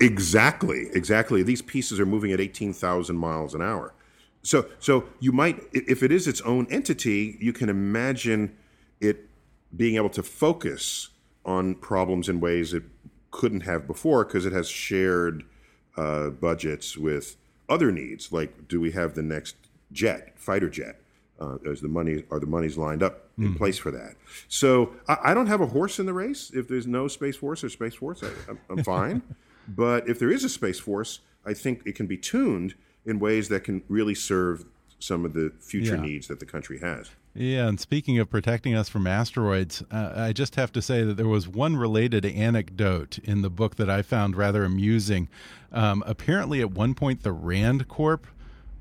Exactly, 0.00 0.88
exactly. 0.92 1.42
These 1.42 1.62
pieces 1.62 1.98
are 1.98 2.06
moving 2.06 2.32
at 2.32 2.40
18,000 2.40 3.16
miles 3.16 3.54
an 3.54 3.62
hour. 3.62 3.94
So, 4.42 4.66
so 4.78 5.04
you 5.20 5.32
might, 5.32 5.62
if 5.72 6.02
it 6.02 6.12
is 6.12 6.28
its 6.28 6.40
own 6.42 6.66
entity, 6.70 7.36
you 7.40 7.52
can 7.52 7.68
imagine 7.68 8.56
it 9.00 9.28
being 9.74 9.96
able 9.96 10.10
to 10.10 10.22
focus 10.22 11.08
on 11.44 11.74
problems 11.74 12.28
in 12.28 12.40
ways 12.40 12.72
it 12.72 12.84
couldn't 13.30 13.62
have 13.62 13.86
before 13.86 14.24
because 14.24 14.46
it 14.46 14.52
has 14.52 14.68
shared 14.68 15.44
uh, 15.96 16.30
budgets 16.30 16.96
with 16.96 17.36
other 17.68 17.90
needs. 17.90 18.32
Like, 18.32 18.68
do 18.68 18.80
we 18.80 18.92
have 18.92 19.14
the 19.14 19.22
next 19.22 19.56
jet, 19.92 20.34
fighter 20.36 20.70
jet? 20.70 21.00
Uh, 21.38 21.58
is 21.64 21.82
the 21.82 21.88
money 21.88 22.24
are 22.30 22.40
the 22.40 22.46
monies 22.46 22.78
lined 22.78 23.02
up 23.02 23.28
in 23.36 23.54
place 23.56 23.76
for 23.76 23.90
that? 23.90 24.14
So 24.48 24.94
I, 25.06 25.18
I 25.24 25.34
don't 25.34 25.48
have 25.48 25.60
a 25.60 25.66
horse 25.66 25.98
in 25.98 26.06
the 26.06 26.14
race. 26.14 26.50
If 26.54 26.66
there's 26.66 26.86
no 26.86 27.08
space 27.08 27.36
force 27.36 27.62
or 27.62 27.68
space 27.68 27.94
force, 27.94 28.22
I, 28.22 28.30
I'm, 28.48 28.60
I'm 28.70 28.84
fine. 28.84 29.22
But 29.68 30.08
if 30.08 30.18
there 30.18 30.30
is 30.30 30.44
a 30.44 30.48
space 30.48 30.78
force, 30.78 31.20
I 31.44 31.54
think 31.54 31.82
it 31.84 31.94
can 31.94 32.06
be 32.06 32.16
tuned 32.16 32.74
in 33.04 33.18
ways 33.18 33.48
that 33.48 33.64
can 33.64 33.82
really 33.88 34.14
serve 34.14 34.64
some 34.98 35.24
of 35.24 35.32
the 35.34 35.52
future 35.60 35.94
Yeah. 35.96 36.00
needs 36.02 36.26
that 36.28 36.40
the 36.40 36.46
country 36.46 36.78
has. 36.80 37.10
Yeah, 37.34 37.68
and 37.68 37.78
speaking 37.78 38.18
of 38.18 38.30
protecting 38.30 38.74
us 38.74 38.88
from 38.88 39.06
asteroids, 39.06 39.82
uh, 39.90 40.12
I 40.16 40.32
just 40.32 40.54
have 40.56 40.72
to 40.72 40.80
say 40.80 41.02
that 41.04 41.18
there 41.18 41.28
was 41.28 41.46
one 41.46 41.76
related 41.76 42.24
anecdote 42.24 43.18
in 43.18 43.42
the 43.42 43.50
book 43.50 43.76
that 43.76 43.90
I 43.90 44.00
found 44.00 44.36
rather 44.36 44.64
amusing. 44.64 45.28
Um, 45.70 46.02
apparently, 46.06 46.60
at 46.62 46.70
one 46.70 46.94
point, 46.94 47.22
the 47.22 47.32
Rand 47.32 47.88
Corp 47.88 48.26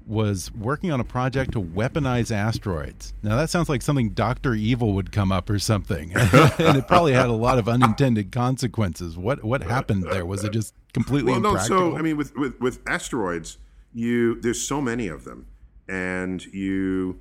was 0.07 0.51
working 0.53 0.91
on 0.91 0.99
a 0.99 1.03
project 1.03 1.53
to 1.53 1.61
weaponize 1.61 2.31
asteroids. 2.31 3.13
Now, 3.23 3.35
that 3.37 3.49
sounds 3.49 3.69
like 3.69 3.81
something 3.81 4.11
Dr. 4.11 4.53
Evil 4.53 4.93
would 4.93 5.11
come 5.11 5.31
up 5.31 5.49
or 5.49 5.59
something. 5.59 6.11
and 6.15 6.77
it 6.77 6.87
probably 6.87 7.13
had 7.13 7.27
a 7.27 7.33
lot 7.33 7.57
of 7.57 7.67
unintended 7.67 8.31
consequences. 8.31 9.17
What 9.17 9.43
what 9.43 9.63
happened 9.63 10.03
there? 10.03 10.25
Was 10.25 10.43
it 10.43 10.51
just 10.51 10.73
completely 10.93 11.31
well, 11.31 11.41
no. 11.41 11.49
impractical? 11.49 11.91
So 11.91 11.97
I 11.97 12.01
mean, 12.01 12.17
with, 12.17 12.35
with 12.35 12.59
with 12.59 12.79
asteroids, 12.87 13.57
you 13.93 14.39
there's 14.41 14.61
so 14.61 14.81
many 14.81 15.07
of 15.07 15.23
them, 15.23 15.47
and 15.87 16.45
you 16.45 17.19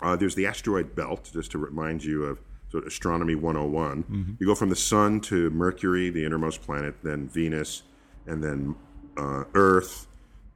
uh, 0.00 0.16
there's 0.16 0.34
the 0.34 0.46
asteroid 0.46 0.94
belt. 0.96 1.30
Just 1.32 1.52
to 1.52 1.58
remind 1.58 2.04
you 2.04 2.24
of 2.24 2.40
sort 2.70 2.84
of 2.84 2.88
astronomy 2.88 3.34
101. 3.34 4.04
Mm-hmm. 4.04 4.32
You 4.38 4.46
go 4.46 4.54
from 4.54 4.68
the 4.68 4.76
sun 4.76 5.20
to 5.22 5.50
Mercury, 5.50 6.08
the 6.10 6.24
innermost 6.24 6.62
planet, 6.62 6.94
then 7.02 7.28
Venus, 7.28 7.82
and 8.26 8.42
then 8.42 8.76
uh, 9.16 9.44
Earth, 9.54 10.06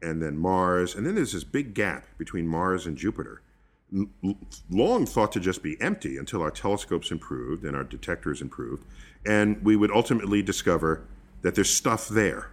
and 0.05 0.22
then 0.22 0.36
Mars, 0.36 0.94
and 0.94 1.07
then 1.07 1.14
there's 1.14 1.32
this 1.32 1.44
big 1.44 1.74
gap 1.74 2.07
between 2.18 2.46
Mars 2.46 2.86
and 2.86 2.96
Jupiter. 2.96 3.40
Long 4.70 5.07
thought 5.07 5.32
to 5.32 5.40
just 5.40 5.62
be 5.62 5.80
empty 5.80 6.16
until 6.18 6.42
our 6.42 6.50
telescopes 6.50 7.11
improved 7.11 7.64
and 7.64 7.76
our 7.76 7.84
detectors 7.84 8.42
improved, 8.42 8.84
and 9.24 9.62
we 9.64 9.76
would 9.76 9.90
ultimately 9.90 10.42
discover 10.42 11.07
that 11.42 11.55
there's 11.55 11.70
stuff 11.70 12.09
there, 12.09 12.50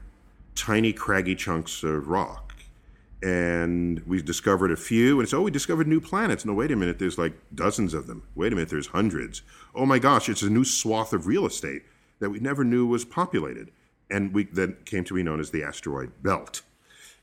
tiny 0.55 0.93
craggy 0.93 1.35
chunks 1.35 1.83
of 1.83 2.07
rock. 2.07 2.47
And 3.23 4.01
we 4.07 4.19
discovered 4.21 4.71
a 4.71 4.75
few, 4.75 5.19
and 5.19 5.29
so 5.29 5.43
we 5.43 5.51
discovered 5.51 5.87
new 5.87 6.01
planets. 6.01 6.43
No, 6.43 6.53
wait 6.53 6.71
a 6.71 6.75
minute, 6.75 6.97
there's 6.97 7.19
like 7.19 7.33
dozens 7.53 7.93
of 7.93 8.07
them. 8.07 8.23
Wait 8.33 8.51
a 8.51 8.55
minute, 8.55 8.69
there's 8.69 8.87
hundreds. 8.87 9.43
Oh 9.75 9.85
my 9.85 9.99
gosh, 9.99 10.27
it's 10.27 10.41
a 10.41 10.49
new 10.49 10.63
swath 10.63 11.13
of 11.13 11.27
real 11.27 11.45
estate 11.45 11.83
that 12.19 12.31
we 12.31 12.39
never 12.39 12.63
knew 12.63 12.87
was 12.87 13.05
populated, 13.05 13.69
and 14.09 14.33
we 14.33 14.45
that 14.45 14.87
came 14.87 15.03
to 15.03 15.13
be 15.13 15.21
known 15.21 15.39
as 15.39 15.51
the 15.51 15.63
asteroid 15.63 16.11
belt. 16.23 16.63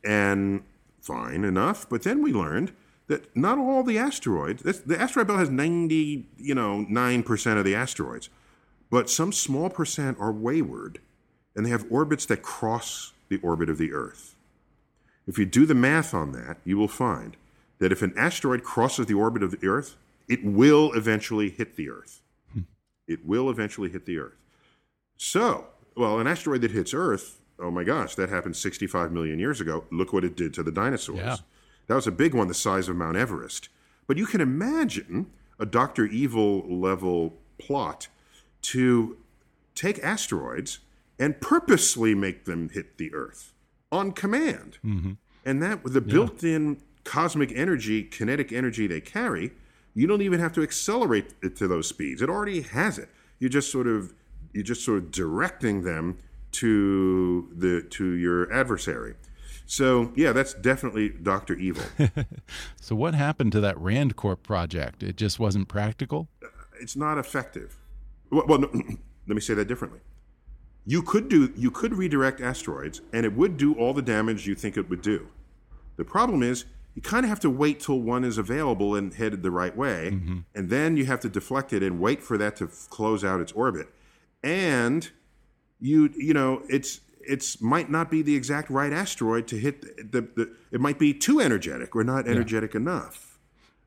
And 0.05 0.63
fine 1.01 1.45
enough, 1.45 1.89
but 1.89 2.03
then 2.03 2.23
we 2.23 2.33
learned 2.33 2.73
that 3.09 3.35
not 3.35 3.59
all 3.59 3.83
the 3.83 3.99
asteroids, 3.99 4.63
the 4.63 5.01
asteroid 5.01 5.27
belt 5.27 5.39
has 5.39 5.51
ninety, 5.51 6.27
you 6.37 6.55
know, 6.55 6.83
nine 6.89 7.23
percent 7.23 7.59
of 7.59 7.65
the 7.65 7.75
asteroids, 7.75 8.29
but 8.91 9.09
some 9.09 9.33
small 9.33 9.71
percent 9.71 10.19
are 10.21 10.33
wayward, 10.33 11.01
and 11.57 11.65
they 11.65 11.71
have 11.71 11.87
orbits 11.91 12.27
that 12.27 12.43
cross 12.43 13.13
the 13.29 13.39
orbit 13.39 13.69
of 13.69 13.79
the 13.79 13.93
Earth. 13.93 14.35
If 15.27 15.39
you 15.39 15.47
do 15.47 15.67
the 15.67 15.75
math 15.75 16.15
on 16.15 16.33
that, 16.33 16.59
you 16.65 16.77
will 16.77 16.89
find 16.89 17.37
that 17.79 17.93
if 17.93 18.03
an 18.03 18.13
asteroid 18.17 18.63
crosses 18.63 19.07
the 19.07 19.15
orbit 19.15 19.43
of 19.43 19.51
the 19.53 19.67
Earth, 19.67 19.97
it 20.29 20.45
will 20.45 20.93
eventually 20.93 21.49
hit 21.49 21.77
the 21.77 21.89
Earth. 21.89 22.21
Hmm. 22.53 22.61
It 23.07 23.27
will 23.27 23.49
eventually 23.49 23.89
hit 23.89 24.05
the 24.05 24.19
Earth. 24.19 24.37
So, 25.17 25.67
well, 25.97 26.21
an 26.21 26.27
asteroid 26.27 26.61
that 26.61 26.71
hits 26.71 26.93
Earth, 26.95 27.38
oh 27.59 27.71
my 27.71 27.85
gosh, 27.85 28.15
that 28.15 28.29
happened 28.29 28.57
65 28.57 29.13
million 29.13 29.39
years 29.39 29.61
ago. 29.61 29.85
Look 29.91 30.13
what 30.13 30.25
it 30.25 30.37
did 30.37 30.55
to 30.55 30.63
the 30.63 30.73
dinosaurs. 30.73 31.19
Yeah. 31.19 31.37
That 31.87 31.95
was 31.95 32.07
a 32.07 32.13
big 32.13 32.35
one, 32.35 32.49
the 32.49 32.55
size 32.55 32.89
of 32.89 32.97
Mount 32.97 33.17
Everest. 33.17 33.69
But 34.07 34.17
you 34.17 34.27
can 34.27 34.41
imagine 34.41 35.31
a 35.59 35.67
Dr. 35.67 36.07
Evil 36.07 36.65
level 36.69 37.35
plot 37.59 38.09
to 38.63 39.17
take 39.75 39.99
asteroids 40.01 40.81
and 41.19 41.41
purposely 41.41 42.15
make 42.15 42.45
them 42.45 42.69
hit 42.69 42.99
the 42.99 43.13
Earth 43.13 43.53
on 43.91 44.13
command. 44.13 44.79
Mm-hmm. 44.85 45.13
And 45.45 45.63
that 45.63 45.83
with 45.83 45.95
the 45.95 46.01
built 46.01 46.45
in 46.45 46.81
cosmic 47.05 47.53
energy, 47.53 48.05
kinetic 48.05 48.53
energy 48.53 48.87
they 48.87 49.01
carry, 49.01 49.53
you 49.95 50.07
don't 50.07 50.23
even 50.23 50.41
have 50.41 50.53
to 50.53 50.63
accelerate 50.63 51.35
it 51.43 51.57
to 51.57 51.67
those 51.67 51.89
speeds. 51.89 52.23
It 52.23 52.29
already 52.29 52.63
has 52.63 52.99
it. 52.99 53.09
You 53.39 53.49
just 53.49 53.73
sort 53.73 53.87
of 53.87 54.13
you're 54.53 54.65
just 54.65 54.85
sort 54.85 54.99
of 54.99 55.11
directing 55.11 55.83
them 55.83 56.19
to 56.53 57.49
the 57.55 57.83
to 57.91 58.13
your 58.13 58.53
adversary. 58.53 59.15
So 59.67 60.13
yeah, 60.17 60.33
that's 60.33 60.55
definitely 60.55 61.11
Doctor 61.11 61.55
Evil. 61.55 61.85
so, 62.81 62.97
what 62.97 63.15
happened 63.15 63.53
to 63.53 63.61
that 63.61 63.79
Rand 63.79 64.17
Corp 64.17 64.43
project? 64.43 65.03
It 65.03 65.17
just 65.17 65.39
wasn't 65.39 65.69
practical? 65.69 66.29
Uh, 66.43 66.49
it's 66.81 66.97
not 66.97 67.19
effective. 67.19 67.77
Well, 68.31 68.47
well 68.49 68.59
no, 68.61 68.71
let 69.27 69.35
me 69.35 69.41
say 69.41 69.55
that 69.55 69.69
differently. 69.69 70.01
You 70.87 71.03
could 71.03 71.29
do 71.29 71.53
you 71.55 71.71
could 71.71 71.95
redirect 71.95 72.41
asteroids, 72.41 73.03
and 73.13 73.27
it 73.27 73.35
would 73.35 73.59
do 73.59 73.75
all 73.75 73.93
the 73.93 74.03
damage 74.03 74.47
you 74.47 74.55
think 74.55 74.79
it 74.79 74.89
would 74.89 75.03
do. 75.03 75.29
The 75.97 76.05
problem 76.05 76.43
is 76.43 76.65
you 76.95 77.03
kind 77.03 77.25
of 77.25 77.29
have 77.29 77.41
to 77.41 77.51
wait 77.51 77.81
till 77.81 78.01
one 78.01 78.25
is 78.25 78.39
available 78.39 78.95
and 78.95 79.13
headed 79.13 79.43
the 79.43 79.51
right 79.51 79.77
way, 79.77 80.13
mm-hmm. 80.15 80.39
and 80.55 80.71
then 80.71 80.97
you 80.97 81.05
have 81.05 81.21
to 81.21 81.29
deflect 81.29 81.75
it 81.75 81.83
and 81.83 82.01
wait 82.01 82.23
for 82.23 82.39
that 82.39 82.57
to 82.57 82.69
close 82.89 83.23
out 83.23 83.41
its 83.41 83.53
orbit. 83.53 83.89
And 84.43 85.11
you 85.81 86.11
you 86.17 86.35
know 86.35 86.63
it's 86.69 87.01
it's 87.21 87.61
might 87.61 87.91
not 87.91 88.11
be 88.11 88.23
the 88.23 88.35
exact 88.35 88.71
right 88.71 88.93
asteroid 88.93 89.47
to 89.49 89.57
hit 89.59 89.83
the, 89.83 90.21
the, 90.21 90.29
the 90.37 90.57
it 90.73 90.81
might 90.81 90.99
be 90.99 91.13
too 91.15 91.41
energetic 91.41 91.95
or 91.95 92.03
not 92.05 92.27
energetic 92.27 92.75
enough. 92.75 93.39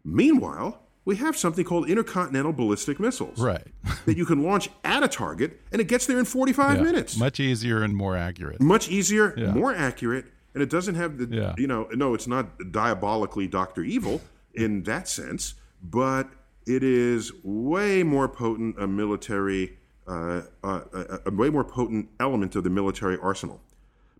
Meanwhile, 0.03 0.81
we 1.05 1.15
have 1.17 1.35
something 1.37 1.65
called 1.65 1.89
intercontinental 1.89 2.53
ballistic 2.53 2.99
missiles 2.99 3.39
Right. 3.39 3.67
that 4.05 4.17
you 4.17 4.25
can 4.25 4.43
launch 4.43 4.69
at 4.83 5.03
a 5.03 5.07
target 5.07 5.59
and 5.71 5.81
it 5.81 5.87
gets 5.87 6.05
there 6.05 6.19
in 6.19 6.25
45 6.25 6.77
Yeah. 6.77 6.83
minutes. 6.83 7.17
Much 7.17 7.39
easier 7.39 7.81
and 7.83 7.95
more 7.95 8.15
accurate. 8.15 8.61
Much 8.61 8.89
easier, 8.89 9.33
Yeah. 9.37 9.51
more 9.53 9.73
accurate, 9.73 10.25
and 10.53 10.61
it 10.61 10.69
doesn't 10.69 10.95
have 10.95 11.17
the 11.17 11.27
Yeah. 11.35 11.55
you 11.57 11.67
know 11.67 11.87
no, 11.93 12.13
it's 12.13 12.27
not 12.27 12.71
diabolically 12.71 13.47
Doctor 13.47 13.83
Evil 13.83 14.21
in 14.53 14.83
that 14.83 15.07
sense, 15.07 15.55
but 15.83 16.29
it 16.67 16.83
is 16.83 17.31
way 17.43 18.03
more 18.03 18.27
potent 18.27 18.75
a 18.79 18.85
military, 18.87 19.77
uh, 20.07 20.41
uh, 20.63 20.81
a, 20.93 21.19
a 21.27 21.31
way 21.31 21.49
more 21.49 21.63
potent 21.63 22.09
element 22.19 22.55
of 22.55 22.63
the 22.63 22.69
military 22.69 23.17
arsenal. 23.21 23.61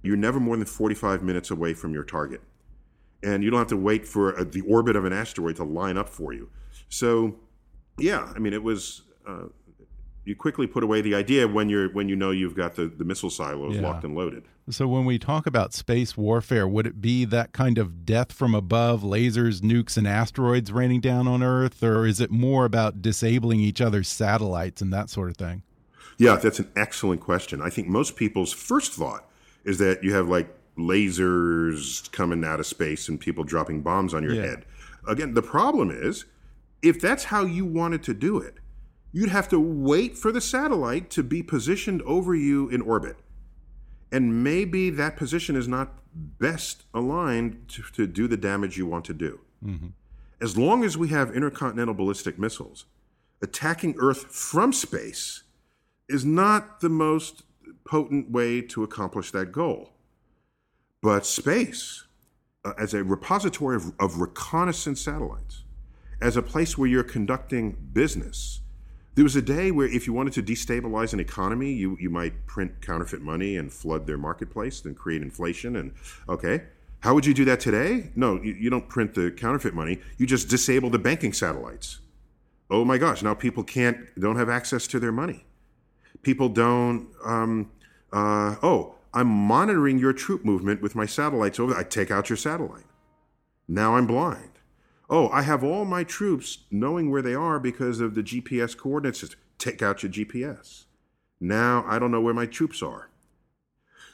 You're 0.03 0.17
never 0.17 0.39
more 0.39 0.57
than 0.57 0.65
45 0.65 1.21
minutes 1.23 1.51
away 1.51 1.73
from 1.73 1.93
your 1.93 2.03
target, 2.03 2.41
and 3.23 3.43
you 3.43 3.49
don't 3.51 3.59
have 3.59 3.67
to 3.67 3.77
wait 3.77 4.07
for 4.07 4.37
uh, 4.39 4.43
the 4.43 4.61
orbit 4.61 4.95
of 4.95 5.05
an 5.05 5.13
asteroid 5.13 5.55
to 5.57 5.63
line 5.63 5.97
up 5.97 6.09
for 6.09 6.33
you. 6.33 6.49
So, 6.89 7.35
yeah, 7.97 8.31
I 8.35 8.39
mean, 8.39 8.53
it 8.53 8.63
was. 8.63 9.03
Uh, 9.27 9.43
you 10.23 10.35
quickly 10.35 10.67
put 10.67 10.83
away 10.83 11.01
the 11.01 11.15
idea 11.15 11.47
when 11.47 11.67
you're 11.67 11.91
when 11.93 12.07
you 12.07 12.15
know 12.15 12.29
you've 12.29 12.55
got 12.55 12.75
the, 12.75 12.85
the 12.85 13.03
missile 13.03 13.31
silos 13.31 13.75
Yeah. 13.75 13.81
locked 13.81 14.03
and 14.03 14.13
loaded. 14.15 14.43
So, 14.69 14.87
when 14.87 15.03
we 15.05 15.17
talk 15.17 15.47
about 15.47 15.73
space 15.73 16.15
warfare, 16.15 16.67
would 16.67 16.85
it 16.85 17.01
be 17.01 17.25
that 17.25 17.51
kind 17.53 17.77
of 17.79 18.05
death 18.05 18.31
from 18.31 18.53
above, 18.53 19.01
lasers, 19.01 19.61
nukes, 19.61 19.97
and 19.97 20.07
asteroids 20.07 20.71
raining 20.71 21.01
down 21.01 21.27
on 21.27 21.41
Earth? 21.41 21.81
Or 21.83 22.05
is 22.05 22.19
it 22.21 22.29
more 22.29 22.65
about 22.65 23.01
disabling 23.01 23.59
each 23.61 23.81
other's 23.81 24.07
satellites 24.07 24.79
and 24.81 24.93
that 24.93 25.09
sort 25.09 25.29
of 25.31 25.37
thing? 25.37 25.63
Yeah, 26.21 26.35
that's 26.35 26.59
an 26.59 26.71
excellent 26.75 27.21
question. 27.21 27.61
I 27.61 27.69
think 27.71 27.87
most 27.87 28.15
people's 28.15 28.53
first 28.53 28.93
thought 28.93 29.27
is 29.63 29.79
that 29.79 30.03
you 30.03 30.13
have 30.13 30.27
like 30.27 30.55
lasers 30.77 32.11
coming 32.11 32.43
out 32.43 32.59
of 32.59 32.67
space 32.67 33.09
and 33.09 33.19
people 33.19 33.43
dropping 33.43 33.81
bombs 33.81 34.13
on 34.13 34.23
your 34.23 34.35
Yeah. 34.35 34.41
head. 34.43 34.65
Again, 35.07 35.33
the 35.33 35.41
problem 35.41 35.89
is 35.89 36.25
if 36.83 37.01
that's 37.01 37.25
how 37.25 37.45
you 37.45 37.65
wanted 37.65 38.03
to 38.03 38.13
do 38.13 38.37
it, 38.37 38.55
you'd 39.11 39.29
have 39.29 39.49
to 39.49 39.59
wait 39.59 40.17
for 40.17 40.31
the 40.31 40.41
satellite 40.41 41.09
to 41.11 41.23
be 41.23 41.41
positioned 41.41 42.01
over 42.03 42.35
you 42.35 42.69
in 42.69 42.81
orbit. 42.81 43.17
And 44.11 44.43
maybe 44.43 44.89
that 44.91 45.17
position 45.17 45.55
is 45.55 45.67
not 45.67 45.97
best 46.13 46.83
aligned 46.93 47.67
to, 47.69 47.81
to 47.93 48.05
do 48.05 48.27
the 48.27 48.37
damage 48.37 48.77
you 48.77 48.85
want 48.85 49.05
to 49.05 49.13
do. 49.13 49.39
Mm-hmm. 49.65 49.87
As 50.39 50.57
long 50.57 50.83
as 50.83 50.97
we 50.97 51.09
have 51.09 51.31
intercontinental 51.35 51.93
ballistic 51.93 52.37
missiles, 52.37 52.85
attacking 53.41 53.95
Earth 53.99 54.25
from 54.25 54.71
space 54.73 55.43
is 56.11 56.25
not 56.25 56.81
the 56.81 56.89
most 56.89 57.43
potent 57.85 58.31
way 58.31 58.61
to 58.61 58.83
accomplish 58.83 59.31
that 59.31 59.51
goal. 59.51 59.91
But 61.01 61.25
space, 61.25 62.05
uh, 62.63 62.73
as 62.77 62.93
a 62.93 63.03
repository 63.03 63.75
of, 63.75 63.93
of 63.99 64.19
reconnaissance 64.19 65.01
satellites, 65.01 65.63
as 66.21 66.37
a 66.37 66.41
place 66.41 66.77
where 66.77 66.87
you're 66.87 67.03
conducting 67.03 67.75
business, 67.93 68.59
there 69.15 69.23
was 69.23 69.35
a 69.35 69.41
day 69.41 69.71
where 69.71 69.87
if 69.87 70.07
you 70.07 70.13
wanted 70.13 70.33
to 70.33 70.43
destabilize 70.43 71.11
an 71.13 71.19
economy, 71.19 71.73
you, 71.73 71.97
you 71.99 72.09
might 72.09 72.45
print 72.45 72.81
counterfeit 72.81 73.21
money 73.21 73.57
and 73.57 73.73
flood 73.73 74.07
their 74.07 74.17
marketplace 74.17 74.85
and 74.85 74.95
create 74.95 75.21
inflation. 75.21 75.75
And 75.75 75.93
okay, 76.29 76.63
how 77.01 77.13
would 77.13 77.25
you 77.25 77.33
do 77.33 77.43
that 77.45 77.59
today? 77.59 78.11
No, 78.15 78.41
you, 78.41 78.53
you 78.53 78.69
don't 78.69 78.87
print 78.87 79.15
the 79.15 79.31
counterfeit 79.31 79.73
money. 79.73 79.99
You 80.17 80.27
just 80.27 80.47
disable 80.47 80.89
the 80.89 80.99
banking 80.99 81.33
satellites. 81.33 81.99
Oh 82.69 82.85
my 82.85 82.97
gosh, 82.97 83.21
now 83.21 83.33
people 83.33 83.63
can't, 83.63 83.97
don't 84.17 84.37
have 84.37 84.49
access 84.49 84.87
to 84.87 84.99
their 84.99 85.11
money. 85.11 85.43
People 86.21 86.49
don't, 86.49 87.07
um, 87.25 87.71
uh, 88.11 88.55
oh, 88.61 88.95
I'm 89.13 89.27
monitoring 89.27 89.99
your 89.99 90.13
troop 90.13 90.45
movement 90.45 90.81
with 90.81 90.95
my 90.95 91.05
satellites 91.05 91.59
over. 91.59 91.75
I 91.75 91.83
take 91.83 92.11
out 92.11 92.29
your 92.29 92.37
satellite. 92.37 92.85
Now 93.67 93.95
I'm 93.95 94.07
blind. 94.07 94.51
Oh, 95.09 95.29
I 95.29 95.41
have 95.41 95.63
all 95.63 95.83
my 95.83 96.03
troops 96.03 96.59
knowing 96.71 97.11
where 97.11 97.21
they 97.21 97.35
are 97.35 97.59
because 97.59 97.99
of 97.99 98.15
the 98.15 98.23
GPS 98.23 98.77
coordinate 98.77 99.17
system. 99.17 99.39
Take 99.57 99.81
out 99.81 100.03
your 100.03 100.11
GPS. 100.11 100.85
Now 101.39 101.83
I 101.87 101.99
don't 101.99 102.11
know 102.11 102.21
where 102.21 102.33
my 102.33 102.45
troops 102.45 102.81
are. 102.81 103.09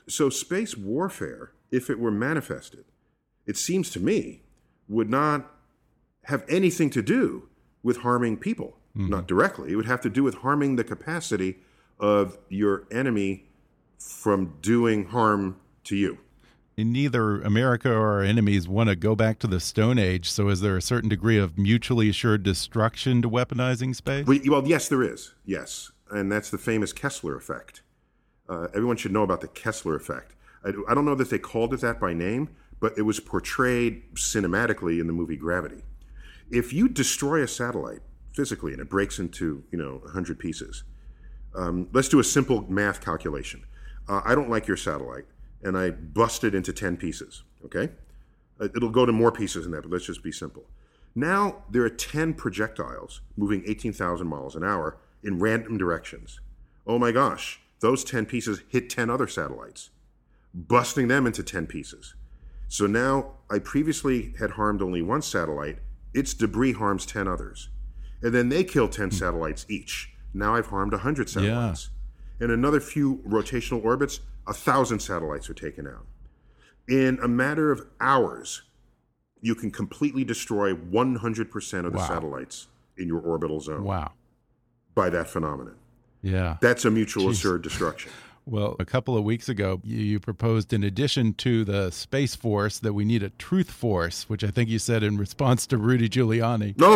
So, 0.08 0.30
space 0.30 0.78
warfare, 0.78 1.52
if 1.70 1.90
it 1.90 2.00
were 2.00 2.12
manifested, 2.12 2.86
it 3.46 3.58
seems 3.58 3.90
to 3.92 4.00
me, 4.00 4.42
would 4.88 5.10
not 5.10 5.52
have 6.24 6.46
anything 6.48 6.90
to 6.92 7.02
do 7.02 7.50
with 7.84 7.98
harming 7.98 8.38
people, 8.38 8.78
mm-hmm. 8.96 9.10
not 9.10 9.28
directly. 9.28 9.72
It 9.72 9.76
would 9.76 9.86
have 9.86 10.02
to 10.02 10.10
do 10.10 10.24
with 10.24 10.36
harming 10.36 10.78
the 10.78 10.84
capacity 10.84 11.58
of 12.00 12.38
your 12.50 12.88
enemy 12.92 13.48
from 13.98 14.56
doing 14.62 15.06
harm 15.06 15.60
to 15.86 15.96
you. 15.96 16.20
And 16.80 16.94
neither 16.94 17.42
America 17.42 17.92
or 17.92 18.08
our 18.08 18.22
enemies 18.22 18.68
want 18.68 18.90
to 18.90 18.96
go 18.96 19.16
back 19.16 19.40
to 19.40 19.48
the 19.48 19.60
Stone 19.60 19.98
Age. 19.98 20.30
So, 20.30 20.50
is 20.50 20.62
there 20.62 20.78
a 20.78 20.82
certain 20.82 21.10
degree 21.10 21.38
of 21.40 21.58
mutually 21.58 22.08
assured 22.08 22.44
destruction 22.44 23.24
to 23.24 23.30
weaponizing 23.30 23.96
space? 23.96 24.28
Well, 24.28 24.68
yes, 24.68 24.88
there 24.88 25.02
is. 25.02 25.34
Yes. 25.44 25.92
And 26.12 26.32
that's 26.32 26.52
the 26.52 26.60
famous 26.60 26.94
Kessler 26.94 27.36
effect. 27.36 27.82
Uh, 28.48 28.68
everyone 28.76 28.96
should 28.96 29.12
know 29.12 29.24
about 29.24 29.42
the 29.42 29.48
Kessler 29.48 29.96
effect. 29.96 30.36
I, 30.64 30.70
I 30.88 30.94
don't 30.94 31.06
know 31.06 31.16
that 31.16 31.32
they 31.32 31.40
called 31.40 31.74
it 31.74 31.82
that 31.82 32.00
by 32.00 32.14
name, 32.14 32.50
but 32.80 32.96
it 32.96 33.02
was 33.02 33.20
portrayed 33.20 34.04
cinematically 34.14 35.02
in 35.02 35.08
the 35.08 35.14
movie 35.14 35.36
Gravity. 35.36 35.84
If 36.52 36.72
you 36.72 36.88
destroy 36.88 37.42
a 37.42 37.48
satellite 37.48 38.02
physically 38.34 38.72
and 38.72 38.82
it 38.82 38.90
breaks 38.90 39.18
into, 39.18 39.64
you 39.72 39.78
know, 39.80 40.00
100 40.04 40.38
pieces, 40.38 40.84
um, 41.58 41.90
let's 41.92 42.08
do 42.08 42.20
a 42.20 42.24
simple 42.24 42.66
math 42.70 43.04
calculation. 43.04 43.64
Uh, 44.08 44.22
I 44.24 44.36
don't 44.36 44.50
like 44.50 44.68
your 44.68 44.78
satellite 44.78 45.26
and 45.64 45.78
I 45.78 45.90
bust 45.90 46.44
it 46.44 46.54
into 46.54 46.72
10 46.72 46.98
pieces, 46.98 47.44
okay? 47.66 47.90
Uh, 48.60 48.70
it'll 48.76 48.90
go 48.90 49.06
to 49.06 49.12
more 49.12 49.32
pieces 49.32 49.64
than 49.64 49.74
that, 49.74 49.82
but 49.82 49.92
let's 49.92 50.06
just 50.06 50.24
be 50.24 50.32
simple. 50.32 50.64
Now 51.16 51.64
there 51.70 51.84
are 51.84 51.90
10 51.90 52.36
projectiles 52.36 53.22
moving 53.36 53.64
18,000 53.66 54.28
miles 54.28 54.56
an 54.56 54.64
hour 54.64 54.98
in 55.24 55.40
random 55.40 55.78
directions. 55.78 56.40
Oh 56.86 57.00
my 57.00 57.12
gosh, 57.12 57.60
those 57.80 58.04
10 58.04 58.28
pieces 58.28 58.62
hit 58.70 58.90
10 58.90 59.10
other 59.10 59.28
satellites, 59.28 59.90
busting 60.54 61.08
them 61.08 61.26
into 61.26 61.44
10 61.44 61.66
pieces. 61.68 62.14
So 62.68 62.86
now 62.86 63.32
I 63.50 63.60
previously 63.60 64.34
had 64.40 64.52
harmed 64.52 64.82
only 64.82 65.02
one 65.02 65.24
satellite, 65.24 65.80
its 66.14 66.34
debris 66.34 66.74
harms 66.74 67.06
10 67.06 67.28
others. 67.28 67.70
And 68.22 68.34
then 68.34 68.50
they 68.50 68.64
kill 68.64 68.88
10 68.88 69.12
satellites 69.12 69.66
each. 69.70 70.14
Now 70.34 70.56
I've 70.56 70.68
harmed 70.68 70.92
100 70.92 71.30
satellites. 71.30 71.90
Yeah. 72.40 72.46
In 72.46 72.52
another 72.52 72.80
few 72.80 73.18
rotational 73.28 73.84
orbits, 73.84 74.20
a 74.46 74.54
thousand 74.54 75.00
satellites 75.00 75.50
are 75.50 75.54
taken 75.54 75.88
out. 75.88 76.06
In 76.88 77.20
a 77.22 77.28
matter 77.28 77.72
of 77.72 77.86
hours, 78.00 78.62
you 79.42 79.56
can 79.56 79.72
completely 79.72 80.24
destroy 80.24 80.74
100% 80.74 81.86
of 81.86 81.92
the 81.92 81.98
wow. 81.98 82.08
satellites 82.08 82.68
in 82.98 83.08
your 83.08 83.20
orbital 83.20 83.60
zone. 83.60 83.84
Wow. 83.84 84.12
By 84.96 85.10
that 85.10 85.28
phenomenon. 85.30 85.76
Yeah. 86.22 86.58
That's 86.62 86.86
a 86.86 86.92
mutual 86.92 87.26
Jeez. 87.26 87.32
assured 87.32 87.62
destruction. 87.62 88.12
Well, 88.50 88.78
a 88.80 88.86
couple 88.86 89.18
of 89.18 89.26
weeks 89.26 89.50
ago, 89.50 89.82
you, 89.84 90.22
proposed, 90.22 90.72
in 90.72 90.82
addition 90.82 91.34
to 91.34 91.66
the 91.66 91.92
Space 91.92 92.34
Force, 92.34 92.80
that 92.80 92.94
we 92.94 93.04
need 93.04 93.22
a 93.22 93.30
Truth 93.32 93.70
Force, 93.70 94.30
which 94.30 94.42
I 94.42 94.48
think 94.48 94.70
you 94.70 94.80
said 94.80 95.04
in 95.04 95.18
response 95.18 95.68
to 95.68 95.78
Rudy 95.78 96.08
Giuliani. 96.08 96.76
No, 96.88 96.94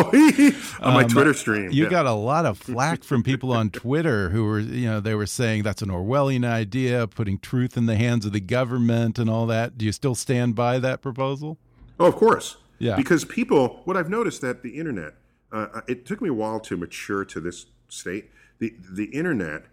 on 0.80 0.94
my 0.94 1.04
um, 1.04 1.10
Twitter 1.10 1.34
stream. 1.34 1.72
You 1.72 1.84
yeah. 1.84 1.90
got 1.90 2.06
a 2.06 2.14
lot 2.14 2.46
of 2.46 2.58
flack 2.58 3.04
from 3.04 3.22
people 3.22 3.52
on 3.52 3.70
Twitter 3.70 4.30
who 4.30 4.46
were, 4.46 4.60
you 4.60 4.88
know, 4.88 5.00
they 5.02 5.14
were 5.14 5.26
saying 5.26 5.64
that's 5.64 5.82
an 5.82 5.90
Orwellian 5.90 6.46
idea, 6.46 7.06
putting 7.08 7.38
truth 7.38 7.76
in 7.76 7.86
the 7.86 7.98
hands 7.98 8.26
of 8.26 8.32
the 8.32 8.40
government 8.40 9.20
and 9.20 9.30
all 9.30 9.46
that. 9.48 9.78
Do 9.78 9.86
you 9.86 9.92
still 9.92 10.16
stand 10.16 10.56
by 10.56 10.80
that 10.80 11.02
proposal? 11.02 11.58
Oh, 12.00 12.06
of 12.06 12.16
course. 12.16 12.58
Yeah. 12.80 12.96
Because 12.96 13.26
people, 13.26 13.82
what 13.84 13.98
I've 13.98 14.10
noticed 14.10 14.40
that 14.42 14.64
the 14.64 14.78
internet, 14.78 15.16
uh, 15.52 15.82
it 15.88 16.06
took 16.06 16.22
me 16.22 16.30
a 16.30 16.34
while 16.34 16.62
to 16.62 16.78
mature 16.78 17.26
to 17.26 17.42
this 17.42 17.66
state. 17.90 18.32
The 18.60 18.74
the 18.90 19.06
internet 19.06 19.66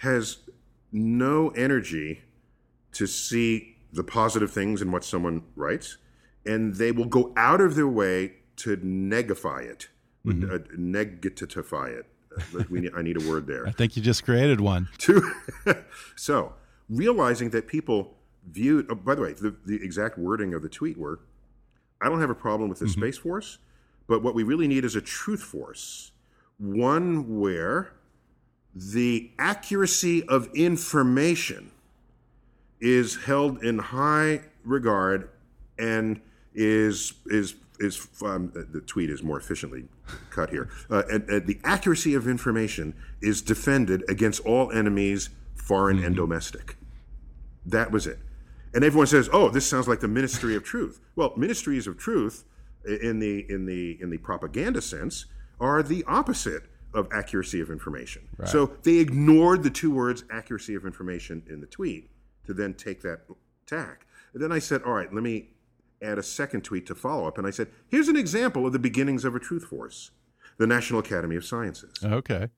has 0.00 0.38
no 0.92 1.50
energy 1.50 2.22
to 2.92 3.06
see 3.06 3.76
the 3.92 4.04
positive 4.04 4.50
things 4.50 4.82
in 4.82 4.92
what 4.92 5.04
someone 5.04 5.42
writes, 5.56 5.96
and 6.46 6.74
they 6.74 6.92
will 6.92 7.06
go 7.06 7.32
out 7.36 7.60
of 7.60 7.74
their 7.74 7.88
way 7.88 8.32
to 8.56 8.76
negify 8.78 9.64
it, 9.64 9.88
mm-hmm. 10.24 10.50
uh, 10.50 10.58
negatify 10.78 11.98
it. 11.98 12.06
Uh, 12.36 12.64
we 12.70 12.80
need, 12.80 12.92
I 12.96 13.02
need 13.02 13.20
a 13.20 13.28
word 13.28 13.46
there. 13.46 13.66
I 13.68 13.72
think 13.72 13.96
you 13.96 14.02
just 14.02 14.24
created 14.24 14.60
one. 14.60 14.88
so, 16.16 16.54
realizing 16.88 17.50
that 17.50 17.66
people 17.66 18.14
viewed, 18.48 18.86
oh, 18.90 18.94
by 18.94 19.14
the 19.14 19.22
way, 19.22 19.32
the, 19.32 19.54
the 19.66 19.82
exact 19.82 20.18
wording 20.18 20.54
of 20.54 20.62
the 20.62 20.68
tweet 20.68 20.96
were 20.96 21.20
I 22.00 22.08
don't 22.08 22.20
have 22.20 22.30
a 22.30 22.34
problem 22.34 22.70
with 22.70 22.78
the 22.78 22.86
mm-hmm. 22.86 23.00
Space 23.00 23.18
Force, 23.18 23.58
but 24.06 24.22
what 24.22 24.34
we 24.34 24.42
really 24.42 24.66
need 24.66 24.84
is 24.84 24.96
a 24.96 25.00
truth 25.00 25.42
force, 25.42 26.12
one 26.58 27.38
where 27.38 27.92
the 28.74 29.30
accuracy 29.38 30.26
of 30.28 30.48
information 30.54 31.70
is 32.80 33.24
held 33.24 33.62
in 33.62 33.78
high 33.78 34.42
regard 34.64 35.28
and 35.78 36.20
is 36.54 37.14
is 37.26 37.54
is 37.78 38.06
um, 38.22 38.52
the 38.54 38.80
tweet 38.82 39.08
is 39.08 39.22
more 39.22 39.38
efficiently 39.38 39.84
cut 40.28 40.50
here. 40.50 40.68
Uh, 40.90 41.02
and, 41.10 41.28
and, 41.30 41.46
the 41.46 41.58
accuracy 41.64 42.14
of 42.14 42.28
information 42.28 42.94
is 43.22 43.40
defended 43.40 44.04
against 44.08 44.40
all 44.44 44.70
enemies, 44.70 45.30
foreign 45.54 45.96
mm-hmm. 45.96 46.06
and 46.06 46.16
domestic. 46.16 46.76
That 47.64 47.90
was 47.90 48.06
it. 48.06 48.18
And 48.74 48.84
everyone 48.84 49.06
says, 49.06 49.28
"Oh, 49.32 49.48
this 49.48 49.66
sounds 49.66 49.88
like 49.88 50.00
the 50.00 50.08
Ministry 50.08 50.54
of 50.54 50.62
Truth." 50.62 51.00
Well, 51.16 51.32
ministries 51.36 51.86
of 51.86 51.98
truth, 51.98 52.44
in 52.84 53.18
the 53.18 53.46
in 53.48 53.66
the 53.66 53.98
in 54.00 54.10
the 54.10 54.18
propaganda 54.18 54.80
sense, 54.80 55.26
are 55.58 55.82
the 55.82 56.04
opposite 56.06 56.64
of 56.94 57.08
accuracy 57.12 57.60
of 57.60 57.70
information. 57.70 58.28
Right. 58.36 58.48
So 58.48 58.72
they 58.82 58.96
ignored 58.96 59.62
the 59.62 59.70
two 59.70 59.90
words 59.90 60.24
accuracy 60.30 60.74
of 60.74 60.84
information 60.84 61.42
in 61.48 61.60
the 61.60 61.66
tweet 61.66 62.10
to 62.46 62.54
then 62.54 62.74
take 62.74 63.02
that 63.02 63.20
tack. 63.66 64.06
And 64.32 64.42
then 64.42 64.52
I 64.52 64.58
said, 64.58 64.82
all 64.82 64.92
right, 64.92 65.12
let 65.12 65.22
me 65.22 65.50
add 66.02 66.18
a 66.18 66.22
second 66.22 66.62
tweet 66.62 66.86
to 66.86 66.94
follow 66.94 67.26
up. 67.26 67.38
And 67.38 67.46
I 67.46 67.50
said, 67.50 67.68
here's 67.88 68.08
an 68.08 68.16
example 68.16 68.66
of 68.66 68.72
the 68.72 68.78
beginnings 68.78 69.24
of 69.24 69.34
a 69.34 69.38
truth 69.38 69.64
force 69.64 70.10
the 70.58 70.66
National 70.66 71.00
Academy 71.00 71.36
of 71.36 71.44
Sciences. 71.44 71.92
Okay. 72.04 72.48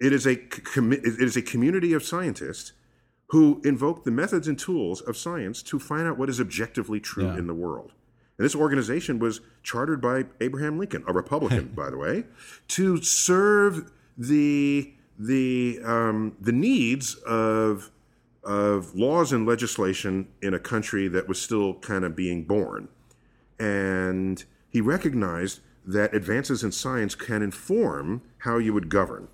It 0.00 0.12
is 0.12 0.26
a, 0.26 0.36
com- 0.36 0.92
it 0.92 1.04
is 1.04 1.36
a 1.36 1.42
community 1.42 1.92
of 1.92 2.02
scientists 2.02 2.72
who 3.28 3.60
invoke 3.64 4.04
the 4.04 4.10
methods 4.10 4.48
and 4.48 4.58
tools 4.58 5.00
of 5.02 5.16
science 5.16 5.62
to 5.64 5.78
find 5.78 6.06
out 6.06 6.16
what 6.16 6.30
is 6.30 6.40
objectively 6.40 7.00
true 7.00 7.26
yeah. 7.26 7.36
in 7.36 7.46
the 7.46 7.54
world. 7.54 7.92
And 8.38 8.44
this 8.44 8.54
organization 8.54 9.18
was 9.18 9.40
chartered 9.62 10.00
by 10.00 10.24
Abraham 10.40 10.78
Lincoln, 10.78 11.04
a 11.06 11.12
Republican, 11.12 11.68
by 11.76 11.90
the 11.90 11.98
way, 11.98 12.24
to 12.68 13.02
serve 13.02 13.90
the 14.16 14.92
the 15.18 15.80
um, 15.84 16.36
the 16.40 16.52
needs 16.52 17.14
of 17.26 17.90
of 18.44 18.94
laws 18.94 19.32
and 19.32 19.46
legislation 19.46 20.28
in 20.40 20.54
a 20.54 20.58
country 20.58 21.08
that 21.08 21.26
was 21.26 21.40
still 21.40 21.74
kind 21.74 22.04
of 22.04 22.14
being 22.14 22.44
born. 22.44 22.88
And 23.58 24.44
he 24.68 24.80
recognized 24.80 25.60
that 25.84 26.14
advances 26.14 26.62
in 26.62 26.70
science 26.70 27.14
can 27.14 27.42
inform 27.42 28.22
how 28.38 28.58
you 28.58 28.72
would 28.72 28.88
govern. 28.88 29.28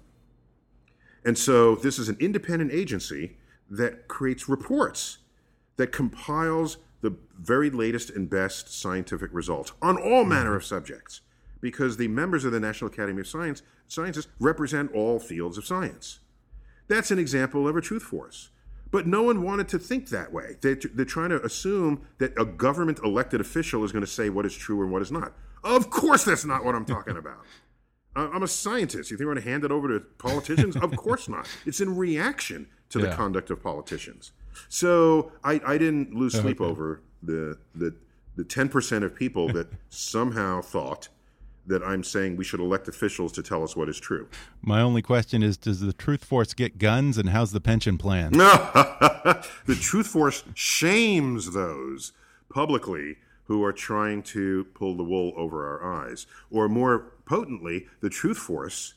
And 1.24 1.36
so 1.36 1.76
this 1.76 1.98
is 1.98 2.08
an 2.08 2.16
independent 2.20 2.72
agency 2.72 3.36
that 3.70 4.08
creates 4.08 4.48
reports, 4.48 5.18
that 5.76 5.92
compiles 5.92 6.78
the 7.02 7.14
very 7.38 7.68
latest 7.68 8.10
and 8.10 8.30
best 8.30 8.72
scientific 8.72 9.30
results 9.32 9.72
on 9.82 9.96
all 9.98 10.24
manner 10.24 10.50
mm-hmm. 10.50 10.56
of 10.56 10.64
subjects 10.64 11.20
because 11.60 11.96
the 11.96 12.08
members 12.08 12.44
of 12.44 12.52
the 12.52 12.60
National 12.60 12.90
Academy 12.90 13.20
of 13.20 13.28
Science, 13.28 13.62
Sciences 13.86 14.26
represent 14.40 14.92
all 14.94 15.18
fields 15.18 15.58
of 15.58 15.66
science. 15.66 16.20
That's 16.88 17.10
an 17.10 17.18
example 17.18 17.68
of 17.68 17.76
a 17.76 17.80
truth 17.80 18.02
force. 18.02 18.48
But 18.90 19.06
no 19.06 19.22
one 19.22 19.42
wanted 19.42 19.68
to 19.68 19.78
think 19.78 20.08
that 20.10 20.32
way. 20.32 20.56
They, 20.60 20.74
they're 20.74 21.04
trying 21.04 21.30
to 21.30 21.42
assume 21.42 22.06
that 22.18 22.32
a 22.38 22.44
government 22.44 23.00
elected 23.02 23.40
official 23.40 23.84
is 23.84 23.92
going 23.92 24.04
to 24.04 24.10
say 24.10 24.28
what 24.28 24.44
is 24.44 24.54
true 24.54 24.82
and 24.82 24.90
what 24.92 25.02
is 25.02 25.12
not. 25.12 25.32
Of 25.64 25.90
course, 25.90 26.24
that's 26.24 26.44
not 26.44 26.64
what 26.64 26.74
I'm 26.74 26.84
talking 26.84 27.16
about. 27.18 27.44
I'm 28.14 28.42
a 28.42 28.48
scientist. 28.48 29.10
You 29.10 29.16
think 29.16 29.26
we're 29.26 29.34
going 29.34 29.44
to 29.44 29.50
hand 29.50 29.64
it 29.64 29.72
over 29.72 29.88
to 29.88 30.00
politicians? 30.18 30.76
of 30.76 30.94
course 30.96 31.28
not. 31.28 31.48
It's 31.64 31.80
in 31.80 31.96
reaction 31.96 32.68
to 32.90 32.98
the 32.98 33.10
conduct 33.10 33.50
of 33.50 33.62
politicians. 33.62 34.32
So 34.68 35.32
I, 35.44 35.60
I 35.66 35.78
didn't 35.78 36.14
lose 36.14 36.32
sleep 36.34 36.60
Okay. 36.60 36.70
over 36.70 37.00
the 37.22 37.58
the 37.74 37.94
the 38.34 38.44
10% 38.44 39.02
of 39.04 39.14
people 39.14 39.48
that 39.52 39.68
somehow 39.90 40.62
thought 40.62 41.08
that 41.66 41.82
I'm 41.82 42.02
saying 42.02 42.36
we 42.36 42.44
should 42.44 42.60
elect 42.60 42.88
officials 42.88 43.30
to 43.32 43.42
tell 43.42 43.62
us 43.62 43.76
what 43.76 43.88
is 43.90 44.00
true. 44.00 44.26
My 44.62 44.80
only 44.80 45.02
question 45.02 45.42
is 45.42 45.56
Does 45.58 45.80
the 45.80 45.92
Truth 45.92 46.24
Force 46.24 46.54
get 46.54 46.78
guns 46.78 47.18
and 47.18 47.28
how's 47.28 47.52
the 47.52 47.60
pension 47.60 47.98
plan? 47.98 48.32
No. 48.32 48.46
the 49.66 49.78
Truth 49.80 50.06
Force 50.08 50.44
shames 50.54 51.52
those 51.52 52.12
publicly 52.48 53.18
who 53.44 53.62
are 53.62 53.72
trying 53.72 54.22
to 54.22 54.64
pull 54.74 54.96
the 54.96 55.04
wool 55.04 55.32
over 55.36 55.66
our 55.68 55.92
eyes. 56.08 56.26
Or 56.50 56.68
more 56.68 57.12
potently, 57.26 57.86
the 58.00 58.08
Truth 58.10 58.38
Force, 58.38 58.94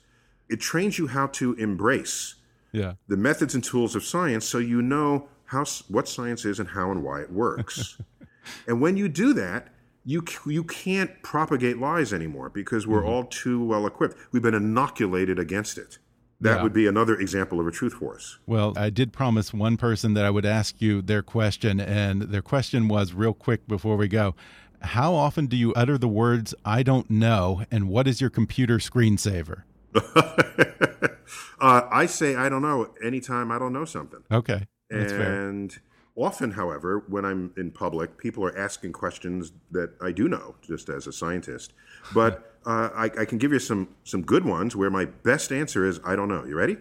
it 0.49 0.59
trains 0.61 0.97
you 0.97 1.07
how 1.07 1.27
to 1.27 1.53
embrace 1.55 2.35
Yeah. 2.71 2.93
the 3.07 3.17
methods 3.17 3.53
and 3.53 3.63
tools 3.63 3.95
of 3.95 4.03
science 4.03 4.45
so 4.45 4.57
you 4.59 4.81
know 4.81 5.27
how 5.45 5.65
what 5.87 6.07
science 6.07 6.45
is 6.45 6.59
and 6.59 6.69
how 6.69 6.91
and 6.91 7.03
why 7.03 7.21
it 7.21 7.31
works. 7.31 7.97
and 8.67 8.81
when 8.81 8.97
you 8.97 9.07
do 9.07 9.33
that, 9.33 9.67
you 10.03 10.23
you 10.45 10.63
can't 10.63 11.21
propagate 11.23 11.79
lies 11.79 12.13
anymore 12.13 12.49
because 12.49 12.85
we're 12.85 13.05
all 13.05 13.23
too 13.25 13.63
well 13.63 13.87
equipped. 13.87 14.17
We've 14.31 14.43
been 14.43 14.53
inoculated 14.53 15.39
against 15.39 15.77
it. 15.77 15.97
That 16.41 16.57
Yeah. 16.57 16.63
would 16.63 16.73
be 16.73 16.85
another 16.85 17.15
example 17.15 17.59
of 17.59 17.65
a 17.67 17.71
truth 17.71 17.93
force. 17.93 18.37
Well, 18.45 18.73
I 18.75 18.89
did 18.89 19.13
promise 19.13 19.53
one 19.53 19.77
person 19.77 20.13
that 20.15 20.25
I 20.25 20.29
would 20.29 20.45
ask 20.45 20.81
you 20.81 21.01
their 21.01 21.23
question, 21.23 21.79
and 21.79 22.23
their 22.23 22.41
question 22.41 22.87
was 22.87 23.13
real 23.13 23.33
quick 23.33 23.67
before 23.67 23.95
we 23.95 24.07
go. 24.09 24.35
How 24.81 25.13
often 25.13 25.47
do 25.47 25.55
you 25.55 25.73
utter 25.73 25.97
the 25.97 26.09
words, 26.09 26.53
I 26.65 26.83
don't 26.83 27.09
know, 27.09 27.63
and 27.71 27.87
what 27.87 28.07
is 28.07 28.19
your 28.21 28.29
computer 28.29 28.77
screensaver? 28.77 29.63
Uh, 31.59 31.87
I 31.89 32.05
say 32.05 32.35
I 32.35 32.49
don't 32.49 32.61
know 32.61 32.93
anytime 33.03 33.51
I 33.51 33.57
don't 33.57 33.73
know 33.73 33.85
something. 33.85 34.19
Okay. 34.29 34.67
That's 34.99 35.11
fair. 35.11 35.47
and 35.49 35.77
often, 36.15 36.51
however, 36.51 37.03
when 37.07 37.25
I'm 37.25 37.53
in 37.57 37.71
public, 37.71 38.17
people 38.17 38.43
are 38.45 38.57
asking 38.57 38.93
questions 38.93 39.51
that 39.71 39.91
I 40.01 40.11
do 40.11 40.27
know, 40.27 40.55
just 40.61 40.89
as 40.89 41.07
a 41.07 41.13
scientist. 41.13 41.73
But 42.13 42.55
uh, 42.65 42.89
I, 42.95 43.05
I 43.21 43.25
can 43.25 43.37
give 43.37 43.51
you 43.51 43.59
some 43.59 43.89
some 44.03 44.21
good 44.23 44.45
ones 44.45 44.75
where 44.75 44.89
my 44.89 45.05
best 45.05 45.51
answer 45.51 45.85
is 45.85 45.99
I 46.05 46.15
don't 46.15 46.29
know. 46.29 46.45
You 46.45 46.55
ready? 46.55 46.77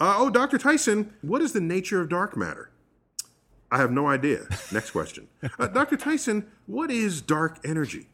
Uh, 0.00 0.14
oh, 0.18 0.30
Dr. 0.30 0.58
Tyson, 0.58 1.12
what 1.22 1.40
is 1.40 1.52
the 1.52 1.60
nature 1.60 2.00
of 2.00 2.08
dark 2.08 2.36
matter? 2.36 2.70
I 3.70 3.78
have 3.78 3.90
no 3.92 4.06
idea. 4.08 4.46
Next 4.72 4.90
question. 4.90 5.28
Uh, 5.58 5.66
Dr. 5.68 5.96
Tyson, 5.96 6.46
what 6.66 6.90
is 6.90 7.20
dark 7.20 7.58
energy? 7.64 8.06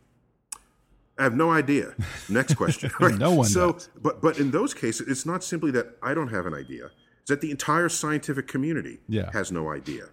I 1.18 1.22
have 1.24 1.34
no 1.34 1.50
idea. 1.50 1.94
Next 2.28 2.54
question. 2.54 2.90
No 3.18 3.32
one 3.34 3.46
So, 3.48 3.72
does. 3.72 3.88
but 4.00 4.22
but 4.22 4.38
in 4.38 4.50
those 4.50 4.72
cases, 4.74 5.06
it's 5.08 5.26
not 5.26 5.42
simply 5.44 5.70
that 5.72 5.96
I 6.02 6.14
don't 6.14 6.28
have 6.28 6.46
an 6.46 6.54
idea. 6.54 6.90
That 7.30 7.40
the 7.40 7.52
entire 7.52 7.88
scientific 7.88 8.48
community 8.48 8.98
Yeah. 9.08 9.30
has 9.32 9.50
no 9.52 9.70
idea. 9.70 10.08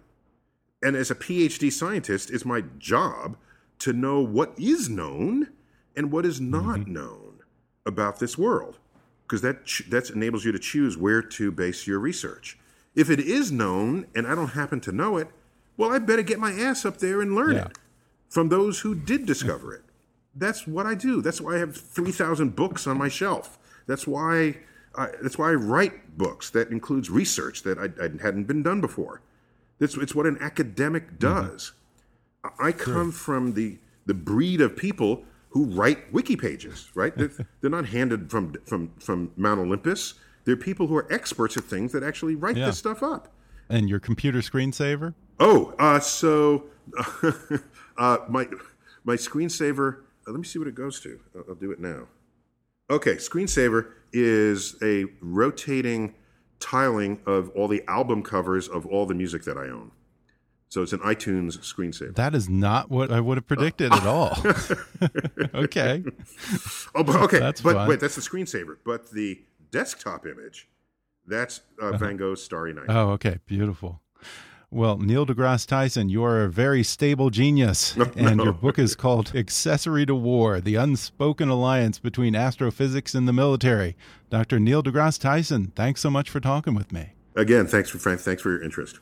And 0.80 0.94
as 0.94 1.10
a 1.10 1.16
PhD 1.16 1.70
scientist, 1.72 2.30
it's 2.30 2.44
my 2.44 2.62
job 2.78 3.36
to 3.80 3.92
know 3.92 4.20
what 4.20 4.54
is 4.56 4.88
known 4.88 5.48
and 5.96 6.12
what 6.12 6.24
is 6.24 6.40
not 6.40 6.78
Mm-hmm. 6.78 6.92
known 6.92 7.32
about 7.84 8.20
this 8.20 8.38
world, 8.38 8.78
because 9.24 9.40
that 9.42 9.66
that 9.90 10.10
enables 10.10 10.44
you 10.44 10.52
to 10.52 10.58
choose 10.60 10.96
where 10.96 11.20
to 11.22 11.50
base 11.50 11.88
your 11.88 11.98
research. 11.98 12.56
If 12.94 13.10
it 13.10 13.18
is 13.18 13.50
known 13.50 14.06
and 14.14 14.24
I 14.26 14.36
don't 14.36 14.50
happen 14.60 14.78
to 14.82 14.92
know 14.92 15.16
it, 15.16 15.28
well, 15.76 15.90
I 15.90 15.98
better 15.98 16.22
get 16.22 16.38
my 16.38 16.52
ass 16.52 16.84
up 16.84 16.98
there 16.98 17.20
and 17.20 17.34
learn 17.34 17.56
Yeah. 17.56 17.66
it 17.66 17.78
from 18.28 18.48
those 18.48 18.80
who 18.80 18.94
did 18.94 19.26
discover 19.26 19.74
it. 19.74 19.82
That's 20.36 20.68
what 20.68 20.86
I 20.86 20.94
do. 20.94 21.20
That's 21.20 21.40
why 21.40 21.56
I 21.56 21.58
have 21.58 21.76
three 21.76 22.12
thousand 22.12 22.54
books 22.54 22.86
on 22.86 22.96
my 22.96 23.08
shelf. 23.08 23.58
That's 23.88 24.06
why. 24.06 24.58
I, 24.98 25.08
that's 25.22 25.38
why 25.38 25.50
I 25.50 25.54
write 25.54 26.18
books 26.18 26.50
that 26.50 26.70
includes 26.70 27.08
research 27.08 27.62
that 27.62 27.78
I, 27.78 27.84
I 28.04 28.08
hadn't 28.22 28.44
been 28.44 28.62
done 28.62 28.80
before. 28.80 29.22
That's 29.78 29.96
it's 29.96 30.14
what 30.14 30.26
an 30.26 30.36
academic 30.40 31.18
does. 31.18 31.72
I 32.44 32.68
I 32.68 32.72
come 32.72 33.12
from 33.12 33.54
the 33.54 33.78
the 34.06 34.14
breed 34.14 34.60
of 34.60 34.76
people 34.76 35.24
who 35.50 35.64
write 35.66 36.12
wiki 36.12 36.36
pages. 36.36 36.90
Right? 36.94 37.16
they're, 37.16 37.30
they're 37.60 37.70
not 37.70 37.86
handed 37.86 38.30
from 38.30 38.54
from 38.66 38.90
from 38.98 39.30
Mount 39.36 39.60
Olympus. 39.60 40.14
They're 40.44 40.56
people 40.56 40.86
who 40.86 40.96
are 40.96 41.10
experts 41.12 41.56
at 41.56 41.64
things 41.64 41.92
that 41.92 42.02
actually 42.02 42.34
write 42.34 42.56
Yeah. 42.56 42.66
this 42.66 42.78
stuff 42.78 43.02
up. 43.02 43.28
And 43.68 43.88
your 43.88 44.00
computer 44.00 44.38
screensaver? 44.38 45.12
Oh, 45.38 45.74
uh, 45.78 46.00
so 46.00 46.64
uh, 47.98 48.18
my 48.28 48.48
my 49.04 49.14
screensaver. 49.16 49.98
Uh, 50.26 50.32
let 50.32 50.38
me 50.40 50.44
see 50.44 50.58
what 50.58 50.68
it 50.68 50.74
goes 50.74 51.00
to. 51.00 51.20
I'll, 51.36 51.44
I'll 51.50 51.54
do 51.54 51.70
it 51.70 51.78
now. 51.80 52.08
Okay, 52.90 53.16
screensaver 53.16 53.90
is 54.12 54.76
a 54.82 55.04
rotating 55.20 56.14
tiling 56.60 57.20
of 57.26 57.50
all 57.50 57.68
the 57.68 57.82
album 57.86 58.22
covers 58.22 58.66
of 58.68 58.86
all 58.86 59.06
the 59.06 59.14
music 59.14 59.44
that 59.44 59.56
I 59.56 59.68
own. 59.68 59.90
So 60.70 60.82
it's 60.82 60.92
an 60.92 60.98
iTunes 61.00 61.58
screensaver. 61.58 62.14
That 62.16 62.34
is 62.34 62.48
not 62.48 62.90
what 62.90 63.10
I 63.10 63.20
would 63.20 63.38
have 63.38 63.46
predicted 63.46 63.92
at 63.92 64.06
all. 64.06 64.36
okay. 65.54 66.04
Oh, 66.94 67.02
but 67.02 67.16
okay, 67.16 67.38
That's 67.38 67.62
but 67.62 67.74
fun. 67.74 67.88
wait, 67.88 68.00
that's 68.00 68.16
the 68.16 68.20
screensaver. 68.20 68.76
But 68.84 69.10
the 69.10 69.40
desktop 69.70 70.26
image, 70.26 70.68
that's 71.26 71.60
uh, 71.80 71.92
Van 71.96 72.16
Gogh's 72.18 72.42
Starry 72.42 72.74
Night. 72.74 72.86
Oh, 72.88 73.10
okay. 73.12 73.38
Beautiful. 73.46 74.02
Well, 74.70 74.98
Neil 74.98 75.24
deGrasse 75.24 75.66
Tyson, 75.66 76.10
you 76.10 76.22
are 76.24 76.42
a 76.42 76.48
very 76.50 76.82
stable 76.82 77.30
genius. 77.30 77.96
and 78.16 78.38
your 78.38 78.52
book 78.52 78.78
is 78.78 78.94
called 78.94 79.34
Accessory 79.34 80.04
to 80.04 80.14
War 80.14 80.60
The 80.60 80.74
Unspoken 80.74 81.48
Alliance 81.48 81.98
Between 81.98 82.36
Astrophysics 82.36 83.14
and 83.14 83.26
the 83.26 83.32
Military. 83.32 83.96
Dr. 84.28 84.60
Neil 84.60 84.82
deGrasse 84.82 85.20
Tyson, 85.20 85.72
thanks 85.74 86.02
so 86.02 86.10
much 86.10 86.28
for 86.28 86.38
talking 86.38 86.74
with 86.74 86.92
me. 86.92 87.12
Again, 87.34 87.66
thanks 87.66 87.88
for 87.88 87.98
Frank. 87.98 88.20
Thanks 88.20 88.42
for 88.42 88.50
your 88.50 88.62
interest. 88.62 89.00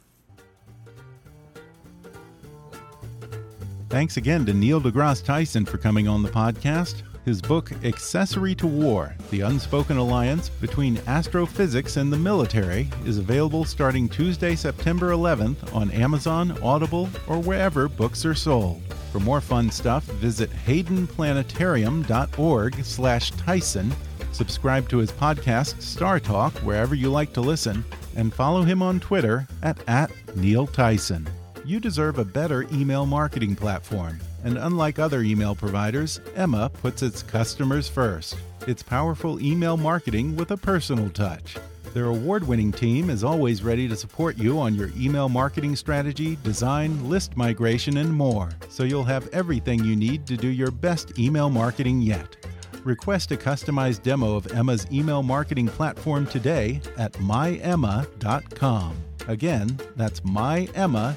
Thanks 3.89 4.17
again 4.17 4.47
to 4.47 4.55
Neil 4.55 4.81
deGrasse 4.81 5.25
Tyson 5.25 5.65
for 5.65 5.79
coming 5.79 6.07
on 6.07 6.23
the 6.23 6.29
podcast. 6.29 7.03
His 7.27 7.43
book, 7.43 7.71
Accessory 7.85 8.55
to 8.55 8.67
War 8.69 9.15
The 9.33 9.41
Unspoken 9.41 9.97
Alliance 9.97 10.49
Between 10.49 11.01
Astrophysics 11.09 11.97
and 11.97 12.13
the 12.13 12.17
Military, 12.17 12.89
is 13.05 13.19
available 13.19 13.65
starting 13.65 14.09
Tuesday, 14.09 14.55
September 14.55 15.11
11th 15.11 15.75
on 15.75 15.91
Amazon, 15.91 16.57
Audible, 16.63 17.11
or 17.27 17.41
wherever 17.41 17.89
books 17.89 18.25
are 18.25 18.33
sold. 18.33 18.81
For 19.11 19.19
more 19.19 19.41
fun 19.41 19.73
stuff, 19.73 20.05
visit 20.05 20.53
haydenplanetarium.org 20.53 22.85
slash 22.85 23.33
Tyson, 23.33 23.93
subscribe 24.31 24.89
to 24.89 24.99
his 24.99 25.11
podcast, 25.11 25.79
StarTalk, 25.79 26.53
wherever 26.63 26.95
you 26.95 27.11
like 27.11 27.33
to 27.33 27.41
listen, 27.41 27.85
and 28.15 28.33
follow 28.33 28.63
him 28.63 28.83
on 28.83 29.01
Twitter 29.01 29.49
at, 29.65 29.77
at 29.89 30.13
Neil 30.37 30.69
Tyson. 30.69 31.29
You 31.65 31.81
deserve 31.81 32.21
a 32.21 32.25
better 32.25 32.69
email 32.73 33.05
marketing 33.05 33.57
platform. 33.57 34.21
And 34.47 34.57
unlike 34.59 35.01
other 35.01 35.23
email 35.23 35.57
providers, 35.57 36.21
Emma 36.37 36.71
puts 36.71 37.03
its 37.03 37.21
customers 37.21 37.89
first. 37.89 38.37
It's 38.69 38.81
powerful 38.81 39.41
email 39.43 39.77
marketing 39.77 40.37
with 40.37 40.53
a 40.53 40.57
personal 40.57 41.11
touch. 41.11 41.57
Their 41.93 42.05
award 42.05 42.47
winning 42.47 42.71
team 42.71 43.11
is 43.11 43.25
always 43.25 43.65
ready 43.65 43.89
to 43.89 43.97
support 43.97 44.39
you 44.39 44.61
on 44.61 44.77
your 44.77 44.91
email 44.97 45.29
marketing 45.29 45.75
strategy, 45.75 46.39
design, 46.45 47.09
list 47.09 47.37
migration, 47.37 47.97
and 47.97 48.13
more, 48.13 48.51
so 48.69 48.85
you'll 48.85 49.03
have 49.03 49.27
everything 49.33 49.83
you 49.83 49.97
need 49.97 50.29
to 50.29 50.37
do 50.37 50.47
your 50.47 50.71
best 50.71 51.19
email 51.19 51.51
marketing 51.51 52.01
yet. 52.01 52.37
Request 52.85 53.33
a 53.33 53.37
customized 53.37 54.05
demo 54.05 54.37
of 54.37 54.47
Emma's 54.53 54.87
email 54.93 55.25
marketing 55.25 55.67
platform 55.67 56.25
today 56.25 56.81
at 56.99 57.13
myemma.com. 57.15 58.97
Again, 59.27 59.77
that's 59.97 60.21
myemma.com. 60.21 61.17